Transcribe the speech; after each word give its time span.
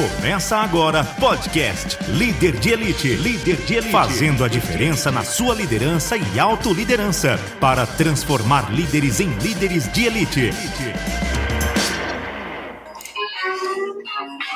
Começa 0.00 0.56
agora 0.56 1.04
podcast 1.04 1.98
Líder 2.16 2.58
de 2.58 2.70
Elite. 2.70 3.16
Líder 3.16 3.56
de 3.66 3.74
Elite. 3.74 3.92
Fazendo 3.92 4.42
a 4.42 4.48
diferença 4.48 5.12
na 5.12 5.22
sua 5.22 5.54
liderança 5.54 6.16
e 6.16 6.40
autoliderança 6.40 7.36
para 7.60 7.86
transformar 7.86 8.72
líderes 8.72 9.20
em 9.20 9.28
líderes 9.40 9.92
de 9.92 10.06
elite. 10.06 10.50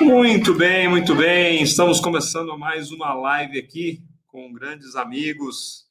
Muito 0.01 0.55
bem, 0.55 0.89
muito 0.89 1.15
bem. 1.15 1.63
Estamos 1.63 2.01
começando 2.01 2.59
mais 2.59 2.91
uma 2.91 3.13
live 3.13 3.59
aqui 3.59 4.01
com 4.27 4.51
grandes 4.51 4.97
amigos. 4.97 5.85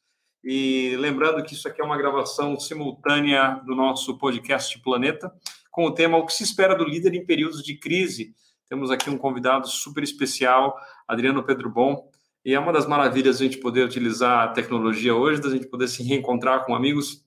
E 0.44 0.96
lembrando 0.98 1.44
que 1.44 1.54
isso 1.54 1.68
aqui 1.68 1.80
é 1.80 1.86
uma 1.86 1.98
gravação 1.98 2.60
simultânea 2.60 3.62
do 3.68 3.76
nosso 3.76 4.18
podcast 4.18 4.80
Planeta, 4.80 5.32
com 5.70 5.86
o 5.86 5.94
tema 5.94 6.18
O 6.18 6.26
que 6.26 6.34
se 6.34 6.42
espera 6.42 6.74
do 6.74 6.84
líder 6.84 7.14
em 7.14 7.24
períodos 7.24 7.62
de 7.62 7.78
crise. 7.78 8.34
Temos 8.74 8.90
aqui 8.90 9.08
um 9.08 9.20
convidado 9.20 9.68
super 9.68 10.04
especial, 10.04 10.76
Adriano 11.08 11.44
Pedro 11.44 11.70
Bom. 11.70 12.10
E 12.44 12.56
é 12.56 12.60
uma 12.60 12.74
das 12.74 12.88
maravilhas 12.88 13.40
a 13.40 13.44
gente 13.44 13.60
poder 13.60 13.86
utilizar 13.86 14.46
a 14.46 14.48
tecnologia 14.48 15.14
hoje, 15.14 15.40
da 15.40 15.52
gente 15.52 15.68
poder 15.68 15.88
se 15.88 16.02
reencontrar 16.02 16.66
com 16.66 16.74
amigos 16.74 17.24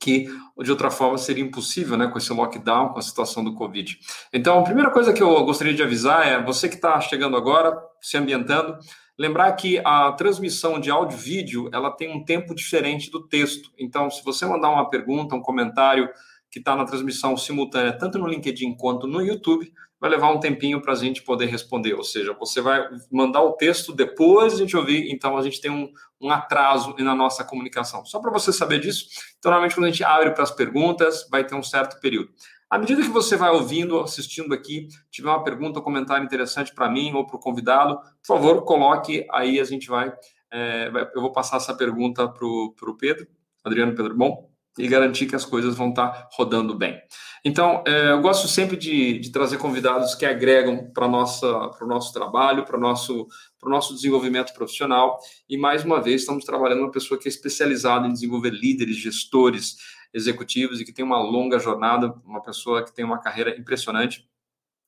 que 0.00 0.26
de 0.62 0.70
outra 0.70 0.90
forma 0.90 1.18
seria 1.18 1.44
impossível, 1.44 1.98
né, 1.98 2.06
com 2.06 2.16
esse 2.16 2.32
lockdown, 2.32 2.94
com 2.94 2.98
a 2.98 3.02
situação 3.02 3.44
do 3.44 3.52
Covid. 3.54 3.98
Então, 4.32 4.58
a 4.58 4.62
primeira 4.62 4.90
coisa 4.90 5.12
que 5.12 5.22
eu 5.22 5.44
gostaria 5.44 5.74
de 5.74 5.82
avisar 5.82 6.26
é 6.26 6.42
você 6.42 6.66
que 6.66 6.76
está 6.76 6.98
chegando 6.98 7.36
agora, 7.36 7.76
se 8.00 8.16
ambientando, 8.16 8.78
lembrar 9.18 9.52
que 9.52 9.82
a 9.84 10.12
transmissão 10.12 10.80
de 10.80 10.90
áudio 10.90 11.18
e 11.18 11.20
vídeo 11.20 11.68
ela 11.74 11.90
tem 11.90 12.10
um 12.10 12.24
tempo 12.24 12.54
diferente 12.54 13.10
do 13.10 13.28
texto. 13.28 13.70
Então, 13.78 14.10
se 14.10 14.24
você 14.24 14.46
mandar 14.46 14.70
uma 14.70 14.88
pergunta, 14.88 15.34
um 15.34 15.42
comentário 15.42 16.08
que 16.50 16.58
está 16.58 16.74
na 16.74 16.86
transmissão 16.86 17.36
simultânea, 17.36 17.92
tanto 17.92 18.18
no 18.18 18.26
LinkedIn 18.26 18.76
quanto 18.76 19.06
no 19.06 19.20
YouTube, 19.20 19.70
vai 20.04 20.10
levar 20.10 20.30
um 20.30 20.38
tempinho 20.38 20.82
para 20.82 20.92
a 20.92 20.96
gente 20.96 21.22
poder 21.22 21.46
responder. 21.46 21.94
Ou 21.94 22.04
seja, 22.04 22.34
você 22.34 22.60
vai 22.60 22.86
mandar 23.10 23.40
o 23.40 23.52
texto 23.52 23.90
depois 23.90 24.52
a 24.52 24.56
gente 24.58 24.76
ouvir, 24.76 25.10
então 25.10 25.34
a 25.34 25.42
gente 25.42 25.62
tem 25.62 25.70
um, 25.70 25.90
um 26.20 26.30
atraso 26.30 26.94
na 26.98 27.14
nossa 27.14 27.42
comunicação. 27.42 28.04
Só 28.04 28.20
para 28.20 28.30
você 28.30 28.52
saber 28.52 28.80
disso, 28.80 29.06
então, 29.38 29.50
normalmente 29.50 29.74
quando 29.74 29.86
a 29.86 29.90
gente 29.90 30.04
abre 30.04 30.30
para 30.32 30.42
as 30.42 30.50
perguntas, 30.50 31.26
vai 31.30 31.42
ter 31.42 31.54
um 31.54 31.62
certo 31.62 31.98
período. 32.00 32.28
À 32.68 32.76
medida 32.76 33.00
que 33.00 33.08
você 33.08 33.34
vai 33.34 33.50
ouvindo, 33.50 33.98
assistindo 33.98 34.52
aqui, 34.52 34.88
tiver 35.10 35.30
uma 35.30 35.42
pergunta 35.42 35.78
ou 35.78 35.82
comentário 35.82 36.22
interessante 36.22 36.74
para 36.74 36.90
mim 36.90 37.14
ou 37.14 37.26
para 37.26 37.36
o 37.36 37.40
convidado, 37.40 37.96
por 37.96 38.26
favor, 38.26 38.62
coloque 38.62 39.26
aí, 39.32 39.58
a 39.58 39.64
gente 39.64 39.88
vai. 39.88 40.12
É, 40.52 40.90
eu 41.14 41.22
vou 41.22 41.32
passar 41.32 41.56
essa 41.56 41.74
pergunta 41.74 42.28
para 42.28 42.44
o 42.46 42.96
Pedro, 42.98 43.26
Adriano 43.64 43.94
Pedro 43.94 44.14
Bom, 44.14 44.50
e 44.78 44.88
garantir 44.88 45.26
que 45.26 45.36
as 45.36 45.44
coisas 45.44 45.76
vão 45.76 45.90
estar 45.90 46.08
tá 46.08 46.28
rodando 46.32 46.74
bem. 46.74 47.00
Então, 47.44 47.84
é, 47.86 48.10
eu 48.10 48.20
gosto 48.20 48.48
sempre 48.48 48.76
de, 48.76 49.18
de 49.18 49.30
trazer 49.30 49.58
convidados 49.58 50.14
que 50.14 50.24
agregam 50.24 50.90
para 50.92 51.06
o 51.06 51.10
nosso 51.10 52.12
trabalho, 52.12 52.64
para 52.64 52.76
o 52.76 52.80
nosso, 52.80 53.28
nosso 53.62 53.94
desenvolvimento 53.94 54.52
profissional. 54.54 55.18
E, 55.48 55.56
mais 55.56 55.84
uma 55.84 56.00
vez, 56.00 56.22
estamos 56.22 56.44
trabalhando 56.44 56.80
uma 56.80 56.90
pessoa 56.90 57.20
que 57.20 57.28
é 57.28 57.30
especializada 57.30 58.06
em 58.06 58.12
desenvolver 58.12 58.50
líderes, 58.50 58.96
gestores, 58.96 59.76
executivos 60.12 60.80
e 60.80 60.84
que 60.84 60.92
tem 60.92 61.04
uma 61.04 61.20
longa 61.20 61.58
jornada, 61.58 62.14
uma 62.24 62.40
pessoa 62.40 62.84
que 62.84 62.94
tem 62.94 63.04
uma 63.04 63.18
carreira 63.18 63.58
impressionante 63.58 64.26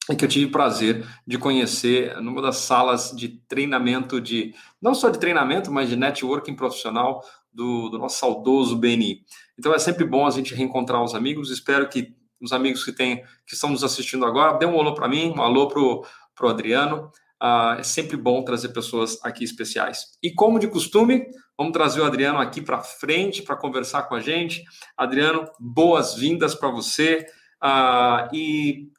e 0.08 0.14
que 0.14 0.24
eu 0.24 0.28
tive 0.28 0.50
prazer 0.50 1.04
de 1.26 1.36
conhecer 1.36 2.16
numa 2.20 2.40
das 2.40 2.58
salas 2.58 3.10
de 3.10 3.28
treinamento 3.48 4.20
de 4.20 4.54
não 4.80 4.94
só 4.94 5.10
de 5.10 5.18
treinamento, 5.18 5.70
mas 5.70 5.88
de 5.88 5.96
networking 5.96 6.54
profissional 6.54 7.24
do, 7.56 7.88
do 7.88 7.98
nosso 7.98 8.18
saudoso 8.18 8.76
BNI. 8.76 9.22
Então 9.58 9.74
é 9.74 9.78
sempre 9.78 10.04
bom 10.04 10.26
a 10.26 10.30
gente 10.30 10.54
reencontrar 10.54 11.02
os 11.02 11.14
amigos. 11.14 11.50
Espero 11.50 11.88
que 11.88 12.14
os 12.40 12.52
amigos 12.52 12.84
que 12.84 12.92
têm 12.92 13.24
que 13.46 13.54
estão 13.54 13.70
nos 13.70 13.82
assistindo 13.82 14.26
agora 14.26 14.58
dê 14.58 14.66
um 14.66 14.78
alô 14.78 14.94
para 14.94 15.08
mim, 15.08 15.32
um 15.34 15.40
alô 15.40 15.66
para 15.66 15.80
o 15.80 16.48
Adriano. 16.48 17.10
Uh, 17.42 17.78
é 17.78 17.82
sempre 17.82 18.16
bom 18.16 18.42
trazer 18.42 18.68
pessoas 18.68 19.18
aqui 19.24 19.44
especiais. 19.44 20.18
E 20.22 20.32
como 20.32 20.58
de 20.58 20.68
costume, 20.68 21.26
vamos 21.56 21.72
trazer 21.72 22.00
o 22.00 22.04
Adriano 22.04 22.38
aqui 22.38 22.60
para 22.60 22.82
frente 22.82 23.42
para 23.42 23.56
conversar 23.56 24.02
com 24.02 24.14
a 24.14 24.20
gente. 24.20 24.62
Adriano, 24.96 25.48
boas-vindas 25.58 26.54
para 26.54 26.70
você. 26.70 27.26
Uh, 27.62 28.34
e 28.34 28.90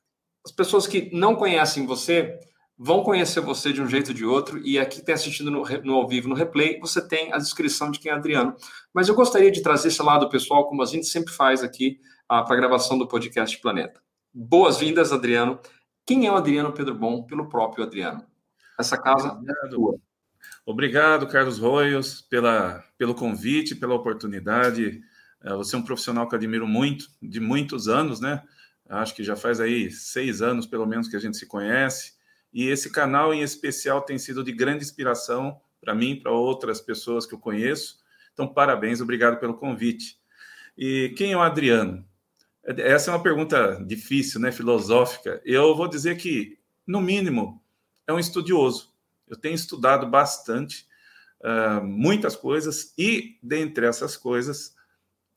as 0.44 0.52
pessoas 0.52 0.88
que 0.88 1.10
não 1.14 1.36
conhecem 1.36 1.86
você, 1.86 2.38
vão 2.78 3.02
conhecer 3.02 3.42
você 3.42 3.74
de 3.74 3.82
um 3.82 3.88
jeito 3.88 4.10
ou 4.10 4.14
de 4.14 4.24
outro, 4.24 4.60
e 4.60 4.78
aqui 4.78 5.02
tem 5.02 5.16
assistindo 5.16 5.50
no, 5.50 5.64
no, 5.84 5.94
ao 5.96 6.08
vivo, 6.08 6.30
no 6.30 6.36
replay, 6.36 6.80
você 6.80 7.06
tem 7.06 7.34
a 7.34 7.38
descrição 7.38 7.90
de 7.90 8.00
quem 8.00 8.12
é 8.12 8.16
Adriano. 8.16 8.56
Mas 8.94 9.08
eu 9.08 9.16
gostaria 9.16 9.52
de 9.52 9.62
trazer 9.64 9.88
esse 9.88 10.02
lado 10.04 10.30
pessoal, 10.30 10.68
como 10.68 10.84
a 10.84 10.86
gente 10.86 11.08
sempre 11.08 11.34
faz 11.34 11.64
aqui, 11.64 12.00
uh, 12.26 12.46
para 12.46 12.54
a 12.54 12.58
gravação 12.58 12.98
do 12.98 13.08
podcast 13.08 13.60
Planeta. 13.60 14.00
Boas-vindas, 14.32 15.12
Adriano. 15.12 15.60
Quem 16.06 16.28
é 16.28 16.32
o 16.32 16.36
Adriano 16.36 16.72
Pedro 16.72 16.94
Bom, 16.94 17.24
pelo 17.24 17.50
próprio 17.50 17.84
Adriano? 17.84 18.24
Essa 18.80 18.98
casa 18.98 19.32
Obrigado. 19.32 19.66
é 19.66 19.70
tua. 19.70 20.00
Obrigado, 20.66 21.28
Carlos 21.28 21.58
Royos, 21.58 22.22
pela, 22.22 22.84
pelo 22.98 23.16
convite, 23.16 23.74
pela 23.76 23.96
oportunidade. 23.96 25.02
É, 25.42 25.54
você 25.54 25.76
é 25.76 25.80
um 25.80 25.84
profissional 25.84 26.28
que 26.28 26.36
admiro 26.36 26.68
muito, 26.68 27.08
de 27.22 27.40
muitos 27.40 27.88
anos, 27.88 28.20
né? 28.20 28.44
Acho 28.88 29.16
que 29.16 29.24
já 29.24 29.36
faz 29.36 29.60
aí 29.60 29.90
seis 29.90 30.42
anos, 30.42 30.66
pelo 30.66 30.86
menos, 30.86 31.08
que 31.08 31.16
a 31.16 31.20
gente 31.20 31.38
se 31.38 31.46
conhece. 31.46 32.17
E 32.58 32.70
esse 32.70 32.90
canal 32.90 33.36
em 33.36 33.44
especial 33.44 34.02
tem 34.02 34.18
sido 34.18 34.44
de 34.44 34.52
grande 34.52 34.84
inspiração 34.84 35.62
para 35.80 35.94
mim, 35.94 36.20
para 36.20 36.32
outras 36.32 36.82
pessoas 36.82 37.24
que 37.24 37.36
eu 37.36 37.38
conheço. 37.38 38.00
Então, 38.34 38.48
parabéns, 38.48 39.00
obrigado 39.00 39.40
pelo 39.40 39.54
convite. 39.54 40.18
E 40.76 41.14
quem 41.16 41.34
é 41.34 41.38
o 41.38 41.42
Adriano? 41.42 42.04
Essa 42.64 43.12
é 43.12 43.14
uma 43.14 43.22
pergunta 43.22 43.80
difícil, 43.86 44.42
né, 44.42 44.52
filosófica. 44.52 45.40
Eu 45.46 45.76
vou 45.76 45.88
dizer 45.88 46.18
que, 46.18 46.58
no 46.88 47.00
mínimo, 47.00 47.62
é 48.08 48.12
um 48.12 48.18
estudioso. 48.18 48.92
Eu 49.28 49.38
tenho 49.38 49.54
estudado 49.54 50.08
bastante, 50.08 50.88
uh, 51.42 51.86
muitas 51.86 52.36
coisas, 52.36 52.92
e 52.98 53.38
dentre 53.44 53.86
essas 53.86 54.18
coisas, 54.18 54.76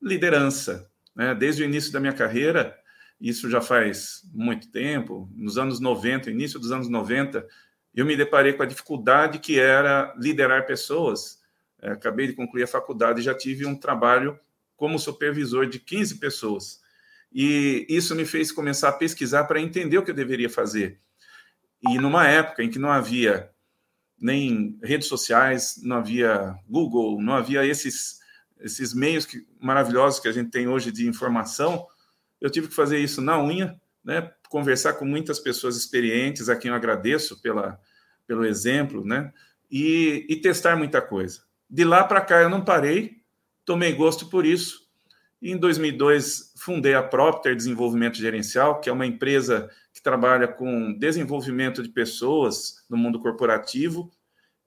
liderança. 0.00 0.90
Né? 1.14 1.34
Desde 1.34 1.62
o 1.62 1.66
início 1.66 1.92
da 1.92 2.00
minha 2.00 2.14
carreira, 2.14 2.74
isso 3.20 3.50
já 3.50 3.60
faz 3.60 4.22
muito 4.32 4.70
tempo, 4.70 5.28
nos 5.34 5.58
anos 5.58 5.78
90, 5.78 6.30
início 6.30 6.58
dos 6.58 6.72
anos 6.72 6.88
90, 6.88 7.46
eu 7.94 8.06
me 8.06 8.16
deparei 8.16 8.52
com 8.52 8.62
a 8.62 8.66
dificuldade 8.66 9.38
que 9.38 9.58
era 9.58 10.14
liderar 10.16 10.66
pessoas. 10.66 11.38
É, 11.82 11.90
acabei 11.90 12.28
de 12.28 12.32
concluir 12.32 12.62
a 12.62 12.68
faculdade 12.68 13.20
e 13.20 13.24
já 13.24 13.34
tive 13.34 13.66
um 13.66 13.76
trabalho 13.76 14.38
como 14.76 14.98
supervisor 14.98 15.66
de 15.66 15.78
15 15.78 16.18
pessoas. 16.18 16.80
E 17.32 17.86
isso 17.88 18.14
me 18.14 18.24
fez 18.24 18.50
começar 18.50 18.88
a 18.88 18.92
pesquisar 18.92 19.44
para 19.44 19.60
entender 19.60 19.98
o 19.98 20.02
que 20.02 20.10
eu 20.10 20.14
deveria 20.14 20.48
fazer. 20.48 20.98
E 21.82 21.98
numa 21.98 22.26
época 22.26 22.62
em 22.62 22.70
que 22.70 22.78
não 22.78 22.90
havia 22.90 23.50
nem 24.18 24.78
redes 24.82 25.08
sociais, 25.08 25.80
não 25.82 25.96
havia 25.96 26.54
Google, 26.68 27.20
não 27.20 27.34
havia 27.34 27.64
esses, 27.64 28.18
esses 28.60 28.92
meios 28.92 29.24
que, 29.24 29.46
maravilhosos 29.58 30.20
que 30.20 30.28
a 30.28 30.32
gente 30.32 30.50
tem 30.50 30.68
hoje 30.68 30.92
de 30.92 31.06
informação, 31.06 31.86
eu 32.40 32.50
tive 32.50 32.68
que 32.68 32.74
fazer 32.74 32.98
isso 32.98 33.20
na 33.20 33.40
unha, 33.42 33.78
né? 34.04 34.32
Conversar 34.48 34.94
com 34.94 35.04
muitas 35.04 35.38
pessoas 35.38 35.76
experientes, 35.76 36.48
a 36.48 36.56
quem 36.56 36.70
eu 36.70 36.74
agradeço 36.74 37.40
pela, 37.40 37.78
pelo 38.26 38.44
exemplo, 38.44 39.04
né? 39.04 39.32
E, 39.70 40.26
e 40.28 40.36
testar 40.36 40.76
muita 40.76 41.00
coisa. 41.00 41.42
De 41.68 41.84
lá 41.84 42.02
para 42.02 42.20
cá 42.20 42.40
eu 42.40 42.48
não 42.48 42.64
parei, 42.64 43.18
tomei 43.64 43.92
gosto 43.92 44.28
por 44.28 44.44
isso. 44.44 44.88
E 45.40 45.52
em 45.52 45.56
2002 45.56 46.52
fundei 46.56 46.94
a 46.94 47.02
Propter 47.02 47.54
Desenvolvimento 47.54 48.16
Gerencial, 48.16 48.80
que 48.80 48.90
é 48.90 48.92
uma 48.92 49.06
empresa 49.06 49.70
que 49.92 50.02
trabalha 50.02 50.48
com 50.48 50.92
desenvolvimento 50.98 51.82
de 51.82 51.88
pessoas 51.88 52.84
no 52.88 52.96
mundo 52.96 53.20
corporativo. 53.20 54.10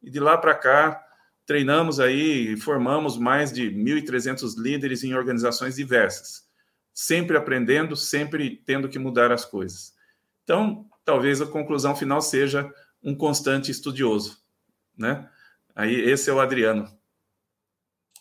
E 0.01 0.09
de 0.09 0.19
lá 0.19 0.37
para 0.37 0.55
cá 0.55 1.03
treinamos 1.45 1.99
aí, 1.99 2.55
formamos 2.55 3.17
mais 3.17 3.51
de 3.51 3.69
1.300 3.69 4.55
líderes 4.57 5.03
em 5.03 5.13
organizações 5.13 5.75
diversas 5.75 6.43
sempre 6.93 7.35
aprendendo, 7.35 7.95
sempre 7.95 8.61
tendo 8.65 8.87
que 8.87 8.99
mudar 8.99 9.31
as 9.31 9.45
coisas. 9.45 9.93
Então, 10.43 10.85
talvez 11.03 11.41
a 11.41 11.47
conclusão 11.47 11.95
final 11.95 12.21
seja 12.21 12.69
um 13.03 13.15
constante 13.15 13.71
estudioso, 13.71 14.37
né? 14.97 15.29
Aí 15.75 15.93
esse 15.93 16.29
é 16.29 16.33
o 16.33 16.39
Adriano. 16.39 16.87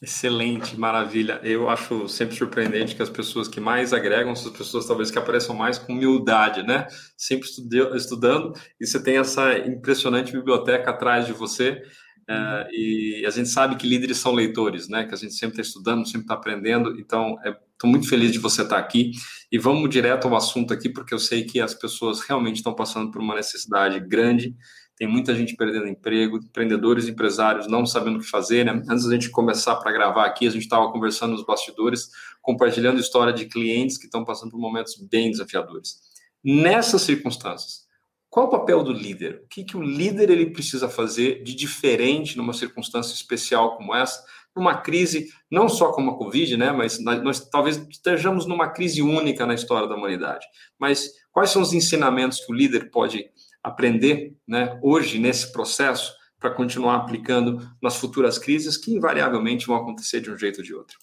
Excelente, 0.03 0.77
maravilha. 0.77 1.41
Eu 1.45 1.71
acho 1.71 2.09
sempre 2.09 2.35
surpreendente 2.35 2.97
que 2.97 3.03
as 3.03 3.09
pessoas 3.09 3.47
que 3.47 3.61
mais 3.61 3.93
agregam 3.93 4.35
são 4.35 4.51
as 4.51 4.59
pessoas 4.59 4.85
talvez 4.85 5.13
que 5.13 5.19
apareçam 5.19 5.55
mais 5.55 5.79
com 5.79 5.93
humildade, 5.93 6.65
né? 6.65 6.89
Sempre 7.17 7.49
estudando 7.95 8.53
e 8.81 8.87
você 8.87 9.01
tem 9.01 9.19
essa 9.19 9.57
impressionante 9.59 10.33
biblioteca 10.33 10.91
atrás 10.91 11.27
de 11.27 11.33
você. 11.33 11.81
É, 12.29 12.69
e 12.73 13.25
a 13.25 13.31
gente 13.31 13.49
sabe 13.49 13.77
que 13.77 13.87
líderes 13.87 14.19
são 14.19 14.33
leitores, 14.33 14.89
né? 14.89 15.07
Que 15.07 15.15
a 15.15 15.17
gente 15.17 15.35
sempre 15.35 15.61
está 15.61 15.63
estudando, 15.63 16.05
sempre 16.05 16.23
está 16.23 16.35
aprendendo. 16.35 16.99
Então, 16.99 17.37
estou 17.83 17.91
muito 17.91 18.09
feliz 18.09 18.33
de 18.33 18.39
você 18.39 18.63
estar 18.63 18.77
tá 18.77 18.81
aqui. 18.81 19.11
E 19.51 19.59
vamos 19.59 19.91
direto 19.91 20.29
ao 20.29 20.37
assunto 20.37 20.73
aqui, 20.73 20.89
porque 20.89 21.13
eu 21.13 21.19
sei 21.19 21.45
que 21.45 21.61
as 21.61 21.75
pessoas 21.75 22.21
realmente 22.21 22.57
estão 22.57 22.75
passando 22.75 23.11
por 23.11 23.21
uma 23.21 23.35
necessidade 23.35 23.99
grande. 24.01 24.55
Tem 24.97 25.09
muita 25.09 25.35
gente 25.35 25.57
perdendo 25.57 25.89
emprego, 25.89 26.37
empreendedores, 26.37 27.09
empresários 27.09 27.67
não 27.67 27.85
sabendo 27.85 28.19
o 28.19 28.21
que 28.21 28.29
fazer, 28.29 28.65
né? 28.65 28.83
Antes 28.89 29.07
da 29.07 29.15
gente 29.15 29.31
começar 29.31 29.77
para 29.77 29.91
gravar 29.91 30.27
aqui, 30.27 30.47
a 30.47 30.51
gente 30.51 30.63
estava 30.63 30.91
conversando 30.93 31.33
nos 31.33 31.45
bastidores, 31.45 32.09
compartilhando 32.41 33.01
história 33.01 33.33
de 33.33 33.47
clientes 33.47 33.99
que 33.99 34.05
estão 34.05 34.25
passando 34.25 34.53
por 34.53 34.61
momentos 34.61 34.95
bem 35.11 35.31
desafiadores. 35.31 35.97
Nessas 36.45 37.03
circunstâncias, 37.03 37.83
qual 38.31 38.47
o 38.47 38.51
papel 38.51 38.83
do 38.83 38.93
líder? 38.93 39.43
O 39.45 39.49
que, 39.49 39.65
que 39.65 39.77
o 39.77 39.83
líder 39.83 40.31
ele 40.31 40.51
precisa 40.51 40.89
fazer 40.89 41.43
de 41.43 41.55
diferente 41.55 42.37
numa 42.37 42.53
circunstância 42.53 43.13
especial 43.13 43.77
como 43.77 43.95
essa, 43.95 44.25
numa 44.55 44.77
crise, 44.79 45.31
não 45.51 45.69
só 45.69 45.93
como 45.93 46.11
a 46.11 46.19
Covid, 46.19 46.57
né, 46.57 46.73
mas 46.73 46.99
nós 47.03 47.41
talvez 47.49 47.77
estejamos 47.91 48.47
numa 48.47 48.69
crise 48.69 49.03
única 49.03 49.47
na 49.47 49.55
história 49.55 49.89
da 49.89 49.95
humanidade. 49.95 50.47
Mas 50.79 51.11
quais 51.31 51.51
são 51.51 51.63
os 51.63 51.73
ensinamentos 51.73 52.41
que 52.41 52.53
o 52.53 52.55
líder 52.55 52.91
pode 52.91 53.25
aprender 53.63 54.37
né, 54.47 54.79
hoje 54.83 55.19
nesse 55.19 55.53
processo 55.53 56.13
para 56.39 56.51
continuar 56.51 56.97
aplicando 56.97 57.67
nas 57.81 57.97
futuras 57.97 58.37
crises 58.37 58.77
que 58.77 58.93
invariavelmente 58.93 59.67
vão 59.67 59.77
acontecer 59.77 60.21
de 60.21 60.31
um 60.31 60.37
jeito 60.37 60.59
ou 60.59 60.65
de 60.65 60.75
outro? 60.75 60.99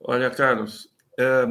Olha, 0.00 0.30
Carlos, 0.30 0.88
é, 1.18 1.46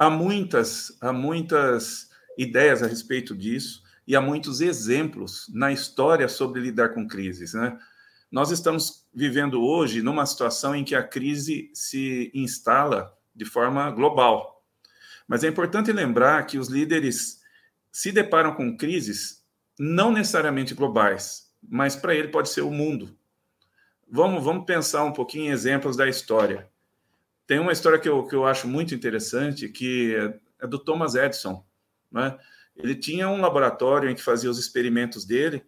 há 0.00 0.10
muitas, 0.10 0.96
há 1.00 1.12
muitas 1.12 2.08
ideias 2.36 2.82
a 2.82 2.86
respeito 2.86 3.36
disso 3.36 3.82
e 4.06 4.16
há 4.16 4.20
muitos 4.20 4.60
exemplos 4.60 5.46
na 5.54 5.70
história 5.72 6.28
sobre 6.28 6.60
lidar 6.60 6.90
com 6.90 7.06
crises, 7.06 7.54
né? 7.54 7.78
Nós 8.32 8.50
estamos 8.50 9.06
vivendo 9.12 9.62
hoje 9.62 10.00
numa 10.00 10.24
situação 10.24 10.74
em 10.74 10.82
que 10.82 10.94
a 10.94 11.02
crise 11.02 11.70
se 11.74 12.30
instala 12.32 13.14
de 13.36 13.44
forma 13.44 13.90
global. 13.90 14.64
Mas 15.28 15.44
é 15.44 15.48
importante 15.48 15.92
lembrar 15.92 16.46
que 16.46 16.56
os 16.56 16.68
líderes 16.68 17.42
se 17.92 18.10
deparam 18.10 18.54
com 18.54 18.74
crises 18.74 19.44
não 19.78 20.10
necessariamente 20.10 20.72
globais, 20.72 21.52
mas 21.62 21.94
para 21.94 22.14
ele 22.14 22.28
pode 22.28 22.48
ser 22.48 22.62
o 22.62 22.70
mundo. 22.70 23.14
Vamos, 24.10 24.42
vamos 24.42 24.64
pensar 24.64 25.04
um 25.04 25.12
pouquinho 25.12 25.44
em 25.44 25.50
exemplos 25.50 25.94
da 25.94 26.08
história. 26.08 26.70
Tem 27.46 27.58
uma 27.58 27.72
história 27.72 27.98
que 27.98 28.08
eu, 28.08 28.26
que 28.26 28.34
eu 28.34 28.46
acho 28.46 28.66
muito 28.66 28.94
interessante, 28.94 29.68
que 29.68 30.14
é, 30.16 30.64
é 30.64 30.66
do 30.66 30.78
Thomas 30.78 31.14
Edison. 31.14 31.62
Né? 32.10 32.34
Ele 32.74 32.94
tinha 32.94 33.28
um 33.28 33.42
laboratório 33.42 34.08
em 34.08 34.14
que 34.14 34.22
fazia 34.22 34.50
os 34.50 34.58
experimentos 34.58 35.26
dele. 35.26 35.62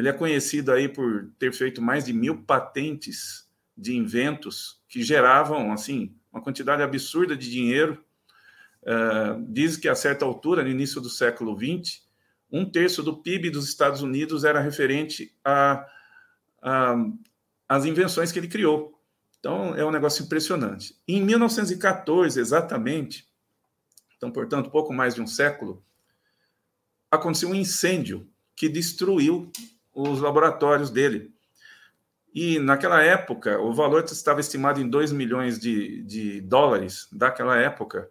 Ele 0.00 0.08
é 0.08 0.12
conhecido 0.12 0.72
aí 0.72 0.88
por 0.88 1.30
ter 1.38 1.52
feito 1.52 1.82
mais 1.82 2.06
de 2.06 2.12
mil 2.12 2.42
patentes 2.42 3.46
de 3.76 3.94
inventos 3.94 4.82
que 4.88 5.02
geravam 5.02 5.72
assim 5.72 6.14
uma 6.32 6.42
quantidade 6.42 6.82
absurda 6.82 7.36
de 7.36 7.50
dinheiro. 7.50 8.02
Uh, 8.82 9.44
diz 9.46 9.76
que 9.76 9.88
a 9.88 9.94
certa 9.94 10.24
altura, 10.24 10.62
no 10.62 10.70
início 10.70 11.02
do 11.02 11.10
século 11.10 11.54
XX, 11.54 12.02
um 12.50 12.64
terço 12.64 13.02
do 13.02 13.18
PIB 13.18 13.50
dos 13.50 13.68
Estados 13.68 14.00
Unidos 14.00 14.42
era 14.42 14.58
referente 14.58 15.36
a, 15.44 15.86
a 16.62 16.96
as 17.68 17.84
invenções 17.84 18.32
que 18.32 18.38
ele 18.38 18.48
criou. 18.48 18.98
Então, 19.38 19.76
é 19.76 19.84
um 19.84 19.92
negócio 19.92 20.24
impressionante. 20.24 20.98
Em 21.06 21.22
1914, 21.22 22.40
exatamente, 22.40 23.28
então, 24.16 24.30
portanto, 24.32 24.70
pouco 24.70 24.92
mais 24.92 25.14
de 25.14 25.22
um 25.22 25.26
século, 25.26 25.84
aconteceu 27.10 27.50
um 27.50 27.54
incêndio 27.54 28.26
que 28.56 28.68
destruiu 28.68 29.52
os 29.94 30.20
laboratórios 30.20 30.90
dele. 30.90 31.32
E 32.34 32.58
naquela 32.58 33.02
época, 33.02 33.60
o 33.60 33.72
valor 33.74 34.04
estava 34.04 34.40
estimado 34.40 34.80
em 34.80 34.88
2 34.88 35.12
milhões 35.12 35.58
de, 35.58 36.02
de 36.04 36.40
dólares 36.40 37.08
daquela 37.10 37.56
época. 37.56 38.08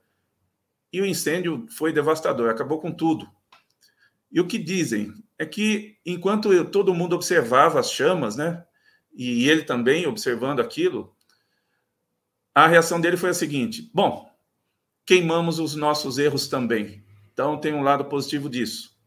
E 0.92 1.02
o 1.02 1.06
incêndio 1.06 1.66
foi 1.70 1.94
devastador, 1.94 2.50
acabou 2.50 2.80
com 2.80 2.92
tudo. 2.92 3.30
E 4.31 4.40
o 4.40 4.48
que 4.48 4.58
dizem 4.58 5.14
é 5.38 5.46
que 5.46 5.98
enquanto 6.06 6.66
todo 6.66 6.94
mundo 6.94 7.16
observava 7.16 7.80
as 7.80 7.92
chamas, 7.92 8.36
né, 8.36 8.64
e 9.14 9.50
ele 9.50 9.64
também 9.64 10.06
observando 10.06 10.60
aquilo, 10.60 11.16
a 12.54 12.68
reação 12.68 13.00
dele 13.00 13.18
foi 13.18 13.30
a 13.30 13.34
seguinte: 13.34 13.90
bom, 13.94 14.30
queimamos 15.06 15.60
os 15.60 15.76
nossos 15.76 16.18
erros 16.18 16.48
também. 16.48 17.04
Então 17.31 17.58
tem 17.58 17.74
um 17.74 17.81
lado 17.81 18.06
positivo 18.06 18.50
disso. 18.50 18.98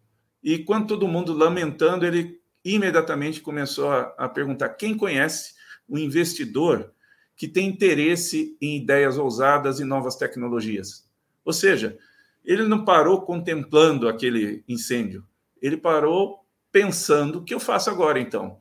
E 0.43 0.59
quando 0.59 0.89
todo 0.89 1.07
mundo 1.07 1.33
lamentando, 1.33 2.07
ele 2.07 2.42
imediatamente 2.65 3.41
começou 3.41 3.91
a, 3.91 4.15
a 4.19 4.29
perguntar 4.29 4.71
quem 4.71 4.97
conhece 4.97 5.55
o 5.89 5.99
investidor 5.99 6.93
que 7.37 7.49
tem 7.49 7.69
interesse 7.69 8.57
em 8.61 8.77
ideias 8.77 9.19
ousadas 9.19 9.81
e 9.81 9.85
novas 9.85 10.17
tecnologias. 10.17 11.09
Ou 11.45 11.53
seja, 11.53 11.99
ele 12.45 12.65
não 12.65 12.85
parou 12.85 13.23
contemplando 13.23 14.09
aquele 14.09 14.65
incêndio, 14.69 15.27
ele 15.61 15.77
parou 15.77 16.45
pensando 16.71 17.39
o 17.39 17.45
que 17.45 17.55
eu 17.55 17.61
faço 17.61 17.91
agora 17.91 18.19
então. 18.19 18.61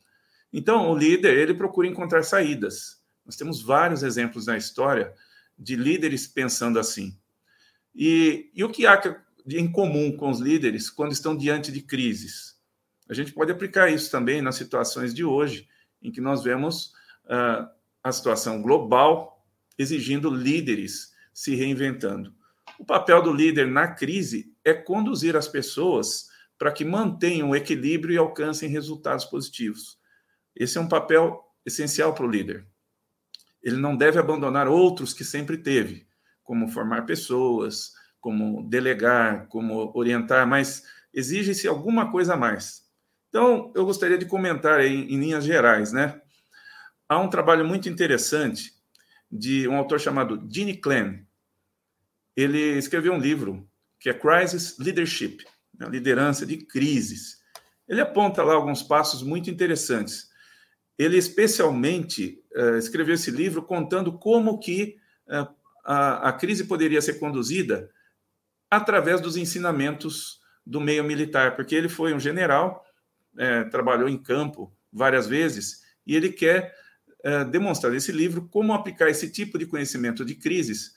Então, 0.52 0.92
o 0.92 0.98
líder, 0.98 1.38
ele 1.38 1.54
procura 1.54 1.88
encontrar 1.88 2.24
saídas. 2.24 3.02
Nós 3.26 3.36
temos 3.36 3.62
vários 3.62 4.04
exemplos 4.04 4.48
na 4.48 4.58
história 4.58 5.14
de 5.58 5.76
líderes 5.76 6.28
pensando 6.28 6.78
assim. 6.78 7.18
E, 7.96 8.52
e 8.54 8.64
o 8.64 8.70
que 8.70 8.86
há 8.86 9.02
em 9.48 9.72
comum 9.72 10.16
com 10.16 10.30
os 10.30 10.40
líderes 10.40 10.90
quando 10.90 11.14
estão 11.14 11.38
diante 11.38 11.72
de 11.72 11.82
crises? 11.82 12.60
A 13.12 13.14
gente 13.14 13.34
pode 13.34 13.52
aplicar 13.52 13.92
isso 13.92 14.10
também 14.10 14.42
nas 14.42 14.56
situações 14.56 15.14
de 15.14 15.24
hoje, 15.24 15.68
em 16.02 16.12
que 16.12 16.20
nós 16.20 16.42
vemos 16.44 16.94
uh, 17.26 17.70
a 18.02 18.12
situação 18.12 18.62
global 18.62 19.46
exigindo 19.78 20.34
líderes 20.34 21.14
se 21.34 21.54
reinventando. 21.54 22.34
O 22.80 22.86
papel 22.86 23.22
do 23.22 23.32
líder 23.34 23.68
na 23.68 23.90
crise 23.90 24.56
é 24.64 24.74
conduzir 24.74 25.36
as 25.36 25.48
pessoas 25.48 26.30
para 26.58 26.72
que 26.72 26.86
mantenham 26.86 27.50
o 27.50 27.56
equilíbrio 27.56 28.16
e 28.16 28.18
alcancem 28.18 28.70
resultados 28.70 29.26
positivos. 29.26 30.00
Esse 30.56 30.78
é 30.78 30.82
um 30.82 30.88
papel 30.88 31.44
essencial 31.66 32.16
para 32.16 32.26
o 32.26 32.32
líder 32.32 32.66
ele 33.62 33.78
não 33.78 33.96
deve 33.96 34.20
abandonar 34.20 34.68
outros 34.68 35.14
que 35.14 35.24
sempre 35.24 35.58
teve, 35.58 36.08
como 36.44 36.68
formar 36.68 37.06
pessoas, 37.06 37.94
como 38.20 38.68
delegar, 38.68 39.48
como 39.48 39.92
orientar, 39.96 40.48
mas 40.48 40.84
exige-se 41.14 41.68
alguma 41.68 42.12
coisa 42.12 42.34
a 42.34 42.38
mais. 42.38 42.90
Então, 43.32 43.72
eu 43.74 43.84
gostaria 43.84 44.20
de 44.20 44.28
comentar 44.28 44.80
aí, 44.80 45.12
em 45.12 45.20
linhas 45.20 45.44
gerais, 45.44 45.92
né? 45.92 46.22
Há 47.10 47.18
um 47.18 47.30
trabalho 47.30 47.66
muito 47.66 47.90
interessante 47.90 48.72
de 49.32 49.68
um 49.68 49.76
autor 49.76 50.00
chamado 50.00 50.48
Gene 50.48 50.78
Klan. 50.78 51.20
Ele 52.36 52.78
escreveu 52.78 53.14
um 53.14 53.20
livro 53.20 53.68
que 54.00 54.10
é 54.10 54.14
Crisis 54.14 54.78
Leadership, 54.78 55.46
né? 55.74 55.88
liderança 55.90 56.46
de 56.46 56.58
crises. 56.58 57.40
Ele 57.88 58.02
aponta 58.02 58.44
lá 58.44 58.54
alguns 58.54 58.84
passos 58.84 59.24
muito 59.24 59.50
interessantes 59.50 60.32
ele 61.04 61.18
especialmente 61.18 62.44
uh, 62.56 62.78
escreveu 62.78 63.16
esse 63.16 63.32
livro 63.32 63.64
contando 63.64 64.20
como 64.20 64.60
que 64.60 64.98
uh, 65.28 65.48
a, 65.84 66.30
a, 66.30 66.34
crise 66.34 66.66
poderia 66.66 67.02
ser 67.02 67.16
conduzida 67.16 67.90
através 68.70 69.20
dos 69.20 69.36
ensinamentos 69.36 70.40
do 70.64 70.80
meio 70.80 71.04
militar, 71.04 71.56
porque 71.56 71.74
ele 71.74 71.90
foi 71.90 72.14
um 72.14 72.20
general, 72.20 72.86
é, 73.38 73.64
trabalhou 73.66 74.10
em 74.10 74.18
campo 74.18 74.74
várias 74.92 75.28
vezes, 75.28 75.82
e 76.06 76.16
ele 76.16 76.30
quer 76.30 76.76
é, 77.24 77.46
demonstrar 77.46 77.92
nesse 77.92 78.12
livro 78.12 78.48
como 78.50 78.74
aplicar 78.74 79.10
esse 79.10 79.30
tipo 79.30 79.58
de 79.58 79.66
conhecimento 79.66 80.26
de 80.26 80.36
crises 80.36 80.94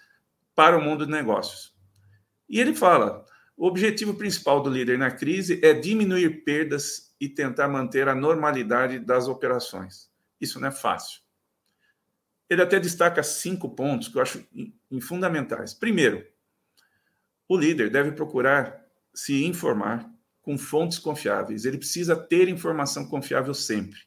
para 0.55 0.77
o 0.77 0.81
mundo 0.81 1.05
de 1.05 1.13
negócios. 1.13 1.75
E 2.49 2.61
ele 2.61 2.75
fala: 2.75 3.25
o 3.57 3.67
objetivo 3.67 4.15
principal 4.15 4.63
do 4.63 4.71
líder 4.71 4.99
na 4.99 5.11
crise 5.11 5.61
é 5.63 5.73
diminuir 5.73 6.45
perdas 6.45 7.15
e 7.21 7.29
tentar 7.29 7.69
manter 7.69 8.09
a 8.09 8.15
normalidade 8.15 8.99
das 8.99 9.29
operações. 9.29 10.11
Isso 10.41 10.59
não 10.61 10.69
é 10.69 10.73
fácil. 10.73 11.23
Ele 12.49 12.63
até 12.63 12.79
destaca 12.79 13.23
cinco 13.23 13.71
pontos 13.71 14.09
que 14.09 14.19
eu 14.19 14.23
acho 14.23 14.47
fundamentais. 15.01 15.73
Primeiro, 15.73 16.27
o 17.49 17.57
líder 17.57 17.91
deve 17.91 18.13
procurar 18.13 18.85
se 19.15 19.45
informar 19.45 20.14
com 20.45 20.59
fontes 20.59 20.99
confiáveis. 20.99 21.65
Ele 21.65 21.79
precisa 21.79 22.15
ter 22.15 22.49
informação 22.49 23.09
confiável 23.09 23.55
sempre. 23.55 23.99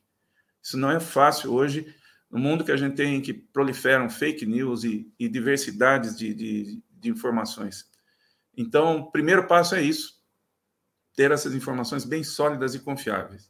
Isso 0.61 0.77
não 0.77 0.91
é 0.91 0.99
fácil 0.99 1.51
hoje, 1.51 1.93
no 2.29 2.37
mundo 2.37 2.63
que 2.63 2.71
a 2.71 2.77
gente 2.77 2.95
tem, 2.95 3.19
que 3.19 3.33
proliferam 3.33 4.09
fake 4.09 4.45
news 4.45 4.83
e, 4.83 5.11
e 5.19 5.27
diversidades 5.27 6.15
de, 6.15 6.33
de, 6.33 6.81
de 6.91 7.09
informações. 7.09 7.85
Então, 8.55 8.97
o 8.97 9.11
primeiro 9.11 9.47
passo 9.47 9.75
é 9.75 9.81
isso 9.81 10.17
ter 11.15 11.31
essas 11.31 11.55
informações 11.55 12.05
bem 12.05 12.23
sólidas 12.23 12.75
e 12.75 12.79
confiáveis. 12.79 13.49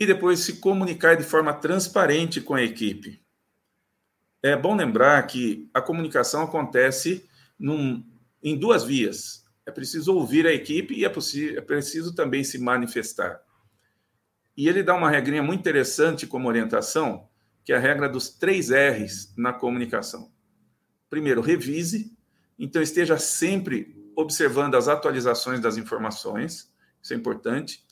E 0.00 0.04
depois 0.04 0.40
se 0.40 0.54
comunicar 0.54 1.16
de 1.16 1.22
forma 1.22 1.54
transparente 1.54 2.40
com 2.40 2.54
a 2.54 2.62
equipe. 2.62 3.22
É 4.42 4.56
bom 4.56 4.74
lembrar 4.74 5.24
que 5.28 5.70
a 5.72 5.80
comunicação 5.80 6.42
acontece 6.42 7.28
num, 7.56 8.04
em 8.42 8.58
duas 8.58 8.82
vias. 8.82 9.43
É 9.66 9.70
preciso 9.70 10.14
ouvir 10.14 10.46
a 10.46 10.52
equipe 10.52 10.94
e 10.94 11.04
é, 11.04 11.08
é 11.56 11.60
preciso 11.60 12.14
também 12.14 12.44
se 12.44 12.58
manifestar. 12.58 13.40
E 14.56 14.68
ele 14.68 14.82
dá 14.82 14.94
uma 14.94 15.10
regrinha 15.10 15.42
muito 15.42 15.60
interessante 15.60 16.26
como 16.26 16.48
orientação, 16.48 17.28
que 17.64 17.72
é 17.72 17.76
a 17.76 17.80
regra 17.80 18.08
dos 18.08 18.28
três 18.28 18.70
R's 18.70 19.34
na 19.36 19.52
comunicação. 19.52 20.30
Primeiro, 21.08 21.40
revise. 21.40 22.16
Então, 22.58 22.82
esteja 22.82 23.18
sempre 23.18 23.96
observando 24.14 24.76
as 24.76 24.86
atualizações 24.86 25.60
das 25.60 25.76
informações, 25.76 26.72
isso 27.02 27.12
é 27.12 27.16
importante. 27.16 27.84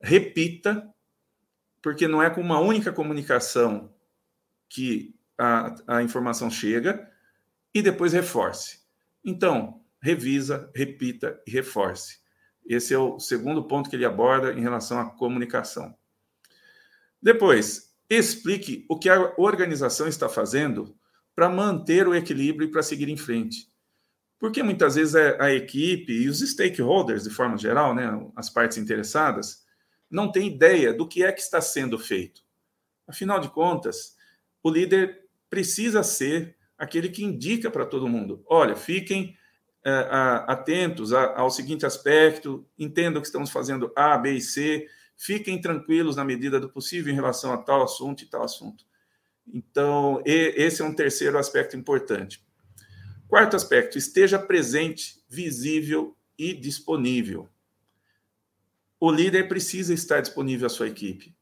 Repita, 0.00 0.88
porque 1.82 2.08
não 2.08 2.22
é 2.22 2.30
com 2.30 2.40
uma 2.40 2.60
única 2.60 2.92
comunicação 2.92 3.92
que 4.68 5.14
a, 5.36 5.74
a 5.86 6.02
informação 6.02 6.50
chega, 6.50 7.10
e 7.74 7.82
depois 7.82 8.12
reforce. 8.12 8.80
Então, 9.24 9.79
revisa, 10.00 10.70
repita 10.74 11.40
e 11.46 11.50
reforce. 11.50 12.18
Esse 12.66 12.94
é 12.94 12.98
o 12.98 13.18
segundo 13.18 13.64
ponto 13.64 13.90
que 13.90 13.96
ele 13.96 14.04
aborda 14.04 14.52
em 14.52 14.60
relação 14.60 14.98
à 14.98 15.10
comunicação. 15.10 15.94
Depois, 17.22 17.90
explique 18.08 18.86
o 18.88 18.98
que 18.98 19.08
a 19.08 19.34
organização 19.36 20.08
está 20.08 20.28
fazendo 20.28 20.96
para 21.34 21.48
manter 21.48 22.08
o 22.08 22.14
equilíbrio 22.14 22.68
e 22.68 22.70
para 22.70 22.82
seguir 22.82 23.08
em 23.08 23.16
frente. 23.16 23.68
Porque 24.38 24.62
muitas 24.62 24.94
vezes 24.94 25.14
a, 25.14 25.52
equipe 25.52 26.12
e 26.12 26.28
os 26.28 26.40
stakeholders, 26.40 27.24
de 27.24 27.30
forma 27.30 27.58
geral, 27.58 27.94
né, 27.94 28.10
as 28.34 28.48
partes 28.48 28.78
interessadas, 28.78 29.64
não 30.10 30.32
têm 30.32 30.48
ideia 30.48 30.94
do 30.94 31.06
que 31.06 31.22
é 31.22 31.30
que 31.30 31.40
está 31.40 31.60
sendo 31.60 31.98
feito. 31.98 32.40
Afinal 33.06 33.38
de 33.38 33.50
contas, 33.50 34.16
o 34.62 34.70
líder 34.70 35.20
precisa 35.48 36.02
ser 36.02 36.56
aquele 36.78 37.10
que 37.10 37.24
indica 37.24 37.70
para 37.70 37.84
todo 37.84 38.08
mundo: 38.08 38.42
olha, 38.48 38.74
fiquem 38.74 39.36
é, 39.36 39.39
atentos 40.46 41.12
ao 41.12 41.50
seguinte 41.50 41.86
aspecto, 41.86 42.66
entendam 42.78 43.20
que 43.20 43.26
estamos 43.26 43.50
fazendo 43.50 43.92
A, 43.96 44.16
B 44.18 44.32
e 44.32 44.40
C, 44.40 44.86
fiquem 45.16 45.60
tranquilos 45.60 46.16
na 46.16 46.24
medida 46.24 46.60
do 46.60 46.68
possível 46.68 47.12
em 47.12 47.16
relação 47.16 47.52
a 47.52 47.58
tal 47.58 47.82
assunto 47.82 48.22
e 48.22 48.26
tal 48.26 48.42
assunto. 48.42 48.84
Então, 49.46 50.22
esse 50.24 50.82
é 50.82 50.84
um 50.84 50.94
terceiro 50.94 51.38
aspecto 51.38 51.76
importante. 51.76 52.44
Quarto 53.26 53.56
aspecto, 53.56 53.96
esteja 53.96 54.38
presente, 54.38 55.22
visível 55.28 56.16
e 56.38 56.52
disponível. 56.52 57.48
O 58.98 59.10
líder 59.10 59.48
precisa 59.48 59.94
estar 59.94 60.20
disponível 60.20 60.66
à 60.66 60.70
sua 60.70 60.88
equipe. 60.88 61.34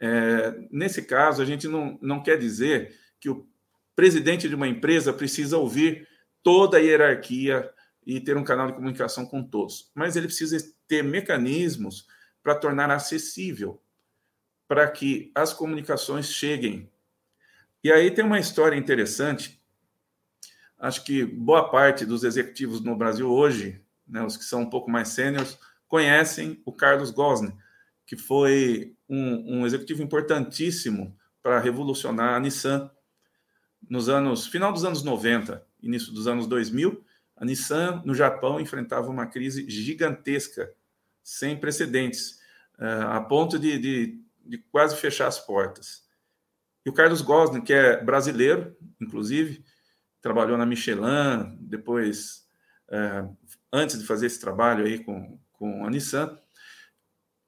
É, 0.00 0.54
nesse 0.70 1.02
caso, 1.02 1.42
a 1.42 1.44
gente 1.44 1.68
não, 1.68 1.98
não 2.00 2.22
quer 2.22 2.38
dizer 2.38 2.94
que 3.20 3.28
o 3.28 3.46
presidente 3.94 4.48
de 4.48 4.54
uma 4.54 4.68
empresa 4.68 5.12
precisa 5.12 5.58
ouvir 5.58 6.06
toda 6.44 6.76
a 6.76 6.80
hierarquia 6.80 7.68
e 8.06 8.20
ter 8.20 8.36
um 8.36 8.44
canal 8.44 8.68
de 8.68 8.74
comunicação 8.74 9.26
com 9.26 9.42
todos. 9.42 9.90
Mas 9.94 10.14
ele 10.14 10.26
precisa 10.26 10.56
ter 10.86 11.02
mecanismos 11.02 12.06
para 12.42 12.54
tornar 12.54 12.90
acessível, 12.90 13.82
para 14.68 14.88
que 14.90 15.32
as 15.34 15.52
comunicações 15.52 16.26
cheguem. 16.30 16.92
E 17.82 17.90
aí 17.90 18.10
tem 18.10 18.24
uma 18.24 18.38
história 18.38 18.76
interessante. 18.76 19.60
Acho 20.78 21.02
que 21.02 21.24
boa 21.24 21.70
parte 21.70 22.04
dos 22.04 22.22
executivos 22.22 22.80
no 22.82 22.94
Brasil 22.94 23.30
hoje, 23.30 23.82
né, 24.06 24.22
os 24.22 24.36
que 24.36 24.44
são 24.44 24.62
um 24.62 24.70
pouco 24.70 24.90
mais 24.90 25.08
sêniores, 25.08 25.58
conhecem 25.88 26.60
o 26.66 26.72
Carlos 26.72 27.10
Gosne, 27.10 27.56
que 28.06 28.16
foi 28.16 28.94
um, 29.08 29.60
um 29.60 29.66
executivo 29.66 30.02
importantíssimo 30.02 31.16
para 31.42 31.58
revolucionar 31.58 32.34
a 32.34 32.40
Nissan 32.40 32.90
nos 33.88 34.08
anos 34.08 34.46
final 34.46 34.72
dos 34.72 34.84
anos 34.84 35.02
90, 35.02 35.64
início 35.84 36.12
dos 36.12 36.26
anos 36.26 36.46
2000, 36.46 37.04
a 37.36 37.44
Nissan 37.44 38.02
no 38.04 38.14
Japão 38.14 38.60
enfrentava 38.60 39.10
uma 39.10 39.26
crise 39.26 39.68
gigantesca, 39.68 40.72
sem 41.22 41.58
precedentes, 41.58 42.40
eh, 42.78 43.04
a 43.08 43.20
ponto 43.20 43.58
de, 43.58 43.78
de, 43.78 44.20
de 44.44 44.58
quase 44.70 44.96
fechar 44.96 45.26
as 45.26 45.38
portas. 45.38 46.04
E 46.84 46.90
o 46.90 46.92
Carlos 46.92 47.22
Gosling, 47.22 47.62
que 47.62 47.72
é 47.72 48.02
brasileiro, 48.02 48.76
inclusive, 49.00 49.64
trabalhou 50.20 50.56
na 50.56 50.66
Michelin, 50.66 51.56
depois, 51.60 52.46
eh, 52.88 53.24
antes 53.72 53.98
de 53.98 54.06
fazer 54.06 54.26
esse 54.26 54.40
trabalho 54.40 54.84
aí 54.84 55.02
com, 55.02 55.38
com 55.52 55.84
a 55.84 55.90
Nissan, 55.90 56.38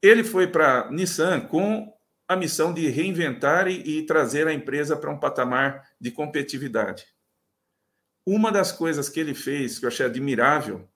ele 0.02 0.24
foi 0.24 0.46
para 0.46 0.82
a 0.82 0.90
Nissan 0.90 1.40
com 1.40 1.92
a 2.28 2.34
missão 2.34 2.74
de 2.74 2.88
reinventar 2.88 3.68
e, 3.68 3.98
e 3.98 4.06
trazer 4.06 4.48
a 4.48 4.52
empresa 4.52 4.96
para 4.96 5.10
um 5.10 5.18
patamar 5.18 5.88
de 6.00 6.10
competitividade. 6.10 7.06
Uma 8.26 8.50
das 8.50 8.72
coisas 8.72 9.08
que 9.08 9.20
ele 9.20 9.34
fez, 9.34 9.78
que 9.78 9.84
eu 9.84 9.88
achei 9.88 10.04
admirável, 10.04 10.88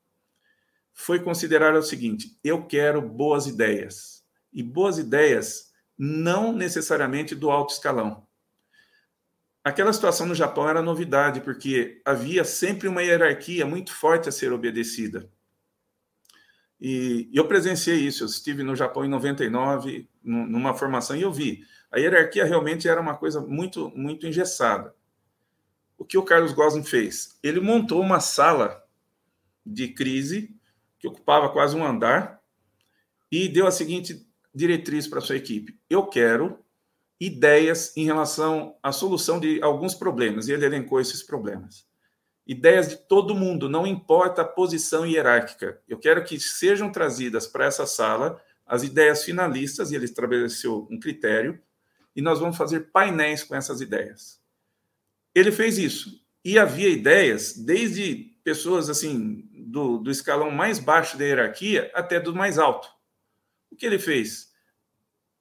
foi 0.93 1.21
considerar 1.21 1.75
o 1.75 1.83
seguinte: 1.83 2.37
eu 2.43 2.67
quero 2.67 3.01
boas 3.01 3.47
ideias. 3.47 4.25
E 4.53 4.65
boas 4.65 4.99
ideias 4.99 5.71
não 5.97 6.53
necessariamente 6.53 7.37
do 7.37 7.51
alto 7.51 7.73
escalão. 7.73 8.27
Aquela 9.63 9.93
situação 9.93 10.27
no 10.27 10.35
Japão 10.35 10.69
era 10.69 10.83
novidade, 10.83 11.41
porque 11.41 12.01
havia 12.05 12.43
sempre 12.45 12.89
uma 12.89 13.03
hierarquia 13.03 13.65
muito 13.65 13.95
forte 13.95 14.29
a 14.29 14.33
ser 14.33 14.53
obedecida. 14.53 15.31
E 16.81 17.31
eu 17.33 17.47
presenciei 17.47 17.99
isso, 17.99 18.25
eu 18.25 18.27
estive 18.27 18.63
no 18.63 18.75
Japão 18.75 19.05
em 19.05 19.09
99, 19.09 20.09
numa 20.25 20.75
formação, 20.75 21.15
e 21.15 21.23
eu 21.23 21.31
vi. 21.31 21.63
A 21.93 21.99
hierarquia 21.99 22.45
realmente 22.45 22.89
era 22.89 23.01
uma 23.01 23.15
coisa 23.15 23.41
muito, 23.43 23.91
muito 23.95 24.27
engessada. 24.27 24.95
O 26.01 26.05
que 26.05 26.17
o 26.17 26.25
Carlos 26.25 26.53
Gosling 26.53 26.83
fez? 26.83 27.39
Ele 27.43 27.61
montou 27.61 28.01
uma 28.01 28.19
sala 28.19 28.83
de 29.65 29.89
crise, 29.89 30.53
que 30.99 31.07
ocupava 31.07 31.51
quase 31.51 31.77
um 31.77 31.85
andar, 31.85 32.41
e 33.31 33.47
deu 33.49 33.67
a 33.67 33.71
seguinte 33.71 34.27
diretriz 34.53 35.07
para 35.07 35.21
sua 35.21 35.37
equipe: 35.37 35.79
eu 35.91 36.07
quero 36.07 36.59
ideias 37.21 37.95
em 37.97 38.05
relação 38.07 38.75
à 38.83 38.91
solução 38.91 39.39
de 39.39 39.63
alguns 39.63 39.95
problemas, 39.95 40.49
e 40.49 40.53
ele 40.53 40.65
elencou 40.65 41.01
esses 41.01 41.23
problemas 41.23 41.89
ideias 42.51 42.89
de 42.89 42.97
todo 42.97 43.33
mundo, 43.33 43.69
não 43.69 43.87
importa 43.87 44.43
a 44.43 44.45
posição 44.45 45.07
hierárquica. 45.07 45.81
Eu 45.89 46.01
quero 46.01 46.25
que 46.25 46.41
sejam 46.41 46.91
trazidas 46.91 47.47
para 47.47 47.65
essa 47.65 47.87
sala 47.87 48.43
as 48.67 48.83
ideias 48.83 49.23
finalistas, 49.23 49.93
e 49.93 49.95
ele 49.95 50.05
estabeleceu 50.05 50.87
um 50.91 50.99
critério, 50.99 51.61
e 52.15 52.21
nós 52.21 52.41
vamos 52.41 52.57
fazer 52.57 52.91
painéis 52.91 53.45
com 53.45 53.55
essas 53.55 53.81
ideias. 53.81 54.40
Ele 55.35 55.53
fez 55.53 55.79
isso. 55.79 56.21
E 56.45 56.59
havia 56.59 56.89
ideias, 56.89 57.57
desde 57.57 58.31
pessoas 58.43 58.89
assim, 58.89 59.49
do, 59.53 59.99
do 59.99 60.11
escalão 60.11 60.51
mais 60.51 60.79
baixo 60.79 61.19
da 61.19 61.25
hierarquia 61.25 61.91
até 61.95 62.19
do 62.19 62.35
mais 62.35 62.59
alto. 62.59 62.89
O 63.71 63.77
que 63.77 63.87
ele 63.87 63.99
fez? 63.99 64.51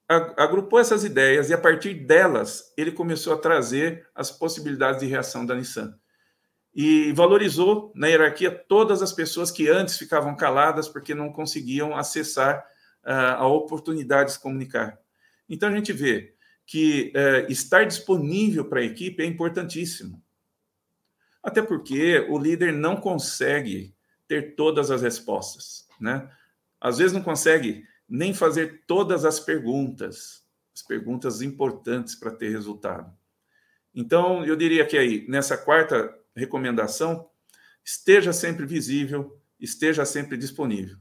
Agrupou 0.08 0.78
essas 0.78 1.04
ideias 1.04 1.50
e, 1.50 1.54
a 1.54 1.58
partir 1.58 1.94
delas, 1.94 2.72
ele 2.76 2.92
começou 2.92 3.32
a 3.32 3.38
trazer 3.38 4.08
as 4.14 4.30
possibilidades 4.30 5.00
de 5.00 5.06
reação 5.06 5.46
da 5.46 5.54
Nissan 5.54 5.96
e 6.74 7.12
valorizou 7.12 7.92
na 7.94 8.08
hierarquia 8.08 8.50
todas 8.50 9.02
as 9.02 9.12
pessoas 9.12 9.50
que 9.50 9.68
antes 9.68 9.96
ficavam 9.96 10.36
caladas 10.36 10.88
porque 10.88 11.14
não 11.14 11.32
conseguiam 11.32 11.96
acessar 11.96 12.64
uh, 13.04 13.36
a 13.38 13.46
oportunidade 13.46 14.28
de 14.28 14.32
se 14.34 14.40
comunicar. 14.40 14.98
Então 15.48 15.68
a 15.68 15.72
gente 15.72 15.92
vê 15.92 16.34
que 16.70 17.12
uh, 17.16 17.50
estar 17.50 17.82
disponível 17.84 18.64
para 18.64 18.78
a 18.78 18.84
equipe 18.84 19.20
é 19.24 19.26
importantíssimo. 19.26 20.22
Até 21.42 21.60
porque 21.60 22.20
o 22.28 22.38
líder 22.38 22.72
não 22.72 22.94
consegue 22.94 23.92
ter 24.28 24.54
todas 24.54 24.88
as 24.88 25.02
respostas, 25.02 25.88
né? 26.00 26.30
Às 26.80 26.98
vezes 26.98 27.12
não 27.12 27.24
consegue 27.24 27.84
nem 28.08 28.32
fazer 28.32 28.84
todas 28.86 29.24
as 29.24 29.40
perguntas, 29.40 30.44
as 30.72 30.80
perguntas 30.80 31.42
importantes 31.42 32.14
para 32.14 32.30
ter 32.30 32.50
resultado. 32.50 33.12
Então, 33.92 34.46
eu 34.46 34.54
diria 34.54 34.86
que 34.86 34.96
aí, 34.96 35.26
nessa 35.28 35.58
quarta 35.58 36.16
recomendação, 36.36 37.28
esteja 37.84 38.32
sempre 38.32 38.64
visível, 38.64 39.42
esteja 39.58 40.04
sempre 40.04 40.36
disponível. 40.36 40.98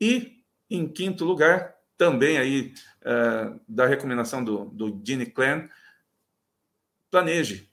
E, 0.00 0.44
em 0.70 0.86
quinto 0.86 1.24
lugar, 1.24 1.74
também 1.98 2.38
aí 2.38 2.72
uh, 3.02 3.60
da 3.68 3.86
recomendação 3.86 4.42
do, 4.42 4.66
do 4.66 5.02
Gene 5.04 5.26
Clan, 5.26 5.68
planeje. 7.10 7.68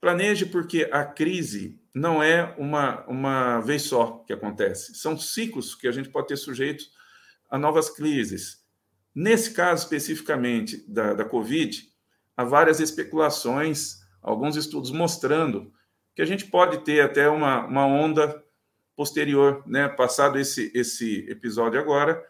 Planeje 0.00 0.46
porque 0.46 0.88
a 0.92 1.04
crise 1.04 1.80
não 1.94 2.22
é 2.22 2.54
uma, 2.58 3.04
uma 3.06 3.60
vez 3.60 3.82
só 3.82 4.22
que 4.26 4.32
acontece. 4.32 4.94
São 4.94 5.18
ciclos 5.18 5.74
que 5.74 5.88
a 5.88 5.92
gente 5.92 6.10
pode 6.10 6.28
ter 6.28 6.36
sujeito 6.36 6.84
a 7.50 7.58
novas 7.58 7.88
crises. 7.88 8.62
Nesse 9.14 9.52
caso 9.52 9.84
especificamente 9.84 10.84
da, 10.86 11.14
da 11.14 11.24
Covid, 11.24 11.88
há 12.36 12.44
várias 12.44 12.80
especulações, 12.80 14.00
alguns 14.20 14.56
estudos 14.56 14.90
mostrando 14.90 15.72
que 16.14 16.20
a 16.20 16.26
gente 16.26 16.46
pode 16.46 16.84
ter 16.84 17.00
até 17.00 17.28
uma, 17.28 17.64
uma 17.64 17.86
onda 17.86 18.42
posterior, 18.96 19.62
né? 19.66 19.88
Passado 19.88 20.38
esse, 20.38 20.70
esse 20.74 21.26
episódio 21.28 21.80
agora, 21.80 22.22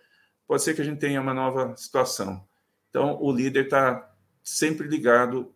pode 0.47 0.63
ser 0.63 0.75
que 0.75 0.83
a 0.83 0.85
gente 0.85 0.99
tenha 0.99 1.21
uma 1.21 1.35
nova 1.35 1.77
situação. 1.77 2.47
Então, 2.91 3.21
o 3.21 3.33
líder 3.33 3.65
está 3.65 4.15
sempre 4.43 4.87
ligado 4.87 5.55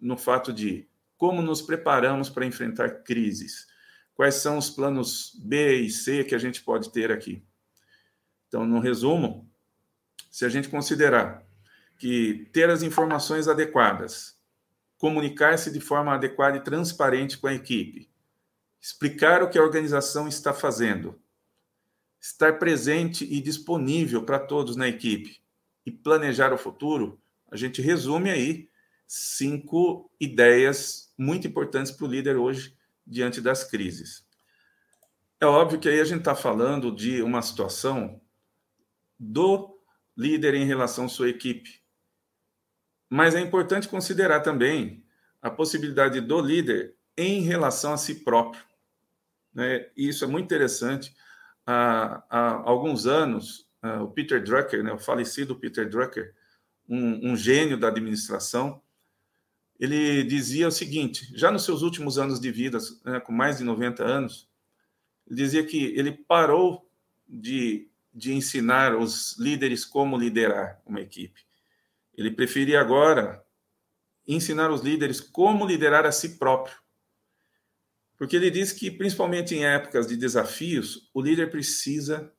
no 0.00 0.16
fato 0.16 0.52
de 0.52 0.88
como 1.16 1.42
nos 1.42 1.60
preparamos 1.60 2.30
para 2.30 2.46
enfrentar 2.46 3.02
crises, 3.02 3.66
quais 4.14 4.36
são 4.36 4.56
os 4.56 4.70
planos 4.70 5.32
B 5.42 5.80
e 5.80 5.90
C 5.90 6.22
que 6.22 6.34
a 6.34 6.38
gente 6.38 6.62
pode 6.62 6.92
ter 6.92 7.10
aqui. 7.10 7.42
Então, 8.46 8.64
no 8.64 8.78
resumo, 8.78 9.50
se 10.30 10.44
a 10.44 10.48
gente 10.48 10.68
considerar 10.68 11.44
que 11.98 12.48
ter 12.52 12.70
as 12.70 12.82
informações 12.82 13.48
adequadas, 13.48 14.38
comunicar-se 14.96 15.72
de 15.72 15.80
forma 15.80 16.14
adequada 16.14 16.56
e 16.56 16.62
transparente 16.62 17.36
com 17.38 17.48
a 17.48 17.54
equipe, 17.54 18.08
explicar 18.80 19.42
o 19.42 19.50
que 19.50 19.58
a 19.58 19.62
organização 19.62 20.28
está 20.28 20.54
fazendo, 20.54 21.20
estar 22.20 22.58
presente 22.58 23.24
e 23.24 23.40
disponível 23.40 24.24
para 24.24 24.38
todos 24.38 24.76
na 24.76 24.88
equipe 24.88 25.40
e 25.86 25.90
planejar 25.90 26.52
o 26.52 26.58
futuro, 26.58 27.20
a 27.50 27.56
gente 27.56 27.80
resume 27.80 28.30
aí 28.30 28.68
cinco 29.06 30.10
ideias 30.20 31.12
muito 31.16 31.46
importantes 31.46 31.90
para 31.90 32.04
o 32.04 32.10
líder 32.10 32.36
hoje 32.36 32.76
diante 33.06 33.40
das 33.40 33.64
crises. 33.64 34.26
É 35.40 35.46
óbvio 35.46 35.78
que 35.78 35.88
aí 35.88 36.00
a 36.00 36.04
gente 36.04 36.18
está 36.18 36.34
falando 36.34 36.94
de 36.94 37.22
uma 37.22 37.40
situação 37.40 38.20
do 39.18 39.78
líder 40.16 40.54
em 40.54 40.64
relação 40.64 41.06
à 41.06 41.08
sua 41.08 41.28
equipe. 41.28 41.80
Mas 43.08 43.34
é 43.34 43.40
importante 43.40 43.88
considerar 43.88 44.40
também 44.40 45.04
a 45.40 45.50
possibilidade 45.50 46.20
do 46.20 46.40
líder 46.40 46.94
em 47.16 47.40
relação 47.40 47.92
a 47.92 47.96
si 47.96 48.16
próprio. 48.16 48.62
Né? 49.54 49.88
E 49.96 50.08
isso 50.08 50.24
é 50.24 50.26
muito 50.26 50.44
interessante. 50.44 51.14
Há, 51.70 52.24
há 52.30 52.62
alguns 52.64 53.06
anos, 53.06 53.68
uh, 53.84 54.02
o 54.02 54.10
Peter 54.10 54.42
Drucker, 54.42 54.82
né, 54.82 54.90
o 54.90 54.98
falecido 54.98 55.54
Peter 55.54 55.86
Drucker, 55.86 56.34
um, 56.88 57.32
um 57.32 57.36
gênio 57.36 57.78
da 57.78 57.88
administração, 57.88 58.80
ele 59.78 60.24
dizia 60.24 60.66
o 60.66 60.72
seguinte: 60.72 61.30
já 61.36 61.50
nos 61.50 61.66
seus 61.66 61.82
últimos 61.82 62.18
anos 62.18 62.40
de 62.40 62.50
vida, 62.50 62.78
né, 63.04 63.20
com 63.20 63.32
mais 63.32 63.58
de 63.58 63.64
90 63.64 64.02
anos, 64.02 64.48
ele 65.26 65.36
dizia 65.36 65.62
que 65.62 65.84
ele 65.94 66.10
parou 66.10 66.90
de, 67.28 67.90
de 68.14 68.32
ensinar 68.32 68.96
os 68.96 69.36
líderes 69.38 69.84
como 69.84 70.16
liderar 70.16 70.80
uma 70.86 71.02
equipe. 71.02 71.42
Ele 72.16 72.30
preferia 72.30 72.80
agora 72.80 73.44
ensinar 74.26 74.70
os 74.70 74.80
líderes 74.80 75.20
como 75.20 75.66
liderar 75.66 76.06
a 76.06 76.12
si 76.12 76.38
próprio. 76.38 76.74
Porque 78.18 78.34
ele 78.34 78.50
diz 78.50 78.72
que, 78.72 78.90
principalmente 78.90 79.54
em 79.54 79.64
épocas 79.64 80.08
de 80.08 80.16
desafios, 80.16 81.08
o 81.14 81.22
líder 81.22 81.50
precisa 81.50 82.32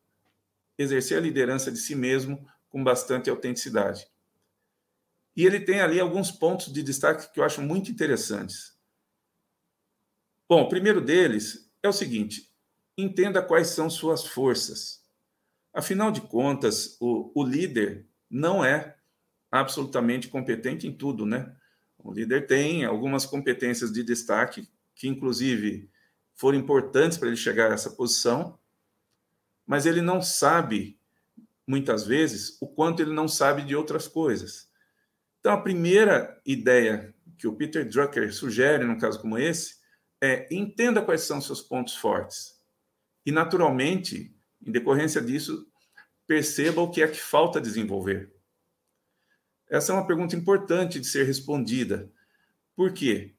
exercer 0.77 1.17
a 1.17 1.21
liderança 1.21 1.71
de 1.71 1.77
si 1.79 1.95
mesmo 1.95 2.45
com 2.69 2.83
bastante 2.83 3.29
autenticidade. 3.29 4.05
E 5.36 5.45
ele 5.45 5.62
tem 5.62 5.79
ali 5.79 5.98
alguns 5.98 6.31
pontos 6.31 6.71
de 6.71 6.83
destaque 6.83 7.31
que 7.31 7.39
eu 7.39 7.45
acho 7.45 7.62
muito 7.62 7.89
interessantes. 7.89 8.77
Bom, 10.50 10.63
o 10.63 10.69
primeiro 10.69 11.00
deles 11.00 11.71
é 11.81 11.88
o 11.88 11.93
seguinte: 11.93 12.51
entenda 12.98 13.41
quais 13.41 13.67
são 13.67 13.89
suas 13.89 14.25
forças. 14.25 15.01
Afinal 15.74 16.12
de 16.12 16.19
contas, 16.19 16.98
o, 17.00 17.31
o 17.33 17.43
líder 17.43 18.05
não 18.29 18.65
é 18.65 18.98
absolutamente 19.50 20.27
competente 20.27 20.88
em 20.88 20.91
tudo, 20.93 21.25
né? 21.25 21.55
O 21.98 22.12
líder 22.12 22.48
tem 22.48 22.83
algumas 22.83 23.25
competências 23.25 23.93
de 23.93 24.03
destaque 24.03 24.67
que, 25.00 25.08
inclusive, 25.08 25.89
foram 26.36 26.58
importantes 26.58 27.18
para 27.18 27.29
ele 27.29 27.38
chegar 27.38 27.72
a 27.72 27.74
essa 27.74 27.89
posição, 27.89 28.60
mas 29.65 29.86
ele 29.86 30.01
não 30.01 30.22
sabe, 30.22 31.00
muitas 31.65 32.06
vezes, 32.06 32.58
o 32.62 32.68
quanto 32.68 33.01
ele 33.01 33.13
não 33.13 33.25
sabe 33.25 33.62
de 33.62 33.74
outras 33.77 34.10
coisas. 34.10 34.70
Então, 35.39 35.53
a 35.53 35.62
primeira 35.62 36.39
ideia 36.46 37.15
que 37.38 37.48
o 37.48 37.56
Peter 37.56 37.88
Drucker 37.88 38.34
sugere, 38.34 38.84
num 38.84 38.98
caso 38.98 39.22
como 39.22 39.38
esse, 39.38 39.77
é 40.20 40.53
entenda 40.53 41.01
quais 41.01 41.22
são 41.22 41.39
seus 41.39 41.62
pontos 41.62 41.96
fortes. 41.96 42.62
E, 43.25 43.32
naturalmente, 43.32 44.36
em 44.62 44.70
decorrência 44.70 45.22
disso, 45.22 45.65
perceba 46.27 46.82
o 46.82 46.91
que 46.91 47.01
é 47.01 47.08
que 47.08 47.22
falta 47.22 47.62
desenvolver. 47.62 48.34
Essa 49.70 49.94
é 49.94 49.96
uma 49.96 50.06
pergunta 50.06 50.36
importante 50.36 51.00
de 51.00 51.08
ser 51.08 51.24
respondida. 51.24 52.12
Por 52.75 52.91
quê? 52.91 53.34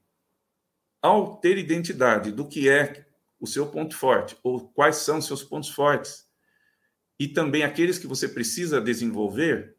Ao 1.02 1.36
ter 1.36 1.56
identidade 1.58 2.30
do 2.30 2.46
que 2.46 2.68
é 2.68 3.06
o 3.38 3.46
seu 3.46 3.66
ponto 3.66 3.96
forte, 3.96 4.36
ou 4.42 4.68
quais 4.68 4.96
são 4.96 5.20
seus 5.20 5.42
pontos 5.42 5.70
fortes, 5.70 6.28
e 7.18 7.28
também 7.28 7.62
aqueles 7.62 7.98
que 7.98 8.06
você 8.06 8.28
precisa 8.28 8.80
desenvolver, 8.80 9.76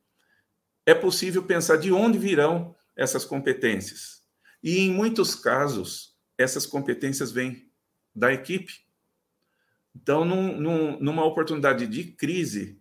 é 0.85 0.93
possível 0.93 1.43
pensar 1.43 1.77
de 1.77 1.91
onde 1.91 2.17
virão 2.17 2.75
essas 2.95 3.23
competências. 3.23 4.21
E 4.63 4.79
em 4.79 4.91
muitos 4.91 5.35
casos, 5.35 6.15
essas 6.37 6.65
competências 6.65 7.31
vêm 7.31 7.69
da 8.15 8.33
equipe. 8.33 8.73
Então, 9.95 10.23
num, 10.25 10.59
num, 10.59 10.99
numa 10.99 11.25
oportunidade 11.25 11.87
de 11.87 12.03
crise, 12.03 12.79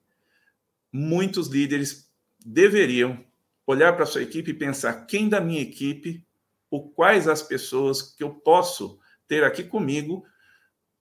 muitos 0.92 1.48
líderes 1.48 2.10
deveriam 2.44 3.24
olhar 3.66 3.92
para 3.92 4.04
a 4.04 4.06
sua 4.06 4.22
equipe 4.22 4.50
e 4.50 4.54
pensar 4.54 5.06
quem 5.06 5.28
da 5.28 5.40
minha 5.40 5.62
equipe, 5.62 6.26
ou 6.70 6.90
quais 6.90 7.26
as 7.26 7.42
pessoas 7.42 8.00
que 8.00 8.22
eu 8.22 8.30
posso 8.30 8.98
ter 9.26 9.44
aqui 9.44 9.64
comigo, 9.64 10.24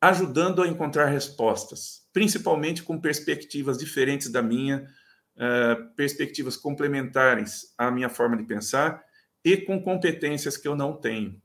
ajudando 0.01 0.61
a 0.61 0.67
encontrar 0.67 1.05
respostas, 1.05 2.07
principalmente 2.11 2.83
com 2.83 2.99
perspectivas 2.99 3.77
diferentes 3.77 4.29
da 4.29 4.41
minha, 4.41 4.87
uh, 5.35 5.93
perspectivas 5.95 6.57
complementares 6.57 7.73
à 7.77 7.91
minha 7.91 8.09
forma 8.09 8.37
de 8.37 8.43
pensar 8.43 9.03
e 9.43 9.57
com 9.57 9.81
competências 9.81 10.57
que 10.57 10.67
eu 10.67 10.75
não 10.75 10.93
tenho. 10.93 11.41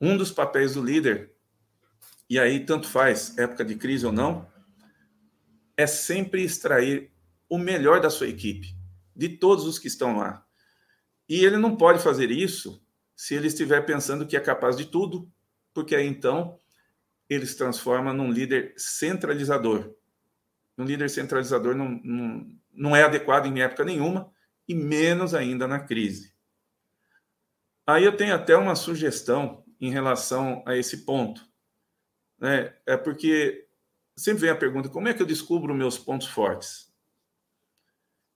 Um 0.00 0.16
dos 0.16 0.30
papéis 0.30 0.74
do 0.74 0.82
líder, 0.82 1.32
e 2.30 2.38
aí 2.38 2.64
tanto 2.64 2.88
faz 2.88 3.36
época 3.36 3.64
de 3.64 3.74
crise 3.74 4.06
ou 4.06 4.12
não, 4.12 4.48
é 5.76 5.86
sempre 5.86 6.42
extrair 6.42 7.10
o 7.48 7.58
melhor 7.58 8.00
da 8.00 8.10
sua 8.10 8.28
equipe, 8.28 8.74
de 9.14 9.28
todos 9.28 9.64
os 9.64 9.78
que 9.78 9.88
estão 9.88 10.16
lá. 10.16 10.44
E 11.28 11.44
ele 11.44 11.56
não 11.56 11.76
pode 11.76 12.02
fazer 12.02 12.30
isso 12.30 12.82
se 13.14 13.34
ele 13.34 13.48
estiver 13.48 13.82
pensando 13.82 14.26
que 14.26 14.36
é 14.36 14.40
capaz 14.40 14.76
de 14.76 14.86
tudo, 14.86 15.30
porque 15.74 15.94
aí 15.94 16.06
então 16.06 16.58
ele 17.28 17.46
se 17.46 17.56
transforma 17.56 18.12
num 18.12 18.30
líder 18.30 18.72
centralizador 18.76 19.94
um 20.78 20.84
líder 20.84 21.10
centralizador 21.10 21.74
não, 21.74 22.00
não, 22.04 22.46
não 22.72 22.96
é 22.96 23.02
adequado 23.02 23.46
em 23.46 23.60
época 23.60 23.84
nenhuma, 23.84 24.32
e 24.66 24.74
menos 24.74 25.34
ainda 25.34 25.66
na 25.66 25.80
crise. 25.80 26.32
Aí 27.84 28.04
eu 28.04 28.16
tenho 28.16 28.34
até 28.34 28.56
uma 28.56 28.76
sugestão 28.76 29.64
em 29.80 29.90
relação 29.90 30.62
a 30.64 30.76
esse 30.76 31.04
ponto. 31.04 31.44
Né? 32.38 32.72
É 32.86 32.96
porque 32.96 33.66
sempre 34.16 34.42
vem 34.42 34.50
a 34.50 34.56
pergunta: 34.56 34.88
como 34.88 35.08
é 35.08 35.14
que 35.14 35.20
eu 35.20 35.26
descubro 35.26 35.74
meus 35.74 35.98
pontos 35.98 36.28
fortes? 36.28 36.92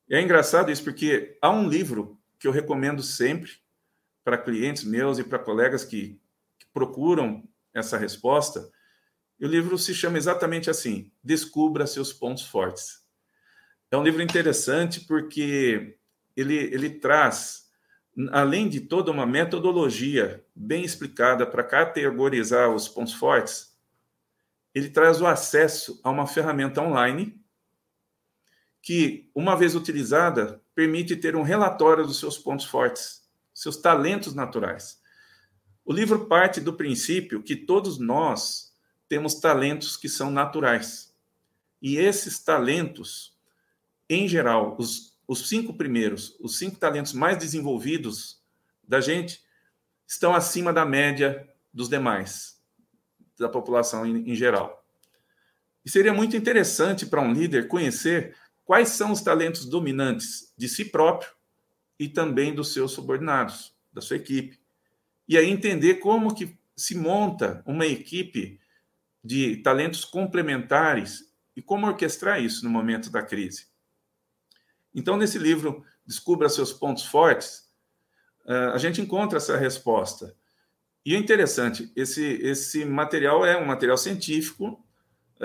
E 0.09 0.17
é 0.17 0.21
engraçado 0.21 0.71
isso, 0.71 0.83
porque 0.83 1.39
há 1.41 1.51
um 1.51 1.69
livro 1.69 2.21
que 2.43 2.49
eu 2.49 2.53
recomendo 2.53 3.05
sempre 3.05 3.53
para 4.25 4.37
clientes 4.37 4.83
meus 4.83 5.17
e 5.21 5.23
para 5.23 5.39
colegas 5.39 5.85
que, 5.85 6.21
que 6.59 6.67
procuram 6.75 7.49
essa 7.73 7.97
resposta, 7.97 8.69
e 9.39 9.47
o 9.47 9.49
livro 9.49 9.79
se 9.79 9.95
chama 9.95 10.19
exatamente 10.19 10.69
assim: 10.69 11.13
Descubra 11.23 11.87
seus 11.87 12.13
pontos 12.13 12.45
fortes. 12.45 13.07
É 13.93 13.97
um 13.97 14.03
livro 14.03 14.21
interessante 14.23 15.03
porque 15.03 15.97
ele, 16.37 16.57
ele 16.57 16.91
traz, 16.91 17.71
além 18.33 18.69
de 18.69 18.81
toda 18.81 19.13
uma 19.13 19.25
metodologia 19.25 20.45
bem 20.53 20.85
explicada 20.85 21.47
para 21.47 21.63
categorizar 21.63 22.71
os 22.71 22.89
pontos 22.89 23.15
fortes, 23.15 23.79
ele 24.75 24.91
traz 24.91 25.21
o 25.21 25.29
acesso 25.29 26.01
a 26.03 26.11
uma 26.11 26.27
ferramenta 26.27 26.83
online 26.83 27.41
que, 28.81 29.31
uma 29.33 29.55
vez 29.55 29.77
utilizada, 29.77 30.62
permite 30.75 31.17
ter 31.17 31.37
um 31.37 31.43
relatório 31.43 32.07
dos 32.07 32.19
seus 32.19 32.39
pontos 32.39 32.67
fortes, 32.67 33.23
seus 33.53 33.77
talentos 33.77 34.35
naturais. 34.35 35.01
O 35.85 35.93
livro 35.93 36.27
parte 36.27 36.61
do 36.61 36.73
princípio 36.73 37.43
que 37.43 37.57
todos 37.57 37.99
nós 37.99 38.73
temos 39.09 39.35
talentos 39.35 39.97
que 39.97 40.09
são 40.09 40.31
naturais. 40.31 41.15
E 41.81 41.97
esses 41.97 42.39
talentos, 42.39 43.37
em 44.09 44.29
geral, 44.29 44.77
os, 44.79 45.19
os 45.27 45.49
cinco 45.49 45.75
primeiros, 45.75 46.37
os 46.41 46.57
cinco 46.57 46.77
talentos 46.77 47.13
mais 47.13 47.37
desenvolvidos 47.37 48.41
da 48.87 49.01
gente, 49.01 49.43
estão 50.07 50.35
acima 50.35 50.73
da 50.73 50.85
média 50.85 51.49
dos 51.73 51.89
demais, 51.89 52.61
da 53.39 53.49
população 53.49 54.07
em, 54.07 54.31
em 54.31 54.35
geral. 54.35 54.83
E 55.85 55.91
seria 55.91 56.13
muito 56.13 56.37
interessante 56.37 57.05
para 57.05 57.21
um 57.21 57.33
líder 57.33 57.67
conhecer 57.67 58.37
quais 58.65 58.91
são 58.91 59.13
os 59.13 59.21
talentos 59.21 59.65
dominantes 59.67 60.53
de 60.57 60.69
si 60.69 60.85
próprio 60.85 61.31
e 61.99 62.09
também 62.09 62.55
dos 62.55 62.73
seus 62.73 62.93
subordinados, 62.93 63.75
da 63.93 64.01
sua 64.01 64.17
equipe. 64.17 64.61
E 65.29 65.37
aí 65.37 65.49
entender 65.51 65.97
como 65.97 66.35
que 66.35 66.59
se 66.77 66.97
monta 66.97 67.63
uma 67.67 67.87
equipe 67.87 68.61
de 69.23 69.57
talentos 69.59 70.05
complementares 70.05 71.33
e 71.55 71.63
como 71.63 71.87
orquestrar 71.87 72.43
isso 72.43 72.65
no 72.65 72.71
momento 72.71 73.11
da 73.11 73.23
crise. 73.23 73.67
Então, 74.95 75.17
nesse 75.17 75.39
livro, 75.39 75.85
Descubra 76.05 76.49
Seus 76.49 76.73
Pontos 76.73 77.05
Fortes, 77.05 77.71
eh, 78.47 78.71
a 78.75 78.79
gente 78.79 79.01
encontra 79.01 79.39
essa 79.39 79.57
resposta. 79.57 80.35
E 81.05 81.15
é 81.15 81.19
interessante, 81.19 81.91
esse, 81.97 82.25
esse 82.43 82.85
material 82.85 83.45
é 83.45 83.57
um 83.57 83.67
material 83.67 83.97
científico, 83.97 84.82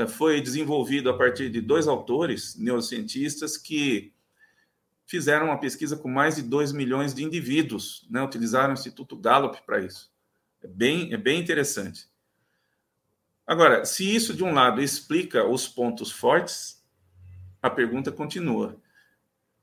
foi 0.06 0.42
desenvolvido 0.42 1.10
a 1.10 1.18
partir 1.18 1.50
de 1.50 1.62
dois 1.62 1.88
autores, 1.88 2.56
neurocientistas, 2.56 3.58
que 3.58 4.14
fizeram 5.08 5.48
uma 5.48 5.60
pesquisa 5.60 5.96
com 5.96 6.10
mais 6.10 6.36
de 6.36 6.44
2 6.44 6.74
milhões 6.74 7.14
de 7.14 7.24
indivíduos, 7.24 8.06
né? 8.10 8.22
utilizaram 8.22 8.72
o 8.72 8.74
Instituto 8.74 9.16
Gallup 9.16 9.60
para 9.66 9.80
isso. 9.80 10.12
É 10.62 10.68
bem, 10.68 11.14
é 11.14 11.18
bem 11.18 11.40
interessante. 11.40 12.08
Agora, 13.46 13.86
se 13.86 14.14
isso 14.14 14.34
de 14.34 14.44
um 14.44 14.54
lado 14.54 14.82
explica 14.82 15.48
os 15.48 15.68
pontos 15.68 16.12
fortes, 16.12 16.86
a 17.62 17.70
pergunta 17.70 18.12
continua. 18.12 18.80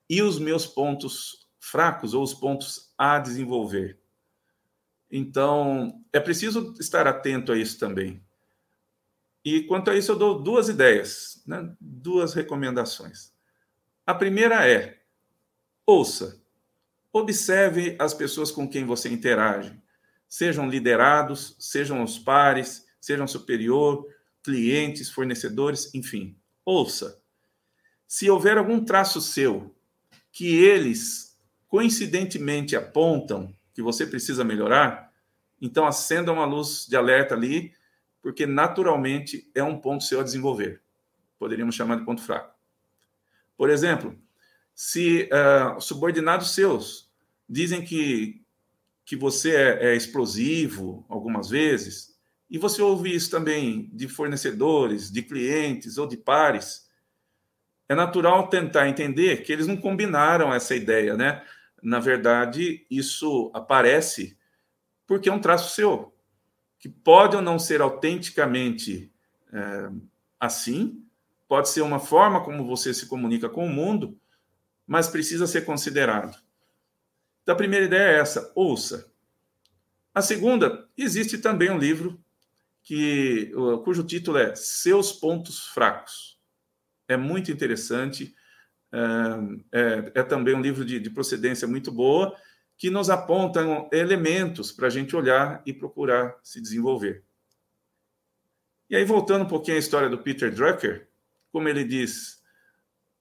E 0.08 0.22
os 0.22 0.38
meus 0.38 0.66
pontos 0.66 1.46
fracos 1.60 2.14
ou 2.14 2.22
os 2.22 2.32
pontos 2.32 2.92
a 2.96 3.18
desenvolver? 3.18 3.98
Então, 5.10 6.02
é 6.12 6.18
preciso 6.18 6.74
estar 6.80 7.06
atento 7.06 7.52
a 7.52 7.58
isso 7.58 7.78
também. 7.78 8.22
E 9.44 9.62
quanto 9.64 9.90
a 9.90 9.96
isso, 9.96 10.12
eu 10.12 10.16
dou 10.16 10.42
duas 10.42 10.68
ideias, 10.68 11.42
né? 11.46 11.74
duas 11.78 12.32
recomendações. 12.32 13.32
A 14.06 14.14
primeira 14.14 14.66
é: 14.66 15.00
ouça, 15.86 16.42
observe 17.12 17.94
as 17.98 18.14
pessoas 18.14 18.50
com 18.50 18.68
quem 18.68 18.84
você 18.86 19.10
interage, 19.10 19.78
sejam 20.26 20.68
liderados, 20.68 21.56
sejam 21.58 22.02
os 22.02 22.18
pares, 22.18 22.86
sejam 22.98 23.26
superior, 23.26 24.06
clientes, 24.42 25.10
fornecedores, 25.10 25.94
enfim. 25.94 26.36
Ouça. 26.64 27.20
Se 28.06 28.30
houver 28.30 28.56
algum 28.56 28.82
traço 28.82 29.20
seu 29.20 29.74
que 30.32 30.56
eles 30.56 31.38
coincidentemente 31.68 32.74
apontam 32.74 33.54
que 33.74 33.82
você 33.82 34.06
precisa 34.06 34.44
melhorar, 34.44 35.12
então 35.60 35.86
acenda 35.86 36.32
uma 36.32 36.44
luz 36.44 36.86
de 36.88 36.96
alerta 36.96 37.34
ali 37.34 37.72
porque 38.24 38.46
naturalmente 38.46 39.50
é 39.54 39.62
um 39.62 39.78
ponto 39.78 40.02
seu 40.02 40.18
a 40.18 40.24
desenvolver. 40.24 40.80
Poderíamos 41.38 41.74
chamar 41.74 41.96
de 41.96 42.06
ponto 42.06 42.22
fraco. 42.22 42.54
Por 43.54 43.68
exemplo, 43.68 44.18
se 44.74 45.28
uh, 45.28 45.78
subordinados 45.78 46.54
seus 46.54 47.12
dizem 47.46 47.84
que, 47.84 48.42
que 49.04 49.14
você 49.14 49.54
é, 49.54 49.90
é 49.90 49.94
explosivo 49.94 51.04
algumas 51.06 51.50
vezes, 51.50 52.18
e 52.48 52.56
você 52.56 52.80
ouve 52.80 53.14
isso 53.14 53.30
também 53.30 53.90
de 53.92 54.08
fornecedores, 54.08 55.12
de 55.12 55.20
clientes 55.20 55.98
ou 55.98 56.06
de 56.06 56.16
pares, 56.16 56.88
é 57.86 57.94
natural 57.94 58.48
tentar 58.48 58.88
entender 58.88 59.42
que 59.42 59.52
eles 59.52 59.66
não 59.66 59.76
combinaram 59.76 60.52
essa 60.52 60.74
ideia, 60.74 61.14
né? 61.14 61.44
Na 61.82 62.00
verdade, 62.00 62.86
isso 62.90 63.50
aparece 63.52 64.38
porque 65.06 65.28
é 65.28 65.32
um 65.32 65.38
traço 65.38 65.74
seu 65.74 66.13
que 66.84 66.88
pode 66.90 67.34
ou 67.34 67.40
não 67.40 67.58
ser 67.58 67.80
autenticamente 67.80 69.10
é, 69.50 69.90
assim, 70.38 71.02
pode 71.48 71.70
ser 71.70 71.80
uma 71.80 71.98
forma 71.98 72.44
como 72.44 72.66
você 72.66 72.92
se 72.92 73.06
comunica 73.06 73.48
com 73.48 73.64
o 73.64 73.70
mundo, 73.70 74.20
mas 74.86 75.08
precisa 75.08 75.46
ser 75.46 75.64
considerado. 75.64 76.38
Então, 77.42 77.54
a 77.54 77.56
primeira 77.56 77.86
ideia 77.86 78.10
é 78.10 78.20
essa: 78.20 78.52
ouça. 78.54 79.10
A 80.12 80.20
segunda, 80.20 80.86
existe 80.94 81.38
também 81.38 81.70
um 81.70 81.78
livro 81.78 82.22
que, 82.82 83.50
cujo 83.82 84.04
título 84.04 84.36
é 84.36 84.54
Seus 84.54 85.10
Pontos 85.10 85.68
Fracos. 85.68 86.38
É 87.08 87.16
muito 87.16 87.50
interessante, 87.50 88.34
é, 88.92 89.80
é, 89.80 90.12
é 90.16 90.22
também 90.22 90.54
um 90.54 90.60
livro 90.60 90.84
de, 90.84 91.00
de 91.00 91.08
procedência 91.08 91.66
muito 91.66 91.90
boa 91.90 92.36
que 92.76 92.90
nos 92.90 93.08
apontam 93.08 93.88
elementos 93.92 94.72
para 94.72 94.88
a 94.88 94.90
gente 94.90 95.14
olhar 95.14 95.62
e 95.64 95.72
procurar 95.72 96.38
se 96.42 96.60
desenvolver. 96.60 97.24
E 98.90 98.96
aí, 98.96 99.04
voltando 99.04 99.44
um 99.44 99.48
pouquinho 99.48 99.76
à 99.76 99.80
história 99.80 100.08
do 100.08 100.18
Peter 100.18 100.52
Drucker, 100.52 101.08
como 101.50 101.68
ele 101.68 101.84
diz, 101.84 102.42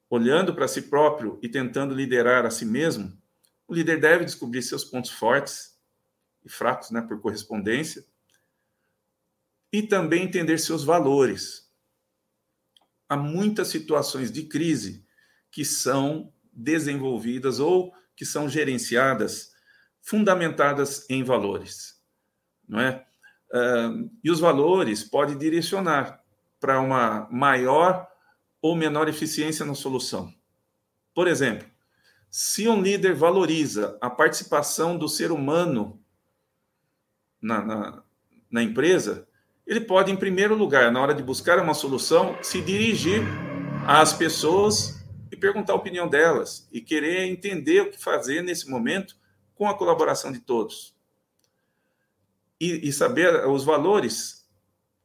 olhando 0.09 0.53
para 0.53 0.67
si 0.67 0.83
próprio 0.83 1.39
e 1.41 1.47
tentando 1.47 1.95
liderar 1.95 2.45
a 2.45 2.51
si 2.51 2.65
mesmo, 2.65 3.15
o 3.67 3.73
líder 3.73 3.99
deve 3.99 4.25
descobrir 4.25 4.61
seus 4.61 4.83
pontos 4.83 5.11
fortes 5.11 5.79
e 6.43 6.49
fracos, 6.49 6.91
né, 6.91 7.01
por 7.01 7.21
correspondência, 7.21 8.05
e 9.71 9.81
também 9.81 10.23
entender 10.23 10.57
seus 10.57 10.83
valores. 10.83 11.71
Há 13.07 13.15
muitas 13.15 13.69
situações 13.69 14.31
de 14.31 14.43
crise 14.43 15.05
que 15.49 15.63
são 15.63 16.31
desenvolvidas 16.51 17.59
ou 17.59 17.93
que 18.15 18.25
são 18.25 18.47
gerenciadas, 18.49 19.51
fundamentadas 20.01 21.09
em 21.09 21.23
valores, 21.23 22.01
não 22.67 22.79
é? 22.79 23.05
Uh, 23.51 24.09
e 24.23 24.31
os 24.31 24.39
valores 24.39 25.03
podem 25.03 25.37
direcionar 25.37 26.23
para 26.59 26.79
uma 26.79 27.27
maior 27.31 28.07
ou 28.61 28.75
menor 28.75 29.07
eficiência 29.07 29.65
na 29.65 29.75
solução. 29.75 30.33
Por 31.13 31.27
exemplo, 31.27 31.67
se 32.29 32.67
um 32.67 32.81
líder 32.81 33.13
valoriza 33.13 33.97
a 34.01 34.09
participação 34.09 34.97
do 34.97 35.07
ser 35.07 35.31
humano 35.31 36.01
na, 37.39 37.63
na, 37.63 38.03
na 38.49 38.63
empresa, 38.63 39.27
ele 39.67 39.81
pode, 39.81 40.11
em 40.11 40.15
primeiro 40.15 40.55
lugar, 40.55 40.91
na 40.91 40.99
hora 40.99 41.13
de 41.13 41.21
buscar 41.21 41.59
uma 41.59 41.73
solução, 41.73 42.35
se 42.41 42.61
dirigir 42.61 43.21
às 43.85 44.13
pessoas 44.13 45.02
perguntar 45.35 45.73
a 45.73 45.77
opinião 45.77 46.07
delas 46.07 46.67
e 46.71 46.81
querer 46.81 47.25
entender 47.25 47.81
o 47.81 47.91
que 47.91 47.97
fazer 47.97 48.41
nesse 48.41 48.69
momento 48.69 49.15
com 49.55 49.67
a 49.67 49.77
colaboração 49.77 50.31
de 50.31 50.39
todos. 50.39 50.95
E, 52.59 52.87
e 52.87 52.93
saber 52.93 53.47
os 53.47 53.63
valores 53.63 54.47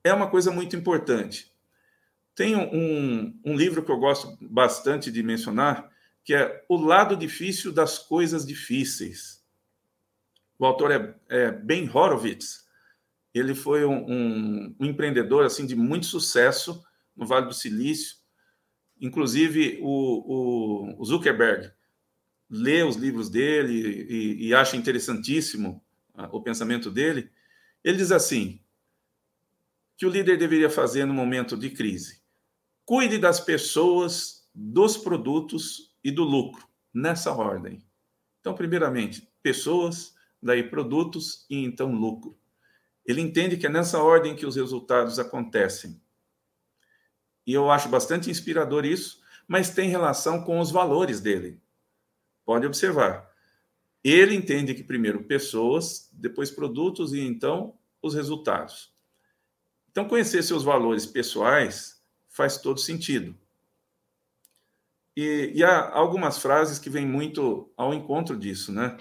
é 0.05 0.13
uma 0.13 0.31
coisa 0.31 0.51
muito 0.51 0.77
importante. 0.77 1.53
Tem 2.35 2.55
um, 2.55 3.41
um 3.45 3.57
livro 3.57 3.83
que 3.83 3.91
eu 3.91 3.99
gosto 3.99 4.39
bastante 4.41 5.11
de 5.11 5.23
mencionar, 5.23 5.91
que 6.23 6.35
é 6.35 6.65
O 6.69 6.77
Lado 6.77 7.17
Difícil 7.17 7.73
das 7.73 7.99
Coisas 7.99 8.47
Difíceis. 8.47 9.43
O 10.59 10.65
autor 10.65 10.93
é, 10.93 11.15
é 11.29 11.51
Ben 11.51 11.89
Horowitz. 11.89 12.67
Ele 13.35 13.55
foi 13.55 13.85
um, 13.85 14.05
um, 14.09 14.77
um 14.79 14.87
empreendedor 14.87 15.45
assim 15.45 15.67
de 15.67 15.75
muito 15.75 16.07
sucesso 16.07 16.85
no 17.17 17.27
Vale 17.27 17.47
do 17.47 17.55
Silício 17.55 18.18
Inclusive, 19.01 19.79
o, 19.81 20.97
o 20.99 21.05
Zuckerberg 21.05 21.71
lê 22.51 22.83
os 22.83 22.97
livros 22.97 23.29
dele 23.29 24.07
e, 24.09 24.49
e 24.49 24.55
acha 24.55 24.77
interessantíssimo 24.77 25.83
uh, 26.15 26.29
o 26.33 26.43
pensamento 26.43 26.91
dele. 26.91 27.31
Ele 27.85 27.99
diz 27.99 28.11
assim: 28.11 28.61
que 29.97 30.07
o 30.07 30.11
líder 30.11 30.39
deveria 30.39 30.71
fazer 30.71 31.05
no 31.05 31.15
momento 31.15 31.57
de 31.57 31.71
crise? 31.71 32.23
Cuide 32.85 33.19
das 33.19 33.39
pessoas, 33.39 34.49
dos 34.55 34.97
produtos 34.97 35.95
e 36.03 36.11
do 36.11 36.25
lucro, 36.25 36.67
nessa 36.93 37.33
ordem. 37.33 37.85
Então, 38.41 38.55
primeiramente, 38.55 39.29
pessoas, 39.43 40.15
daí 40.43 40.63
produtos 40.63 41.47
e 41.51 41.63
então 41.65 41.93
lucro. 41.93 42.39
Ele 43.05 43.21
entende 43.21 43.57
que 43.57 43.67
é 43.67 43.71
nessa 43.71 44.03
ordem 44.03 44.35
que 44.35 44.47
os 44.47 44.57
resultados 44.57 45.19
acontecem 45.19 46.01
e 47.49 47.55
eu 47.55 47.71
acho 47.71 47.89
bastante 47.89 48.31
inspirador 48.31 48.85
isso, 48.85 49.23
mas 49.49 49.71
tem 49.71 49.89
relação 49.89 50.45
com 50.45 50.61
os 50.61 50.71
valores 50.71 51.19
dele. 51.19 51.59
Pode 52.45 52.67
observar. 52.67 53.27
Ele 54.05 54.35
entende 54.35 54.75
que 54.75 54.85
primeiro 54.85 55.25
pessoas, 55.25 56.11
depois 56.13 56.51
produtos 56.51 57.15
e 57.15 57.21
então 57.21 57.79
os 58.03 58.15
resultados. 58.15 58.93
Então, 59.91 60.07
conhecer 60.07 60.43
seus 60.43 60.63
valores 60.63 61.07
pessoais 61.07 62.05
faz 62.29 62.59
todo 62.59 62.79
sentido. 62.81 63.35
E, 65.17 65.53
e, 65.55 65.65
há 65.65 65.91
algumas 65.91 66.37
frases 66.37 66.79
que 66.79 66.91
vêm 66.91 67.07
muito 67.07 67.73
ao 67.79 67.95
encontro 67.95 68.37
disso, 68.37 68.71
né? 68.71 68.99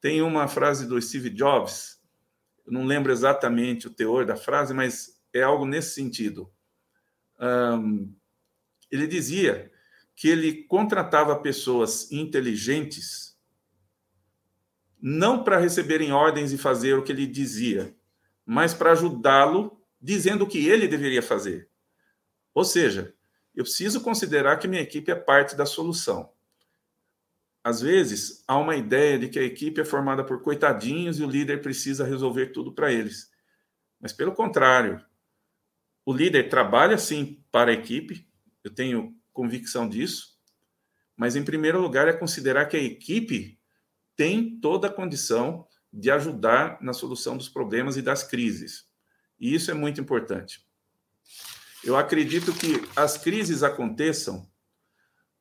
Tem 0.00 0.22
uma 0.22 0.48
frase 0.48 0.88
do 0.88 1.00
Steve 1.00 1.28
Jobs, 1.28 2.00
não 2.66 2.86
lembro 2.86 3.12
exatamente 3.12 3.86
o 3.86 3.90
teor 3.90 4.24
da 4.24 4.34
frase, 4.34 4.72
mas 4.72 5.20
é 5.30 5.42
algo 5.42 5.66
nesse 5.66 5.94
sentido 5.94 6.50
ele 8.90 9.06
dizia 9.06 9.70
que 10.14 10.28
ele 10.28 10.64
contratava 10.64 11.40
pessoas 11.40 12.10
inteligentes 12.12 13.38
não 15.00 15.42
para 15.42 15.58
receberem 15.58 16.12
ordens 16.12 16.52
e 16.52 16.58
fazer 16.58 16.98
o 16.98 17.02
que 17.02 17.10
ele 17.10 17.26
dizia, 17.26 17.96
mas 18.44 18.74
para 18.74 18.92
ajudá-lo 18.92 19.80
dizendo 20.00 20.44
o 20.44 20.46
que 20.46 20.68
ele 20.68 20.86
deveria 20.86 21.22
fazer. 21.22 21.70
Ou 22.52 22.64
seja, 22.64 23.14
eu 23.54 23.64
preciso 23.64 24.00
considerar 24.00 24.58
que 24.58 24.68
minha 24.68 24.82
equipe 24.82 25.10
é 25.10 25.14
parte 25.14 25.56
da 25.56 25.64
solução. 25.64 26.30
Às 27.62 27.80
vezes, 27.80 28.42
há 28.46 28.56
uma 28.56 28.76
ideia 28.76 29.18
de 29.18 29.28
que 29.28 29.38
a 29.38 29.42
equipe 29.42 29.80
é 29.80 29.84
formada 29.84 30.24
por 30.24 30.42
coitadinhos 30.42 31.18
e 31.18 31.22
o 31.22 31.30
líder 31.30 31.60
precisa 31.60 32.04
resolver 32.04 32.46
tudo 32.46 32.72
para 32.72 32.92
eles. 32.92 33.30
Mas, 34.00 34.12
pelo 34.12 34.32
contrário, 34.32 35.04
o 36.10 36.12
líder 36.12 36.48
trabalha 36.48 36.98
sim 36.98 37.40
para 37.52 37.70
a 37.70 37.74
equipe, 37.74 38.28
eu 38.64 38.74
tenho 38.74 39.16
convicção 39.32 39.88
disso, 39.88 40.36
mas 41.16 41.36
em 41.36 41.44
primeiro 41.44 41.80
lugar 41.80 42.08
é 42.08 42.12
considerar 42.12 42.66
que 42.66 42.76
a 42.76 42.82
equipe 42.82 43.60
tem 44.16 44.58
toda 44.58 44.88
a 44.88 44.92
condição 44.92 45.68
de 45.92 46.10
ajudar 46.10 46.82
na 46.82 46.92
solução 46.92 47.36
dos 47.36 47.48
problemas 47.48 47.96
e 47.96 48.02
das 48.02 48.24
crises. 48.24 48.88
E 49.38 49.54
isso 49.54 49.70
é 49.70 49.74
muito 49.74 50.00
importante. 50.00 50.66
Eu 51.84 51.96
acredito 51.96 52.52
que 52.52 52.82
as 52.96 53.16
crises 53.16 53.62
aconteçam 53.62 54.50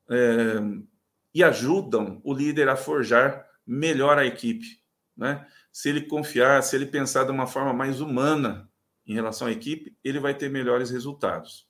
é, 0.07 0.57
e 1.33 1.43
ajudam 1.43 2.21
o 2.23 2.31
líder 2.31 2.69
a 2.69 2.75
forjar 2.75 3.43
melhor 3.65 4.19
a 4.19 4.25
equipe. 4.25 4.83
Né? 5.17 5.43
Se 5.71 5.89
ele 5.89 6.01
confiar, 6.01 6.61
se 6.61 6.75
ele 6.75 6.85
pensar 6.85 7.23
de 7.23 7.31
uma 7.31 7.47
forma 7.47 7.73
mais 7.73 8.01
humana 8.01 8.69
em 9.09 9.15
relação 9.15 9.47
à 9.47 9.51
equipe, 9.51 9.97
ele 10.03 10.19
vai 10.19 10.35
ter 10.35 10.49
melhores 10.49 10.91
resultados. 10.91 11.67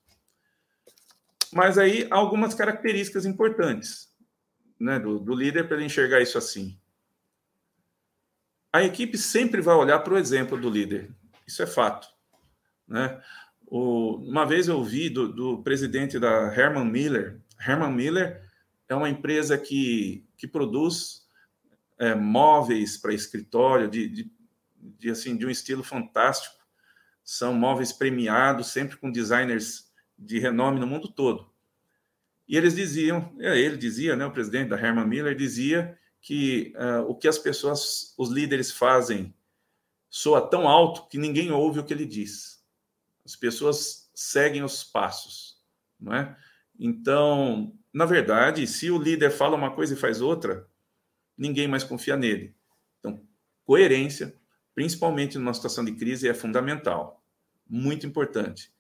Mas 1.54 1.78
aí 1.78 2.06
algumas 2.12 2.54
características 2.54 3.25
importantes 3.25 4.10
né, 4.78 4.99
do, 4.99 5.17
do 5.17 5.34
líder 5.34 5.65
para 5.65 5.78
ele 5.78 5.86
enxergar 5.86 6.19
isso 6.19 6.38
assim. 6.38 6.78
A 8.73 8.84
equipe 8.84 9.17
sempre 9.17 9.62
vai 9.62 9.73
olhar 9.73 9.99
para 9.99 10.13
o 10.13 10.17
exemplo 10.17 10.60
do 10.60 10.69
líder, 10.69 11.10
isso 11.47 11.63
é 11.63 11.65
fato. 11.65 12.10
Né? 12.86 13.19
O, 13.65 14.17
uma 14.17 14.45
vez 14.45 14.67
eu 14.67 14.78
ouvi 14.78 15.10
do, 15.10 15.32
do 15.32 15.63
presidente 15.63 16.19
da 16.19 16.54
Herman 16.54 16.86
Miller. 16.86 17.39
Herman 17.65 17.93
Miller 17.93 18.43
é 18.89 18.93
uma 18.93 19.10
empresa 19.10 19.58
que, 19.58 20.28
que 20.36 20.45
produz 20.45 21.25
é, 21.97 22.13
móveis 22.13 22.97
para 22.97 23.13
escritório 23.13 23.89
de, 23.89 24.10
de, 24.10 24.32
de, 24.75 25.10
assim, 25.10 25.38
de 25.38 25.45
um 25.45 25.49
estilo 25.49 25.84
fantástico. 25.84 26.59
São 27.32 27.54
móveis 27.54 27.94
premiados, 27.94 28.70
sempre 28.70 28.98
com 28.98 29.12
designers 29.12 29.88
de 30.18 30.39
renome 30.39 30.80
no 30.80 30.88
mundo 30.88 31.08
todo. 31.08 31.48
E 32.48 32.58
eles 32.58 32.76
diziam, 32.76 33.32
é, 33.38 33.56
ele 33.56 33.78
dizia, 33.78 34.15
né, 34.15 34.26
o 34.26 34.32
presidente 34.32 34.70
da 34.70 34.76
Herman 34.76 35.06
Miller 35.06 35.36
dizia 35.36 35.96
que 36.20 36.74
uh, 36.76 37.04
o 37.08 37.13
que 37.13 37.28
as 37.28 37.38
pessoas, 37.38 38.15
os 38.18 38.32
líderes 38.32 38.72
fazem, 38.72 39.32
soa 40.10 40.42
tão 40.42 40.68
alto 40.68 41.08
que 41.08 41.20
ninguém 41.20 41.52
ouve 41.52 41.80
o 41.80 41.86
que 41.86 41.94
ele 41.94 42.04
diz. 42.04 42.65
As 43.24 43.36
pessoas 43.36 44.10
seguem 44.15 44.63
os 44.63 44.84
passos, 44.84 45.62
não 46.00 46.15
é? 46.15 46.36
Então, 46.80 47.78
na 47.94 48.08
verdade, 48.08 48.65
se 48.65 48.89
o 48.89 48.98
líder 48.98 49.30
fala 49.30 49.56
uma 49.56 49.70
coisa 49.70 49.94
e 49.94 49.98
faz 49.98 50.20
outra, 50.20 50.68
ninguém 51.38 51.68
mais 51.68 51.84
confia 51.84 52.18
nele. 52.18 52.56
Então, 52.98 53.22
coerência, 53.63 54.36
principalmente 54.74 55.38
numa 55.38 55.54
situação 55.54 55.86
de 55.86 55.92
crise, 55.92 56.28
é 56.28 56.34
fundamental, 56.34 57.19
muito 57.70 58.06
importante. 58.06 58.74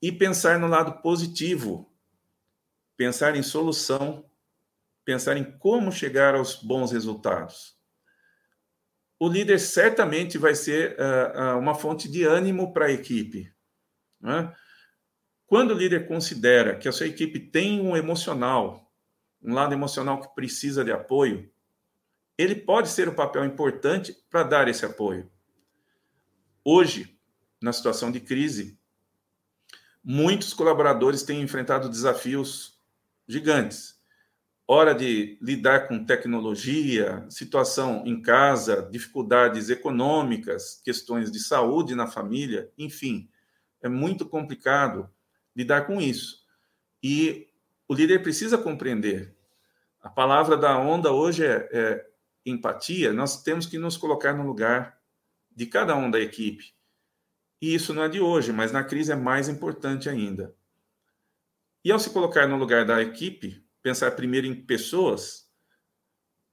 E 0.00 0.12
pensar 0.12 0.58
no 0.58 0.68
lado 0.68 1.00
positivo, 1.02 1.92
pensar 2.96 3.34
em 3.34 3.42
solução, 3.42 4.28
pensar 5.04 5.36
em 5.36 5.58
como 5.58 5.90
chegar 5.90 6.34
aos 6.34 6.54
bons 6.62 6.92
resultados. 6.92 7.76
O 9.18 9.28
líder 9.28 9.58
certamente 9.58 10.38
vai 10.38 10.54
ser 10.54 10.96
uh, 10.98 11.58
uma 11.58 11.74
fonte 11.74 12.08
de 12.08 12.24
ânimo 12.24 12.72
para 12.72 12.86
a 12.86 12.92
equipe. 12.92 13.52
Né? 14.20 14.54
Quando 15.46 15.72
o 15.72 15.78
líder 15.78 16.06
considera 16.06 16.76
que 16.76 16.86
a 16.86 16.92
sua 16.92 17.06
equipe 17.06 17.40
tem 17.40 17.80
um 17.80 17.96
emocional 17.96 18.88
um 19.42 19.54
lado 19.54 19.72
emocional 19.72 20.20
que 20.20 20.34
precisa 20.34 20.84
de 20.84 20.92
apoio, 20.92 21.50
ele 22.36 22.54
pode 22.54 22.88
ser 22.88 23.08
um 23.08 23.14
papel 23.14 23.44
importante 23.44 24.14
para 24.30 24.42
dar 24.42 24.68
esse 24.68 24.84
apoio. 24.84 25.30
Hoje, 26.64 27.17
na 27.60 27.72
situação 27.72 28.10
de 28.10 28.20
crise, 28.20 28.78
muitos 30.02 30.54
colaboradores 30.54 31.22
têm 31.22 31.42
enfrentado 31.42 31.88
desafios 31.88 32.78
gigantes. 33.26 33.98
Hora 34.66 34.94
de 34.94 35.38
lidar 35.40 35.88
com 35.88 36.04
tecnologia, 36.04 37.26
situação 37.30 38.02
em 38.06 38.20
casa, 38.20 38.88
dificuldades 38.90 39.70
econômicas, 39.70 40.80
questões 40.84 41.30
de 41.32 41.38
saúde 41.38 41.94
na 41.94 42.06
família, 42.06 42.70
enfim, 42.76 43.30
é 43.80 43.88
muito 43.88 44.26
complicado 44.26 45.08
lidar 45.56 45.86
com 45.86 46.00
isso. 46.00 46.44
E 47.02 47.48
o 47.88 47.94
líder 47.94 48.22
precisa 48.22 48.58
compreender. 48.58 49.34
A 50.02 50.08
palavra 50.08 50.56
da 50.56 50.78
onda 50.78 51.12
hoje 51.12 51.46
é, 51.46 51.68
é 51.72 52.06
empatia. 52.44 53.12
Nós 53.12 53.42
temos 53.42 53.66
que 53.66 53.78
nos 53.78 53.96
colocar 53.96 54.32
no 54.32 54.46
lugar 54.46 54.98
de 55.54 55.66
cada 55.66 55.96
um 55.96 56.10
da 56.10 56.20
equipe. 56.20 56.74
E 57.60 57.74
isso 57.74 57.92
não 57.92 58.04
é 58.04 58.08
de 58.08 58.20
hoje, 58.20 58.52
mas 58.52 58.70
na 58.70 58.84
crise 58.84 59.10
é 59.10 59.16
mais 59.16 59.48
importante 59.48 60.08
ainda. 60.08 60.54
E 61.84 61.90
ao 61.90 61.98
se 61.98 62.10
colocar 62.10 62.46
no 62.46 62.56
lugar 62.56 62.84
da 62.84 63.02
equipe, 63.02 63.64
pensar 63.82 64.12
primeiro 64.12 64.46
em 64.46 64.54
pessoas, 64.54 65.48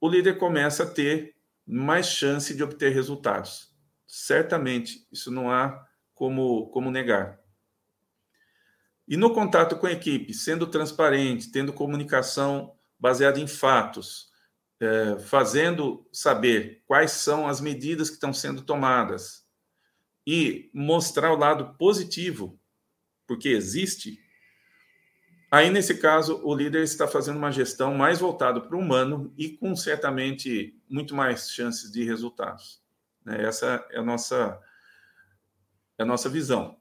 o 0.00 0.08
líder 0.08 0.38
começa 0.38 0.82
a 0.82 0.90
ter 0.90 1.36
mais 1.64 2.06
chance 2.06 2.54
de 2.54 2.62
obter 2.62 2.92
resultados. 2.92 3.74
Certamente, 4.06 5.06
isso 5.10 5.30
não 5.30 5.50
há 5.50 5.84
como, 6.14 6.68
como 6.70 6.90
negar. 6.90 7.40
E 9.06 9.16
no 9.16 9.32
contato 9.32 9.76
com 9.76 9.86
a 9.86 9.92
equipe, 9.92 10.34
sendo 10.34 10.66
transparente, 10.66 11.50
tendo 11.52 11.72
comunicação 11.72 12.76
baseada 12.98 13.38
em 13.38 13.46
fatos, 13.46 14.30
é, 14.80 15.18
fazendo 15.20 16.06
saber 16.12 16.82
quais 16.86 17.12
são 17.12 17.46
as 17.46 17.60
medidas 17.60 18.08
que 18.08 18.16
estão 18.16 18.32
sendo 18.32 18.62
tomadas 18.62 19.45
e 20.26 20.70
mostrar 20.74 21.32
o 21.32 21.36
lado 21.36 21.74
positivo, 21.78 22.58
porque 23.26 23.48
existe. 23.50 24.18
Aí, 25.50 25.70
nesse 25.70 25.98
caso, 25.98 26.40
o 26.42 26.54
líder 26.54 26.82
está 26.82 27.06
fazendo 27.06 27.36
uma 27.36 27.52
gestão 27.52 27.94
mais 27.94 28.18
voltada 28.18 28.60
para 28.60 28.76
o 28.76 28.80
humano 28.80 29.32
e 29.38 29.50
com 29.50 29.76
certamente 29.76 30.76
muito 30.88 31.14
mais 31.14 31.50
chances 31.50 31.90
de 31.92 32.02
resultados. 32.02 32.82
Né? 33.24 33.44
Essa 33.44 33.86
é 33.90 33.98
a 33.98 34.02
nossa, 34.02 34.60
é 35.96 36.02
a 36.02 36.06
nossa 36.06 36.28
visão. 36.28 36.76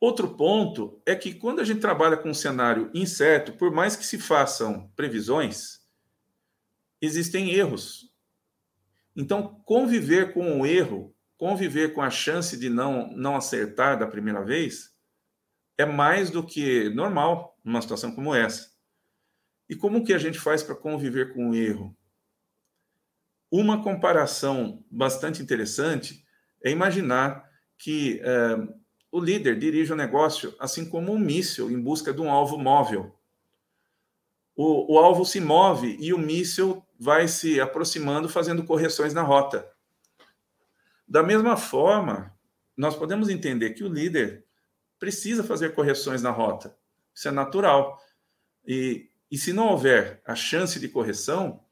Outro 0.00 0.36
ponto 0.36 1.00
é 1.06 1.16
que 1.16 1.34
quando 1.34 1.60
a 1.60 1.64
gente 1.64 1.80
trabalha 1.80 2.16
com 2.16 2.28
um 2.28 2.34
cenário 2.34 2.90
incerto, 2.92 3.54
por 3.54 3.72
mais 3.72 3.96
que 3.96 4.04
se 4.04 4.18
façam 4.18 4.90
previsões, 4.94 5.80
existem 7.00 7.52
erros. 7.52 8.12
Então, 9.16 9.62
conviver 9.64 10.32
com 10.34 10.60
o 10.60 10.66
erro, 10.66 11.13
conviver 11.36 11.92
com 11.92 12.00
a 12.00 12.10
chance 12.10 12.56
de 12.56 12.68
não, 12.68 13.08
não 13.16 13.36
acertar 13.36 13.98
da 13.98 14.06
primeira 14.06 14.44
vez, 14.44 14.94
é 15.76 15.84
mais 15.84 16.30
do 16.30 16.44
que 16.44 16.88
normal 16.90 17.58
numa 17.64 17.82
situação 17.82 18.14
como 18.14 18.34
essa. 18.34 18.72
E 19.68 19.74
como 19.74 20.04
que 20.04 20.12
a 20.12 20.18
gente 20.18 20.38
faz 20.38 20.62
para 20.62 20.74
conviver 20.74 21.32
com 21.32 21.50
o 21.50 21.54
erro? 21.54 21.96
Uma 23.50 23.82
comparação 23.82 24.84
bastante 24.90 25.42
interessante 25.42 26.24
é 26.62 26.70
imaginar 26.70 27.48
que 27.78 28.20
eh, 28.22 28.68
o 29.10 29.20
líder 29.20 29.58
dirige 29.58 29.92
o 29.92 29.96
negócio 29.96 30.54
assim 30.58 30.88
como 30.88 31.12
um 31.12 31.18
míssil 31.18 31.70
em 31.70 31.80
busca 31.80 32.12
de 32.12 32.20
um 32.20 32.30
alvo 32.30 32.58
móvel. 32.58 33.14
O, 34.56 34.94
o 34.94 34.98
alvo 34.98 35.24
se 35.24 35.40
move 35.40 35.96
e 36.00 36.12
o 36.12 36.18
míssil 36.18 36.84
vai 36.98 37.26
se 37.26 37.60
aproximando, 37.60 38.28
fazendo 38.28 38.64
correções 38.64 39.12
na 39.12 39.22
rota. 39.22 39.68
Da 41.06 41.22
mesma 41.22 41.56
forma, 41.56 42.34
nós 42.76 42.96
podemos 42.96 43.28
entender 43.28 43.70
que 43.70 43.84
o 43.84 43.92
líder 43.92 44.44
precisa 44.98 45.44
fazer 45.44 45.74
correções 45.74 46.22
na 46.22 46.30
rota. 46.30 46.76
Isso 47.14 47.28
é 47.28 47.30
natural. 47.30 48.00
E, 48.66 49.10
e 49.30 49.38
se 49.38 49.52
não 49.52 49.68
houver 49.68 50.22
a 50.26 50.34
chance 50.34 50.80
de 50.80 50.88
correção, 50.88 51.64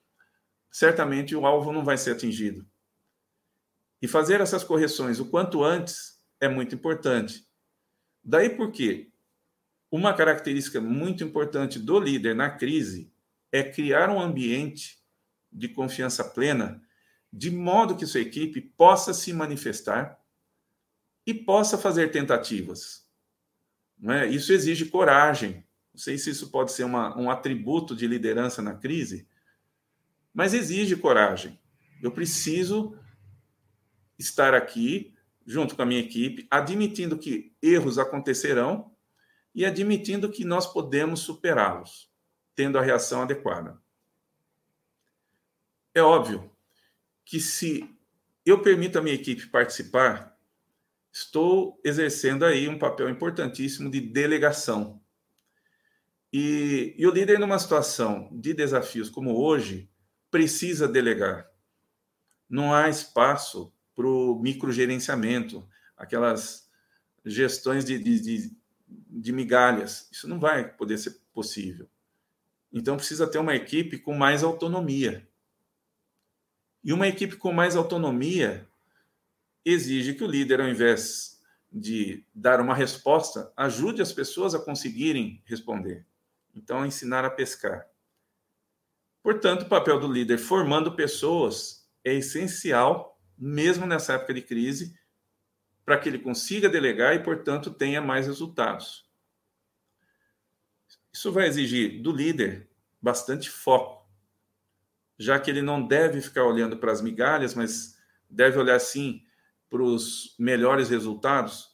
certamente 0.70 1.34
o 1.34 1.46
alvo 1.46 1.72
não 1.72 1.84
vai 1.84 1.96
ser 1.96 2.12
atingido. 2.12 2.66
E 4.00 4.08
fazer 4.08 4.40
essas 4.40 4.64
correções 4.64 5.20
o 5.20 5.26
quanto 5.26 5.62
antes 5.62 6.20
é 6.40 6.48
muito 6.48 6.74
importante. 6.74 7.46
Daí 8.22 8.50
porque 8.50 9.10
uma 9.90 10.14
característica 10.14 10.80
muito 10.80 11.22
importante 11.22 11.78
do 11.78 12.00
líder 12.00 12.34
na 12.34 12.50
crise 12.50 13.12
é 13.50 13.62
criar 13.62 14.08
um 14.08 14.20
ambiente 14.20 14.98
de 15.52 15.68
confiança 15.68 16.24
plena, 16.24 16.82
de 17.32 17.50
modo 17.50 17.96
que 17.96 18.06
sua 18.06 18.20
equipe 18.20 18.60
possa 18.60 19.14
se 19.14 19.32
manifestar 19.32 20.20
e 21.26 21.32
possa 21.32 21.78
fazer 21.78 22.10
tentativas. 22.10 23.08
É? 24.04 24.26
Isso 24.26 24.52
exige 24.52 24.86
coragem. 24.86 25.64
Não 25.94 25.98
sei 25.98 26.18
se 26.18 26.30
isso 26.30 26.50
pode 26.50 26.72
ser 26.72 26.84
uma, 26.84 27.16
um 27.18 27.30
atributo 27.30 27.96
de 27.96 28.06
liderança 28.06 28.60
na 28.60 28.74
crise, 28.74 29.26
mas 30.34 30.52
exige 30.52 30.96
coragem. 30.96 31.58
Eu 32.02 32.10
preciso 32.10 32.98
estar 34.18 34.54
aqui 34.54 35.14
junto 35.46 35.74
com 35.74 35.82
a 35.82 35.86
minha 35.86 36.00
equipe, 36.00 36.46
admitindo 36.50 37.18
que 37.18 37.54
erros 37.62 37.98
acontecerão 37.98 38.94
e 39.54 39.64
admitindo 39.64 40.30
que 40.30 40.44
nós 40.44 40.66
podemos 40.66 41.20
superá-los, 41.20 42.10
tendo 42.54 42.78
a 42.78 42.82
reação 42.82 43.22
adequada. 43.22 43.80
É 45.94 46.00
óbvio 46.00 46.51
que 47.32 47.40
se 47.40 47.88
eu 48.44 48.60
permito 48.60 48.98
a 48.98 49.00
minha 49.00 49.14
equipe 49.14 49.46
participar, 49.46 50.38
estou 51.10 51.80
exercendo 51.82 52.44
aí 52.44 52.68
um 52.68 52.78
papel 52.78 53.08
importantíssimo 53.08 53.90
de 53.90 54.02
delegação. 54.02 55.00
E, 56.30 56.94
e 56.98 57.06
o 57.06 57.10
líder, 57.10 57.38
numa 57.38 57.58
situação 57.58 58.28
de 58.30 58.52
desafios 58.52 59.08
como 59.08 59.34
hoje, 59.34 59.90
precisa 60.30 60.86
delegar. 60.86 61.50
Não 62.50 62.74
há 62.74 62.90
espaço 62.90 63.72
para 63.94 64.06
o 64.06 64.38
microgerenciamento, 64.38 65.66
aquelas 65.96 66.68
gestões 67.24 67.82
de, 67.82 67.98
de, 67.98 68.20
de, 68.20 68.56
de 68.86 69.32
migalhas. 69.32 70.06
Isso 70.12 70.28
não 70.28 70.38
vai 70.38 70.70
poder 70.70 70.98
ser 70.98 71.18
possível. 71.32 71.88
Então, 72.70 72.98
precisa 72.98 73.26
ter 73.26 73.38
uma 73.38 73.56
equipe 73.56 73.96
com 73.96 74.12
mais 74.12 74.42
autonomia. 74.42 75.26
E 76.84 76.92
uma 76.92 77.06
equipe 77.06 77.36
com 77.36 77.52
mais 77.52 77.76
autonomia 77.76 78.68
exige 79.64 80.14
que 80.14 80.24
o 80.24 80.26
líder, 80.26 80.60
ao 80.60 80.68
invés 80.68 81.40
de 81.70 82.24
dar 82.34 82.60
uma 82.60 82.74
resposta, 82.74 83.52
ajude 83.56 84.02
as 84.02 84.12
pessoas 84.12 84.54
a 84.54 84.58
conseguirem 84.58 85.42
responder. 85.44 86.04
Então, 86.54 86.84
ensinar 86.84 87.24
a 87.24 87.30
pescar. 87.30 87.86
Portanto, 89.22 89.62
o 89.62 89.68
papel 89.68 90.00
do 90.00 90.12
líder 90.12 90.38
formando 90.38 90.94
pessoas 90.94 91.88
é 92.04 92.12
essencial 92.12 93.12
mesmo 93.38 93.86
nessa 93.86 94.14
época 94.14 94.34
de 94.34 94.42
crise, 94.42 94.96
para 95.84 95.98
que 95.98 96.08
ele 96.08 96.18
consiga 96.18 96.68
delegar 96.68 97.14
e, 97.14 97.22
portanto, 97.22 97.72
tenha 97.72 98.00
mais 98.00 98.26
resultados. 98.26 99.04
Isso 101.12 101.32
vai 101.32 101.48
exigir 101.48 102.00
do 102.00 102.12
líder 102.12 102.68
bastante 103.00 103.50
foco, 103.50 104.01
já 105.18 105.38
que 105.38 105.50
ele 105.50 105.62
não 105.62 105.86
deve 105.86 106.20
ficar 106.20 106.44
olhando 106.44 106.76
para 106.76 106.92
as 106.92 107.00
migalhas, 107.00 107.54
mas 107.54 107.96
deve 108.28 108.58
olhar 108.58 108.78
sim 108.80 109.22
para 109.68 109.82
os 109.82 110.34
melhores 110.38 110.90
resultados. 110.90 111.70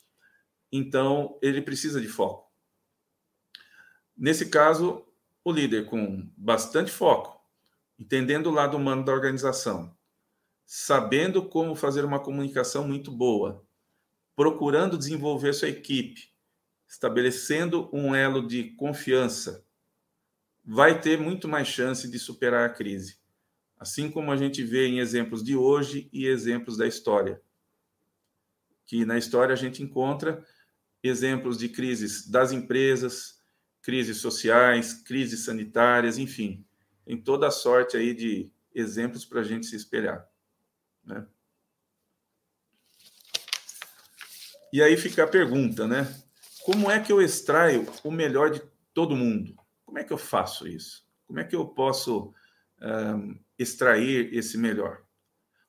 Então, 0.71 1.39
ele 1.43 1.63
precisa 1.63 2.01
de 2.01 2.09
foco. 2.09 2.49
Nesse 4.17 4.51
caso, 4.51 5.07
o 5.45 5.53
líder 5.53 5.87
com 5.87 6.29
bastante 6.37 6.91
foco, 6.91 7.41
entendendo 7.99 8.49
o 8.49 8.53
lado 8.53 8.77
humano 8.77 9.05
da 9.05 9.13
organização, 9.13 9.97
sabendo 10.67 11.49
como 11.49 11.75
fazer 11.75 12.05
uma 12.05 12.21
comunicação 12.21 12.87
muito 12.87 13.11
boa, 13.11 13.65
procurando 14.37 14.99
desenvolver 14.99 15.53
sua 15.53 15.69
equipe, 15.69 16.31
estabelecendo 16.87 17.89
um 17.93 18.15
elo 18.15 18.47
de 18.47 18.71
confiança, 18.73 19.65
vai 20.65 21.01
ter 21.01 21.19
muito 21.19 21.49
mais 21.49 21.67
chance 21.67 22.09
de 22.11 22.19
superar 22.19 22.69
a 22.69 22.73
crise. 22.73 23.19
Assim 23.79 24.11
como 24.11 24.33
a 24.33 24.37
gente 24.37 24.63
vê 24.63 24.87
em 24.87 24.99
exemplos 24.99 25.43
de 25.43 25.55
hoje 25.57 26.09
e 26.13 26.27
exemplos 26.27 26.77
da 26.77 26.87
história. 26.87 27.41
Que 28.87 29.05
na 29.05 29.17
história 29.17 29.53
a 29.53 29.57
gente 29.57 29.83
encontra 29.83 30.45
exemplos 31.03 31.59
de 31.59 31.69
crises 31.69 32.29
das 32.29 32.51
empresas, 32.51 33.41
crises 33.83 34.19
sociais, 34.19 34.95
crises 34.95 35.45
sanitárias, 35.45 36.19
enfim, 36.19 36.65
tem 37.05 37.17
toda 37.17 37.47
a 37.47 37.51
sorte 37.51 37.97
aí 37.97 38.13
de 38.13 38.51
exemplos 38.75 39.25
para 39.25 39.41
a 39.41 39.45
gente 39.45 39.67
se 39.67 39.77
espelhar. 39.77 40.29
Né? 41.05 41.27
E 44.73 44.83
aí 44.83 44.97
fica 44.97 45.25
a 45.25 45.29
pergunta, 45.29 45.87
né? 45.87 46.07
Como 46.65 46.91
é 46.91 47.01
que 47.01 47.11
eu 47.11 47.23
extraio 47.23 47.87
o 48.05 48.11
melhor 48.11 48.51
de 48.51 48.61
todo 48.93 49.17
mundo? 49.17 49.57
Como 49.87 49.99
é 49.99 50.05
que 50.05 50.13
eu 50.13 50.19
faço 50.19 50.69
isso? 50.69 51.07
Como 51.27 51.41
é 51.41 51.45
que 51.45 51.57
eu 51.57 51.67
posso 51.67 52.35
extrair 53.59 54.33
esse 54.33 54.57
melhor? 54.57 55.03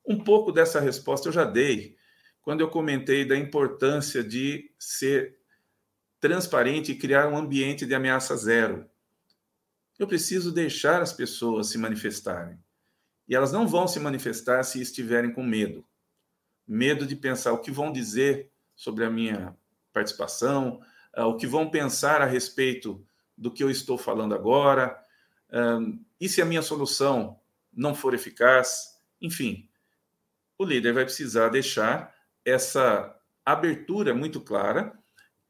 Um 0.06 0.24
pouco 0.24 0.52
dessa 0.52 0.80
resposta 0.80 1.28
eu 1.28 1.32
já 1.32 1.44
dei 1.44 1.98
quando 2.42 2.62
eu 2.62 2.70
comentei 2.70 3.26
da 3.26 3.38
importância 3.38 4.24
de 4.24 4.72
ser 4.80 5.38
transparente 6.20 6.92
e 6.92 6.98
criar 6.98 7.28
um 7.28 7.38
ambiente 7.38 7.86
de 7.86 7.94
ameaça 7.94 8.36
zero. 8.36 8.90
Eu 9.98 10.08
preciso 10.08 10.52
deixar 10.52 11.02
as 11.02 11.14
pessoas 11.14 11.68
se 11.68 11.78
manifestarem. 11.78 12.58
E 13.28 13.36
elas 13.36 13.52
não 13.52 13.68
vão 13.68 13.88
se 13.88 14.00
manifestar 14.00 14.64
se 14.64 14.82
estiverem 14.82 15.32
com 15.32 15.44
medo. 15.44 15.86
Medo 16.68 17.06
de 17.06 17.16
pensar 17.16 17.54
o 17.54 17.60
que 17.60 17.72
vão 17.72 17.92
dizer 17.92 18.52
sobre 18.76 19.06
a 19.06 19.10
minha 19.10 19.56
participação, 19.94 20.82
ah, 21.14 21.28
o 21.28 21.38
que 21.38 21.46
vão 21.46 21.70
pensar 21.70 22.22
a 22.22 22.26
respeito 22.26 23.06
do 23.38 23.52
que 23.52 23.64
eu 23.64 23.70
estou 23.70 23.98
falando 23.98 24.36
agora, 24.36 24.98
e 26.20 26.28
se 26.28 26.42
a 26.42 26.46
minha 26.46 26.62
solução 26.62 27.39
não 27.80 27.96
for 27.96 28.14
eficaz, 28.14 29.00
enfim, 29.22 29.70
o 30.58 30.66
líder 30.66 30.94
vai 30.94 31.06
precisar 31.06 31.50
deixar 31.50 32.14
essa 32.44 33.18
abertura 33.46 34.14
muito 34.14 34.42
clara, 34.42 34.94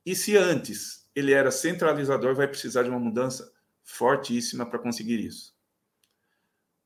e 0.06 0.16
se 0.16 0.38
antes 0.38 1.10
ele 1.16 1.34
era 1.34 1.52
centralizador, 1.52 2.36
vai 2.36 2.48
precisar 2.48 2.84
de 2.84 2.90
uma 2.90 3.00
mudança 3.00 3.52
fortíssima 3.84 4.66
para 4.66 4.80
conseguir 4.80 5.20
isso. 5.20 5.58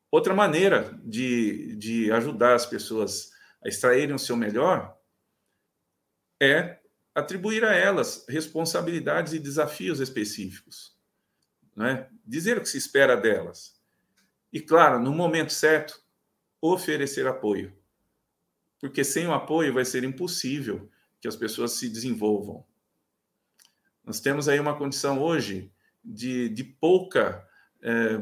Outra 0.09 0.33
maneira 0.33 0.97
de, 1.03 1.75
de 1.75 2.11
ajudar 2.11 2.55
as 2.55 2.65
pessoas 2.65 3.31
a 3.63 3.67
extraírem 3.67 4.15
o 4.15 4.19
seu 4.19 4.37
melhor 4.37 4.97
é 6.41 6.79
atribuir 7.13 7.63
a 7.63 7.73
elas 7.73 8.25
responsabilidades 8.27 9.33
e 9.33 9.39
desafios 9.39 9.99
específicos. 9.99 10.95
Né? 11.75 12.07
Dizer 12.25 12.57
o 12.57 12.61
que 12.61 12.69
se 12.69 12.77
espera 12.77 13.17
delas. 13.17 13.72
E, 14.53 14.61
claro, 14.61 14.99
no 14.99 15.11
momento 15.11 15.51
certo, 15.51 15.99
oferecer 16.61 17.25
apoio. 17.25 17.75
Porque 18.79 19.03
sem 19.03 19.25
o 19.25 19.33
apoio 19.33 19.73
vai 19.73 19.83
ser 19.83 20.03
impossível 20.03 20.87
que 21.19 21.27
as 21.27 21.35
pessoas 21.35 21.71
se 21.71 21.89
desenvolvam. 21.89 22.63
Nós 24.05 24.19
temos 24.19 24.47
aí 24.47 24.59
uma 24.59 24.77
condição 24.77 25.19
hoje 25.19 25.71
de, 26.05 26.49
de 26.49 26.63
pouca, 26.63 27.47
é, 27.81 28.19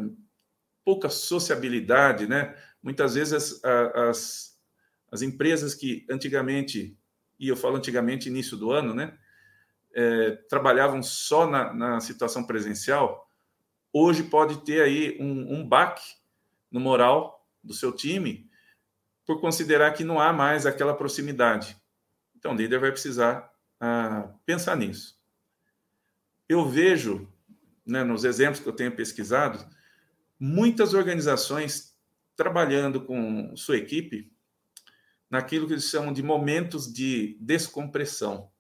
pouca 0.86 1.10
sociabilidade, 1.10 2.28
né? 2.28 2.56
Muitas 2.82 3.16
vezes 3.16 3.34
as, 3.34 3.64
as, 3.96 4.60
as 5.12 5.22
empresas 5.22 5.76
que 5.76 6.06
antigamente, 6.10 6.98
e 7.38 7.50
eu 7.50 7.58
falo 7.58 7.76
antigamente, 7.76 8.30
início 8.30 8.56
do 8.56 8.72
ano, 8.72 8.94
né? 8.94 9.18
É, 9.94 10.32
trabalhavam 10.48 11.04
só 11.04 11.46
na, 11.50 11.74
na, 11.74 12.00
situação 12.00 12.46
presencial, 12.46 13.30
hoje 13.92 14.24
pode 14.24 14.64
ter 14.64 14.82
aí 14.82 15.18
um, 15.20 15.56
um 15.56 15.68
baque 15.68 16.21
no 16.72 16.80
moral 16.80 17.48
do 17.64 17.74
seu 17.74 17.92
time 17.92 18.50
por 19.26 19.40
considerar 19.40 19.92
que 19.92 20.04
não 20.04 20.20
há 20.20 20.34
mais 20.34 20.66
aquela 20.66 20.96
proximidade. 20.96 21.78
Então, 22.36 22.54
o 22.54 22.56
líder 22.56 22.80
vai 22.80 22.92
precisar 22.92 23.52
ah, 23.80 24.34
pensar 24.46 24.76
nisso. 24.76 25.20
Eu 26.50 26.68
vejo 26.68 27.32
né, 27.86 28.04
nos 28.04 28.24
exemplos 28.24 28.60
que 28.60 28.68
eu 28.68 28.74
tenho 28.74 28.96
pesquisado, 28.96 29.66
muitas 30.40 30.94
organizações 30.94 31.96
trabalhando 32.36 33.06
com 33.06 33.56
sua 33.56 33.78
equipe 33.78 34.32
naquilo 35.30 35.68
que 35.68 35.74
eles 35.74 35.90
chamam 35.90 36.12
de 36.12 36.24
momentos 36.24 36.92
de 36.92 37.38
descompressão. 37.40 38.52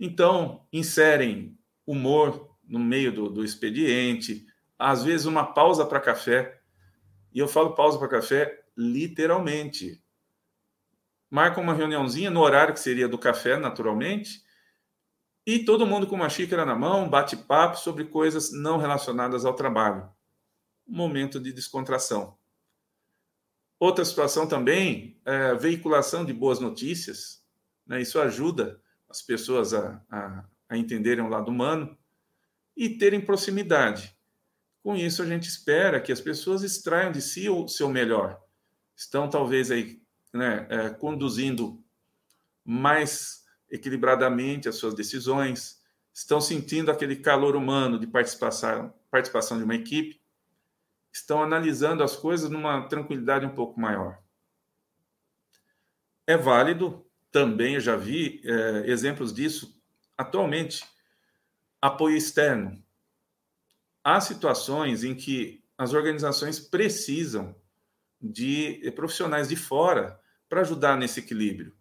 Então, 0.00 0.66
inserem 0.72 1.58
humor 1.86 2.56
no 2.64 2.78
meio 2.78 3.12
do, 3.12 3.28
do 3.28 3.44
expediente, 3.44 4.46
às 4.78 5.04
vezes 5.04 5.26
uma 5.26 5.52
pausa 5.52 5.86
para 5.86 6.00
café. 6.00 6.60
E 7.34 7.38
eu 7.40 7.48
falo 7.48 7.74
pausa 7.74 7.98
para 7.98 8.08
café 8.08 8.64
literalmente. 8.76 10.02
Marcam 11.28 11.64
uma 11.64 11.74
reuniãozinha 11.74 12.30
no 12.30 12.40
horário 12.40 12.72
que 12.72 12.80
seria 12.80 13.08
do 13.08 13.18
café, 13.18 13.56
naturalmente, 13.56 14.44
e 15.46 15.58
todo 15.58 15.86
mundo 15.86 16.06
com 16.06 16.14
uma 16.14 16.30
xícara 16.30 16.64
na 16.64 16.74
mão, 16.74 17.08
bate 17.08 17.36
papo 17.36 17.76
sobre 17.76 18.04
coisas 18.04 18.52
não 18.52 18.78
relacionadas 18.78 19.44
ao 19.44 19.52
trabalho. 19.52 20.08
Momento 20.86 21.38
de 21.40 21.52
descontração. 21.52 22.38
Outra 23.78 24.04
situação 24.04 24.46
também 24.46 25.20
é 25.24 25.54
veiculação 25.54 26.24
de 26.24 26.32
boas 26.32 26.60
notícias. 26.60 27.44
Né? 27.86 28.00
Isso 28.00 28.18
ajuda 28.20 28.80
as 29.08 29.20
pessoas 29.20 29.74
a, 29.74 30.02
a, 30.08 30.44
a 30.68 30.76
entenderem 30.78 31.22
o 31.22 31.28
lado 31.28 31.50
humano 31.50 31.98
e 32.76 32.88
terem 32.88 33.20
proximidade. 33.20 34.16
Com 34.84 34.94
isso, 34.94 35.22
a 35.22 35.26
gente 35.26 35.48
espera 35.48 35.98
que 35.98 36.12
as 36.12 36.20
pessoas 36.20 36.62
extraiam 36.62 37.10
de 37.10 37.22
si 37.22 37.48
o 37.48 37.66
seu 37.66 37.88
melhor. 37.88 38.38
Estão, 38.94 39.30
talvez, 39.30 39.70
aí, 39.70 40.02
né, 40.30 40.66
é, 40.68 40.90
conduzindo 40.90 41.82
mais 42.62 43.46
equilibradamente 43.70 44.68
as 44.68 44.74
suas 44.74 44.92
decisões, 44.94 45.82
estão 46.12 46.38
sentindo 46.38 46.90
aquele 46.90 47.16
calor 47.16 47.56
humano 47.56 47.98
de 47.98 48.06
participação, 48.06 48.92
participação 49.10 49.56
de 49.56 49.64
uma 49.64 49.74
equipe, 49.74 50.20
estão 51.10 51.42
analisando 51.42 52.04
as 52.04 52.14
coisas 52.14 52.50
numa 52.50 52.86
tranquilidade 52.86 53.46
um 53.46 53.54
pouco 53.54 53.80
maior. 53.80 54.18
É 56.26 56.36
válido, 56.36 57.06
também 57.32 57.76
eu 57.76 57.80
já 57.80 57.96
vi 57.96 58.42
é, 58.44 58.90
exemplos 58.90 59.32
disso 59.32 59.82
atualmente, 60.16 60.84
apoio 61.80 62.18
externo. 62.18 62.83
Há 64.04 64.20
situações 64.20 65.02
em 65.02 65.14
que 65.14 65.64
as 65.76 65.94
organizações 65.94 66.60
precisam 66.60 67.56
de 68.20 68.92
profissionais 68.94 69.48
de 69.48 69.56
fora 69.56 70.20
para 70.48 70.60
ajudar 70.60 70.96
nesse 70.96 71.20
equilíbrio 71.20 71.74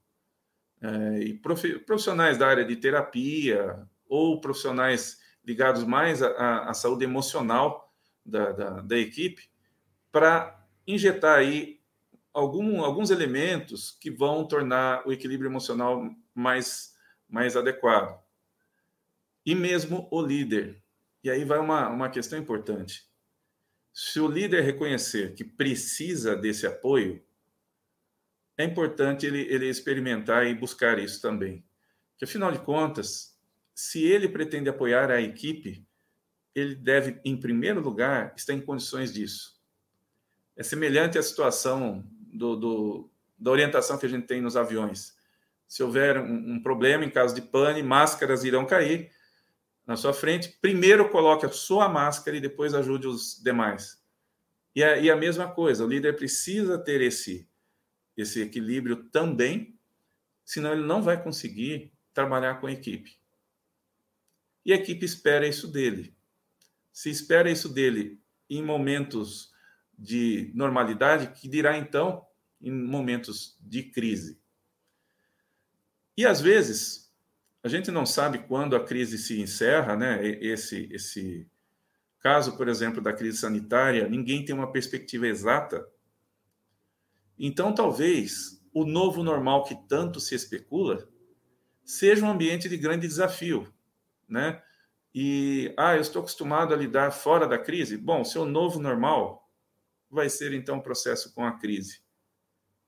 é, 0.81 1.19
e 1.19 1.33
profissionais 1.33 2.37
da 2.37 2.47
área 2.47 2.65
de 2.65 2.75
terapia 2.75 3.87
ou 4.07 4.41
profissionais 4.41 5.21
ligados 5.45 5.83
mais 5.83 6.21
à, 6.21 6.69
à 6.69 6.73
saúde 6.73 7.03
emocional 7.03 7.93
da, 8.25 8.51
da, 8.51 8.69
da 8.81 8.97
equipe 8.97 9.49
para 10.11 10.65
injetar 10.85 11.37
aí 11.37 11.81
algum, 12.33 12.83
alguns 12.83 13.09
elementos 13.11 13.91
que 13.91 14.11
vão 14.11 14.45
tornar 14.45 15.07
o 15.07 15.11
equilíbrio 15.11 15.49
emocional 15.49 16.03
mais, 16.33 16.93
mais 17.29 17.55
adequado. 17.55 18.21
E 19.45 19.55
mesmo 19.55 20.07
o 20.11 20.21
líder. 20.21 20.82
E 21.23 21.29
aí 21.29 21.45
vai 21.45 21.57
uma, 21.59 21.87
uma 21.89 22.09
questão 22.09 22.37
importante. 22.37 23.07
Se 23.93 24.19
o 24.19 24.27
líder 24.27 24.61
reconhecer 24.63 25.33
que 25.35 25.43
precisa 25.43 26.35
desse 26.35 26.67
apoio, 26.67 27.23
é 28.57 28.63
importante 28.63 29.25
ele, 29.25 29.41
ele 29.41 29.69
experimentar 29.69 30.45
e 30.45 30.53
buscar 30.53 30.99
isso 30.99 31.21
também. 31.21 31.63
Que, 32.17 32.25
afinal 32.25 32.51
de 32.51 32.59
contas, 32.59 33.39
se 33.73 34.03
ele 34.03 34.27
pretende 34.27 34.69
apoiar 34.69 35.09
a 35.09 35.21
equipe, 35.21 35.87
ele 36.53 36.75
deve, 36.75 37.19
em 37.23 37.37
primeiro 37.37 37.79
lugar, 37.79 38.33
estar 38.35 38.53
em 38.53 38.61
condições 38.61 39.13
disso. 39.13 39.59
É 40.55 40.61
semelhante 40.61 41.17
à 41.17 41.23
situação 41.23 42.03
do, 42.31 42.55
do, 42.55 43.11
da 43.37 43.49
orientação 43.49 43.97
que 43.97 44.05
a 44.05 44.09
gente 44.09 44.27
tem 44.27 44.41
nos 44.41 44.55
aviões. 44.55 45.15
Se 45.67 45.81
houver 45.81 46.19
um, 46.19 46.53
um 46.53 46.61
problema, 46.61 47.05
em 47.05 47.09
caso 47.09 47.33
de 47.33 47.41
pane, 47.41 47.81
máscaras 47.81 48.43
irão 48.43 48.65
cair 48.65 49.11
na 49.85 49.95
sua 49.95 50.13
frente. 50.13 50.57
Primeiro 50.61 51.09
coloque 51.09 51.45
a 51.45 51.51
sua 51.51 51.87
máscara 51.89 52.37
e 52.37 52.41
depois 52.41 52.73
ajude 52.73 53.07
os 53.07 53.41
demais. 53.41 54.01
E 54.75 54.83
a, 54.83 54.97
e 54.97 55.11
a 55.11 55.15
mesma 55.15 55.51
coisa, 55.51 55.85
o 55.85 55.87
líder 55.87 56.15
precisa 56.15 56.77
ter 56.77 57.01
esse, 57.01 57.47
esse 58.17 58.41
equilíbrio 58.41 59.03
também, 59.09 59.77
senão 60.43 60.73
ele 60.73 60.85
não 60.85 61.01
vai 61.01 61.21
conseguir 61.21 61.93
trabalhar 62.13 62.59
com 62.59 62.67
a 62.67 62.71
equipe. 62.71 63.19
E 64.65 64.71
a 64.71 64.75
equipe 64.75 65.05
espera 65.05 65.47
isso 65.47 65.67
dele. 65.67 66.15
Se 66.91 67.09
espera 67.09 67.51
isso 67.51 67.69
dele 67.69 68.21
em 68.49 68.63
momentos 68.63 69.51
de 69.97 70.51
normalidade, 70.55 71.39
que 71.39 71.47
dirá 71.47 71.77
então 71.77 72.25
em 72.61 72.71
momentos 72.71 73.57
de 73.59 73.83
crise. 73.83 74.41
E 76.15 76.25
às 76.25 76.39
vezes 76.39 77.02
a 77.63 77.69
gente 77.69 77.89
não 77.89 78.05
sabe 78.05 78.39
quando 78.39 78.75
a 78.75 78.83
crise 78.83 79.17
se 79.17 79.39
encerra, 79.39 79.95
né? 79.95 80.21
Esse 80.25 80.89
esse 80.91 81.49
caso, 82.19 82.57
por 82.57 82.67
exemplo, 82.67 83.01
da 83.01 83.13
crise 83.13 83.37
sanitária, 83.37 84.07
ninguém 84.07 84.43
tem 84.43 84.53
uma 84.53 84.71
perspectiva 84.71 85.27
exata. 85.27 85.85
Então, 87.39 87.73
talvez 87.73 88.61
o 88.73 88.85
novo 88.85 89.23
normal 89.23 89.63
que 89.63 89.75
tanto 89.87 90.19
se 90.19 90.35
especula 90.35 91.07
seja 91.83 92.25
um 92.25 92.29
ambiente 92.29 92.69
de 92.69 92.77
grande 92.77 93.07
desafio, 93.07 93.73
né? 94.27 94.61
E 95.15 95.73
ah, 95.77 95.95
eu 95.95 96.01
estou 96.01 96.21
acostumado 96.21 96.73
a 96.73 96.77
lidar 96.77 97.11
fora 97.11 97.47
da 97.47 97.57
crise. 97.57 97.97
Bom, 97.97 98.23
seu 98.25 98.45
novo 98.45 98.79
normal 98.79 99.49
vai 100.09 100.29
ser 100.29 100.53
então 100.53 100.75
o 100.75 100.79
um 100.79 100.81
processo 100.83 101.33
com 101.33 101.45
a 101.45 101.57
crise. 101.57 102.01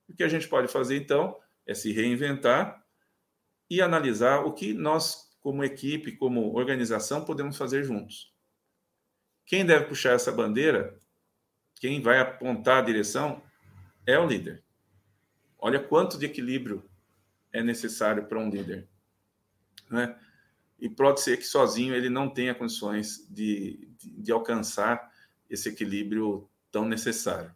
O 0.07 0.13
que 0.13 0.23
a 0.23 0.29
gente 0.29 0.47
pode 0.47 0.67
fazer 0.67 0.97
então 0.97 1.37
é 1.65 1.73
se 1.73 1.91
reinventar 1.91 2.84
e 3.75 3.81
analisar 3.81 4.45
o 4.45 4.53
que 4.53 4.73
nós, 4.73 5.37
como 5.41 5.63
equipe, 5.63 6.13
como 6.13 6.55
organização, 6.55 7.25
podemos 7.25 7.57
fazer 7.57 7.83
juntos. 7.83 8.33
Quem 9.45 9.65
deve 9.65 9.85
puxar 9.85 10.13
essa 10.13 10.31
bandeira, 10.31 10.97
quem 11.75 12.01
vai 12.01 12.19
apontar 12.19 12.77
a 12.77 12.85
direção, 12.85 13.43
é 14.07 14.17
o 14.17 14.25
líder. 14.25 14.63
Olha 15.59 15.79
quanto 15.79 16.17
de 16.17 16.25
equilíbrio 16.25 16.89
é 17.51 17.61
necessário 17.61 18.25
para 18.27 18.39
um 18.39 18.49
líder. 18.49 18.87
Né? 19.89 20.17
E 20.79 20.89
pode 20.89 21.21
ser 21.21 21.37
que 21.37 21.43
sozinho 21.43 21.93
ele 21.93 22.09
não 22.09 22.29
tenha 22.29 22.55
condições 22.55 23.27
de, 23.29 23.89
de, 23.97 24.21
de 24.21 24.31
alcançar 24.31 25.11
esse 25.49 25.67
equilíbrio 25.69 26.49
tão 26.71 26.87
necessário. 26.87 27.53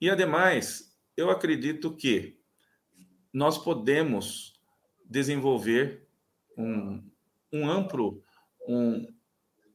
E, 0.00 0.08
ademais, 0.08 0.96
eu 1.16 1.28
acredito 1.28 1.94
que 1.94 2.37
nós 3.32 3.58
podemos 3.58 4.60
desenvolver 5.04 6.06
um, 6.56 7.02
um 7.52 7.68
amplo, 7.68 8.22
um, 8.66 9.06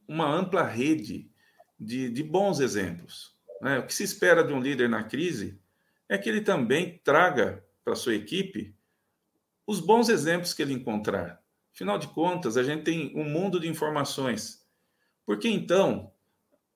uma 0.06 0.30
ampla 0.30 0.62
rede 0.62 1.30
de, 1.78 2.10
de 2.10 2.22
bons 2.22 2.60
exemplos. 2.60 3.34
Né? 3.60 3.78
O 3.78 3.86
que 3.86 3.94
se 3.94 4.04
espera 4.04 4.44
de 4.44 4.52
um 4.52 4.60
líder 4.60 4.88
na 4.88 5.04
crise 5.04 5.60
é 6.08 6.18
que 6.18 6.28
ele 6.28 6.40
também 6.40 6.98
traga 7.02 7.64
para 7.84 7.94
sua 7.94 8.14
equipe 8.14 8.74
os 9.66 9.80
bons 9.80 10.08
exemplos 10.08 10.52
que 10.52 10.62
ele 10.62 10.74
encontrar. 10.74 11.42
Afinal 11.72 11.98
de 11.98 12.08
contas, 12.08 12.56
a 12.56 12.62
gente 12.62 12.84
tem 12.84 13.12
um 13.16 13.24
mundo 13.24 13.58
de 13.58 13.68
informações. 13.68 14.64
Por 15.24 15.38
que 15.38 15.48
então 15.48 16.12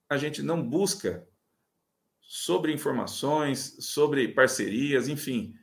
a 0.09 0.17
gente 0.17 0.43
não 0.43 0.63
busca 0.63 1.27
sobre 2.21 2.73
informações, 2.73 3.77
sobre 3.81 4.29
parcerias, 4.29 5.09
enfim, 5.09 5.55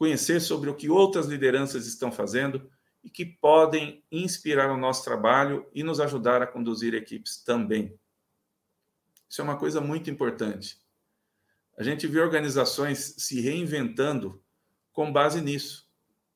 conhecer 0.00 0.40
sobre 0.40 0.70
o 0.70 0.74
que 0.74 0.88
outras 0.88 1.26
lideranças 1.26 1.86
estão 1.86 2.10
fazendo 2.10 2.70
e 3.04 3.10
que 3.10 3.26
podem 3.26 4.02
inspirar 4.10 4.72
o 4.72 4.78
nosso 4.78 5.04
trabalho 5.04 5.68
e 5.74 5.82
nos 5.82 6.00
ajudar 6.00 6.40
a 6.40 6.46
conduzir 6.46 6.94
equipes 6.94 7.44
também. 7.44 7.94
Isso 9.28 9.42
é 9.42 9.44
uma 9.44 9.58
coisa 9.58 9.78
muito 9.78 10.10
importante. 10.10 10.80
A 11.76 11.82
gente 11.82 12.06
vê 12.06 12.18
organizações 12.18 13.14
se 13.18 13.42
reinventando 13.42 14.42
com 14.90 15.12
base 15.12 15.42
nisso, 15.42 15.86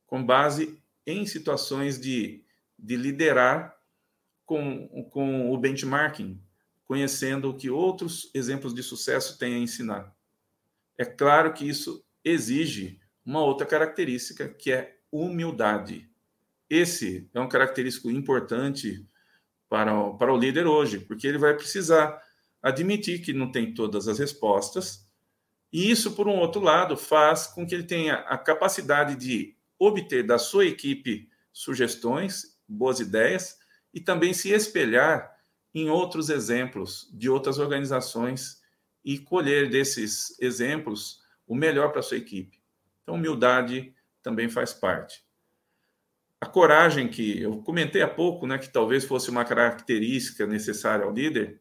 com 0.06 0.22
base 0.22 0.78
em 1.06 1.24
situações 1.24 1.98
de, 1.98 2.44
de 2.78 2.96
liderar 2.96 3.74
com, 4.44 5.08
com 5.08 5.50
o 5.50 5.56
benchmarking, 5.56 6.38
conhecendo 6.84 7.48
o 7.48 7.56
que 7.56 7.70
outros 7.70 8.30
exemplos 8.34 8.74
de 8.74 8.82
sucesso 8.82 9.38
têm 9.38 9.54
a 9.54 9.58
ensinar. 9.58 10.14
É 10.98 11.06
claro 11.06 11.54
que 11.54 11.66
isso 11.66 12.04
exige 12.22 13.02
uma 13.24 13.42
outra 13.42 13.66
característica 13.66 14.48
que 14.48 14.72
é 14.72 14.98
humildade. 15.10 16.10
Esse 16.68 17.28
é 17.32 17.40
um 17.40 17.48
característico 17.48 18.10
importante 18.10 19.06
para 19.68 19.98
o, 19.98 20.16
para 20.16 20.32
o 20.32 20.36
líder 20.36 20.66
hoje, 20.66 20.98
porque 20.98 21.26
ele 21.26 21.38
vai 21.38 21.54
precisar 21.54 22.20
admitir 22.62 23.22
que 23.22 23.32
não 23.32 23.50
tem 23.50 23.74
todas 23.74 24.08
as 24.08 24.18
respostas, 24.18 25.04
e 25.74 25.90
isso, 25.90 26.12
por 26.12 26.28
um 26.28 26.38
outro 26.38 26.60
lado, 26.62 26.96
faz 26.96 27.48
com 27.48 27.66
que 27.66 27.74
ele 27.74 27.82
tenha 27.82 28.14
a 28.14 28.38
capacidade 28.38 29.16
de 29.16 29.56
obter 29.76 30.24
da 30.24 30.38
sua 30.38 30.64
equipe 30.66 31.28
sugestões, 31.52 32.56
boas 32.68 33.00
ideias, 33.00 33.58
e 33.92 34.00
também 34.00 34.32
se 34.32 34.50
espelhar 34.50 35.36
em 35.74 35.90
outros 35.90 36.30
exemplos 36.30 37.10
de 37.12 37.28
outras 37.28 37.58
organizações 37.58 38.62
e 39.04 39.18
colher 39.18 39.68
desses 39.68 40.40
exemplos 40.40 41.20
o 41.44 41.56
melhor 41.56 41.90
para 41.90 41.98
a 41.98 42.02
sua 42.04 42.18
equipe. 42.18 42.63
Então, 43.04 43.14
humildade 43.14 43.94
também 44.22 44.48
faz 44.48 44.72
parte. 44.72 45.24
A 46.40 46.46
coragem, 46.46 47.08
que 47.08 47.40
eu 47.40 47.62
comentei 47.62 48.02
há 48.02 48.08
pouco, 48.08 48.46
né, 48.46 48.58
que 48.58 48.68
talvez 48.68 49.04
fosse 49.04 49.30
uma 49.30 49.44
característica 49.44 50.46
necessária 50.46 51.04
ao 51.04 51.12
líder, 51.12 51.60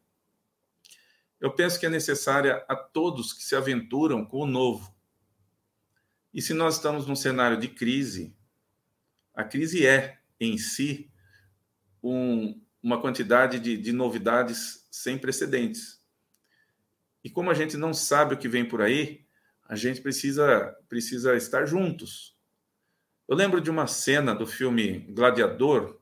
eu 1.40 1.52
penso 1.52 1.78
que 1.78 1.86
é 1.86 1.90
necessária 1.90 2.64
a 2.68 2.74
todos 2.74 3.32
que 3.32 3.42
se 3.42 3.54
aventuram 3.54 4.24
com 4.24 4.38
o 4.38 4.46
novo. 4.46 4.94
E 6.32 6.40
se 6.40 6.54
nós 6.54 6.76
estamos 6.76 7.06
num 7.06 7.14
cenário 7.14 7.58
de 7.58 7.68
crise, 7.68 8.34
a 9.34 9.44
crise 9.44 9.86
é, 9.86 10.18
em 10.40 10.56
si, 10.56 11.10
um, 12.02 12.60
uma 12.82 13.00
quantidade 13.00 13.58
de, 13.58 13.76
de 13.76 13.92
novidades 13.92 14.86
sem 14.90 15.18
precedentes. 15.18 16.02
E 17.22 17.30
como 17.30 17.50
a 17.50 17.54
gente 17.54 17.76
não 17.76 17.94
sabe 17.94 18.34
o 18.34 18.38
que 18.38 18.48
vem 18.48 18.64
por 18.64 18.82
aí, 18.82 19.23
a 19.66 19.76
gente 19.76 20.00
precisa, 20.00 20.76
precisa 20.88 21.36
estar 21.36 21.66
juntos. 21.66 22.36
Eu 23.26 23.34
lembro 23.34 23.60
de 23.60 23.70
uma 23.70 23.86
cena 23.86 24.34
do 24.34 24.46
filme 24.46 24.98
Gladiador, 25.10 25.98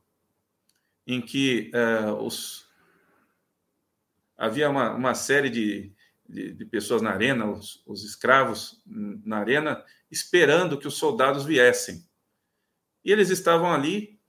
em 1.07 1.21
que 1.21 1.71
uh, 1.73 2.13
os... 2.13 2.67
havia 4.37 4.69
uma, 4.69 4.93
uma 4.93 5.15
série 5.15 5.49
de, 5.49 5.93
de, 6.27 6.53
de, 6.53 6.65
pessoas 6.65 7.01
na 7.01 7.11
arena, 7.11 7.49
os, 7.49 7.81
os 7.85 8.03
escravos 8.03 8.81
na 8.85 9.37
arena, 9.37 9.83
esperando 10.11 10.77
que 10.77 10.87
os 10.87 10.95
soldados 10.95 11.45
viessem. 11.45 12.05
E 13.03 13.11
eles 13.11 13.29
estavam 13.29 13.71
ali 13.73 14.19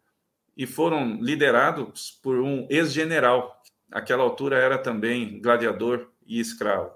e 0.57 0.67
foram 0.67 1.21
liderados 1.21 2.13
por 2.23 2.41
um 2.41 2.67
ex-general. 2.71 3.61
Aquela 3.91 4.23
altura 4.23 4.57
era 4.57 4.79
também 4.79 5.41
gladiador 5.41 6.11
e 6.27 6.41
escravo. 6.41 6.93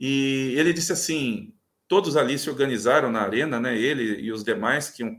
E 0.00 0.54
ele 0.56 0.72
disse 0.72 0.92
assim: 0.92 1.54
todos 1.86 2.16
ali 2.16 2.38
se 2.38 2.48
organizaram 2.48 3.12
na 3.12 3.20
arena, 3.20 3.60
né? 3.60 3.78
Ele 3.78 4.22
e 4.22 4.32
os 4.32 4.42
demais 4.42 4.88
que 4.90 5.02
iam, 5.02 5.14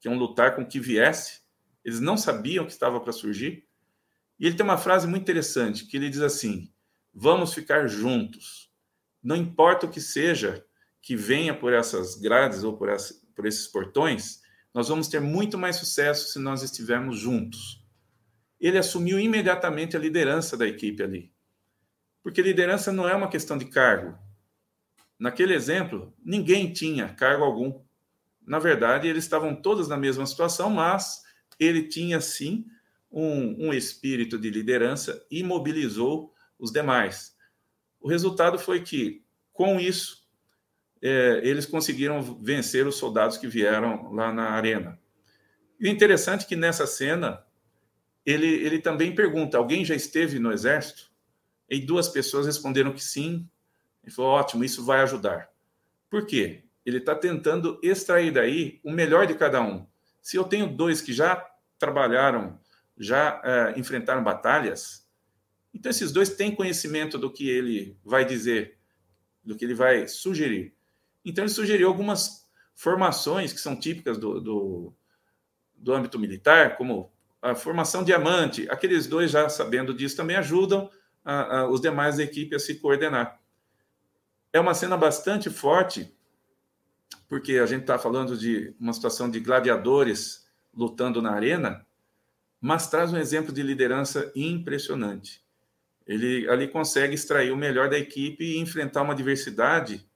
que 0.00 0.08
iam 0.08 0.16
lutar 0.16 0.54
com 0.54 0.62
o 0.62 0.66
que 0.66 0.78
viesse. 0.78 1.42
Eles 1.84 1.98
não 1.98 2.16
sabiam 2.16 2.64
que 2.64 2.70
estava 2.70 3.00
para 3.00 3.12
surgir. 3.12 3.66
E 4.38 4.46
ele 4.46 4.56
tem 4.56 4.64
uma 4.64 4.78
frase 4.78 5.08
muito 5.08 5.22
interessante 5.22 5.86
que 5.86 5.96
ele 5.96 6.08
diz 6.08 6.20
assim: 6.20 6.72
vamos 7.12 7.52
ficar 7.52 7.88
juntos. 7.88 8.70
Não 9.20 9.34
importa 9.34 9.86
o 9.86 9.90
que 9.90 10.00
seja 10.00 10.64
que 11.00 11.16
venha 11.16 11.52
por 11.52 11.72
essas 11.72 12.14
grades 12.14 12.62
ou 12.62 12.76
por, 12.76 12.88
essa, 12.88 13.14
por 13.34 13.44
esses 13.44 13.66
portões, 13.66 14.40
nós 14.72 14.88
vamos 14.88 15.08
ter 15.08 15.20
muito 15.20 15.58
mais 15.58 15.76
sucesso 15.76 16.32
se 16.32 16.38
nós 16.38 16.62
estivermos 16.62 17.18
juntos. 17.18 17.84
Ele 18.60 18.78
assumiu 18.78 19.18
imediatamente 19.18 19.96
a 19.96 20.00
liderança 20.00 20.56
da 20.56 20.66
equipe 20.66 21.02
ali. 21.02 21.31
Porque 22.22 22.40
liderança 22.40 22.92
não 22.92 23.08
é 23.08 23.14
uma 23.14 23.28
questão 23.28 23.58
de 23.58 23.64
cargo. 23.64 24.16
Naquele 25.18 25.54
exemplo, 25.54 26.12
ninguém 26.24 26.72
tinha 26.72 27.08
cargo 27.08 27.44
algum. 27.44 27.80
Na 28.46 28.58
verdade, 28.58 29.08
eles 29.08 29.24
estavam 29.24 29.54
todos 29.54 29.88
na 29.88 29.96
mesma 29.96 30.26
situação, 30.26 30.68
mas 30.70 31.22
ele 31.58 31.84
tinha 31.84 32.20
sim 32.20 32.66
um, 33.10 33.68
um 33.68 33.72
espírito 33.72 34.38
de 34.38 34.50
liderança 34.50 35.24
e 35.30 35.42
mobilizou 35.42 36.32
os 36.58 36.72
demais. 36.72 37.36
O 38.00 38.08
resultado 38.08 38.58
foi 38.58 38.80
que, 38.80 39.24
com 39.52 39.78
isso, 39.78 40.26
é, 41.00 41.40
eles 41.44 41.66
conseguiram 41.66 42.22
vencer 42.40 42.86
os 42.86 42.96
soldados 42.96 43.36
que 43.36 43.46
vieram 43.46 44.12
lá 44.12 44.32
na 44.32 44.50
arena. 44.50 44.98
E 45.78 45.86
o 45.86 45.90
interessante 45.90 46.44
é 46.44 46.48
que 46.48 46.56
nessa 46.56 46.86
cena, 46.86 47.44
ele, 48.24 48.46
ele 48.46 48.80
também 48.80 49.14
pergunta: 49.14 49.58
alguém 49.58 49.84
já 49.84 49.94
esteve 49.94 50.38
no 50.38 50.52
exército? 50.52 51.11
E 51.72 51.80
duas 51.80 52.08
pessoas 52.08 52.46
responderam 52.46 52.92
que 52.92 53.02
sim. 53.02 53.48
Ele 54.02 54.14
falou: 54.14 54.32
ótimo, 54.32 54.64
isso 54.64 54.84
vai 54.84 55.00
ajudar. 55.00 55.48
Por 56.10 56.26
quê? 56.26 56.64
ele 56.84 56.98
está 56.98 57.14
tentando 57.14 57.78
extrair 57.82 58.32
daí 58.32 58.80
o 58.82 58.90
melhor 58.90 59.26
de 59.26 59.34
cada 59.34 59.62
um. 59.62 59.86
Se 60.20 60.36
eu 60.36 60.44
tenho 60.44 60.66
dois 60.66 61.00
que 61.00 61.12
já 61.12 61.48
trabalharam, 61.78 62.58
já 62.98 63.40
é, 63.44 63.78
enfrentaram 63.78 64.22
batalhas, 64.22 65.06
então 65.72 65.90
esses 65.90 66.12
dois 66.12 66.30
têm 66.30 66.54
conhecimento 66.54 67.18
do 67.18 67.30
que 67.30 67.48
ele 67.48 67.96
vai 68.04 68.24
dizer, 68.24 68.78
do 69.42 69.56
que 69.56 69.64
ele 69.64 69.74
vai 69.74 70.06
sugerir. 70.06 70.74
Então 71.24 71.44
ele 71.44 71.52
sugeriu 71.52 71.88
algumas 71.88 72.48
formações 72.74 73.52
que 73.52 73.60
são 73.60 73.78
típicas 73.78 74.18
do, 74.18 74.40
do, 74.40 74.94
do 75.74 75.94
âmbito 75.94 76.18
militar, 76.18 76.76
como 76.76 77.12
a 77.40 77.54
formação 77.54 78.04
diamante. 78.04 78.68
Aqueles 78.70 79.06
dois 79.06 79.30
já 79.30 79.48
sabendo 79.48 79.94
disso 79.94 80.16
também 80.16 80.36
ajudam 80.36 80.90
a, 81.24 81.58
a, 81.58 81.68
os 81.68 81.80
demais 81.80 82.16
da 82.16 82.22
equipe 82.22 82.54
a 82.54 82.58
se 82.58 82.76
coordenar. 82.76 83.40
É 84.52 84.60
uma 84.60 84.74
cena 84.74 84.96
bastante 84.96 85.48
forte, 85.48 86.14
porque 87.28 87.54
a 87.54 87.66
gente 87.66 87.82
está 87.82 87.98
falando 87.98 88.36
de 88.36 88.74
uma 88.78 88.92
situação 88.92 89.30
de 89.30 89.40
gladiadores 89.40 90.46
lutando 90.74 91.22
na 91.22 91.32
arena, 91.32 91.86
mas 92.60 92.88
traz 92.88 93.12
um 93.12 93.16
exemplo 93.16 93.52
de 93.52 93.62
liderança 93.62 94.30
impressionante. 94.34 95.42
Ele 96.06 96.48
ali 96.48 96.68
consegue 96.68 97.14
extrair 97.14 97.52
o 97.52 97.56
melhor 97.56 97.88
da 97.88 97.98
equipe 97.98 98.44
e 98.44 98.58
enfrentar 98.58 99.02
uma 99.02 99.14
diversidade 99.14 100.06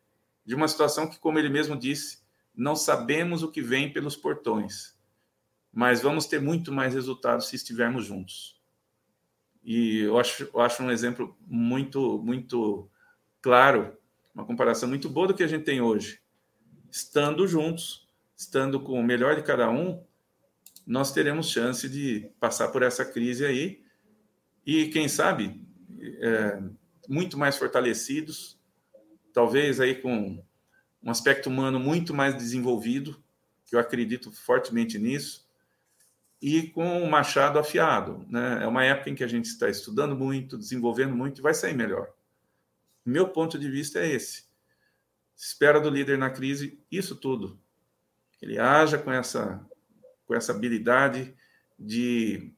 de 0.45 0.55
uma 0.55 0.69
situação 0.69 1.09
que, 1.09 1.19
como 1.19 1.39
ele 1.39 1.49
mesmo 1.49 1.77
disse, 1.77 2.19
não 2.55 2.75
sabemos 2.77 3.43
o 3.43 3.51
que 3.51 3.61
vem 3.61 3.93
pelos 3.93 4.17
portões, 4.17 4.97
mas 5.73 6.01
vamos 6.01 6.27
ter 6.27 6.41
muito 6.41 6.73
mais 6.73 6.95
resultados 6.95 7.49
se 7.49 7.57
estivermos 7.57 8.07
juntos. 8.07 8.56
E 9.67 9.99
eu 9.99 10.17
acho, 10.17 10.49
eu 10.55 10.61
acho 10.61 10.81
um 10.81 10.93
exemplo 10.93 11.37
muito, 11.45 12.23
muito 12.23 12.89
claro, 13.43 13.97
uma 14.33 14.45
comparação 14.45 14.89
muito 14.89 15.09
boa 15.09 15.27
do 15.27 15.35
que 15.35 15.43
a 15.43 15.49
gente 15.49 15.65
tem 15.65 15.81
hoje. 15.81 16.21
Estando 16.89 17.49
juntos, 17.49 18.09
estando 18.37 18.79
com 18.79 19.01
o 19.01 19.03
melhor 19.03 19.35
de 19.35 19.43
cada 19.43 19.69
um, 19.69 20.01
nós 20.87 21.13
teremos 21.13 21.51
chance 21.51 21.89
de 21.89 22.31
passar 22.39 22.69
por 22.69 22.85
essa 22.85 23.05
crise 23.05 23.45
aí 23.45 23.83
e, 24.65 24.87
quem 24.87 25.09
sabe, 25.09 25.61
é, 26.01 26.63
muito 27.09 27.37
mais 27.37 27.57
fortalecidos, 27.57 28.57
talvez 29.33 29.81
aí 29.81 29.97
com 29.97 30.45
um 31.03 31.11
aspecto 31.11 31.49
humano 31.49 31.81
muito 31.81 32.15
mais 32.15 32.37
desenvolvido, 32.37 33.21
que 33.65 33.75
eu 33.75 33.81
acredito 33.81 34.31
fortemente 34.31 34.97
nisso, 34.97 35.46
e 36.41 36.69
com 36.69 37.03
o 37.03 37.11
machado 37.11 37.59
afiado. 37.59 38.25
Né? 38.29 38.63
É 38.63 38.67
uma 38.67 38.85
época 38.85 39.11
em 39.11 39.15
que 39.15 39.25
a 39.25 39.29
gente 39.29 39.47
está 39.47 39.69
estudando 39.69 40.17
muito, 40.17 40.59
desenvolvendo 40.59 41.15
muito 41.15 41.39
e 41.39 41.43
vai 41.43 41.55
sair 41.55 41.75
melhor. 41.75 42.13
Meu 43.05 43.29
ponto 43.29 43.59
de 43.59 43.71
vista 43.71 44.01
é 44.01 44.09
esse. 44.13 44.45
espera 45.37 45.81
do 45.81 45.91
líder 45.91 46.19
na 46.19 46.31
crise 46.31 46.83
isso 46.91 47.17
tudo. 47.17 47.61
Ele 48.43 48.59
haja 48.59 48.99
com 48.99 49.11
essa, 49.11 49.65
com 50.27 50.35
essa 50.35 50.53
habilidade 50.53 51.35
de 51.79 52.53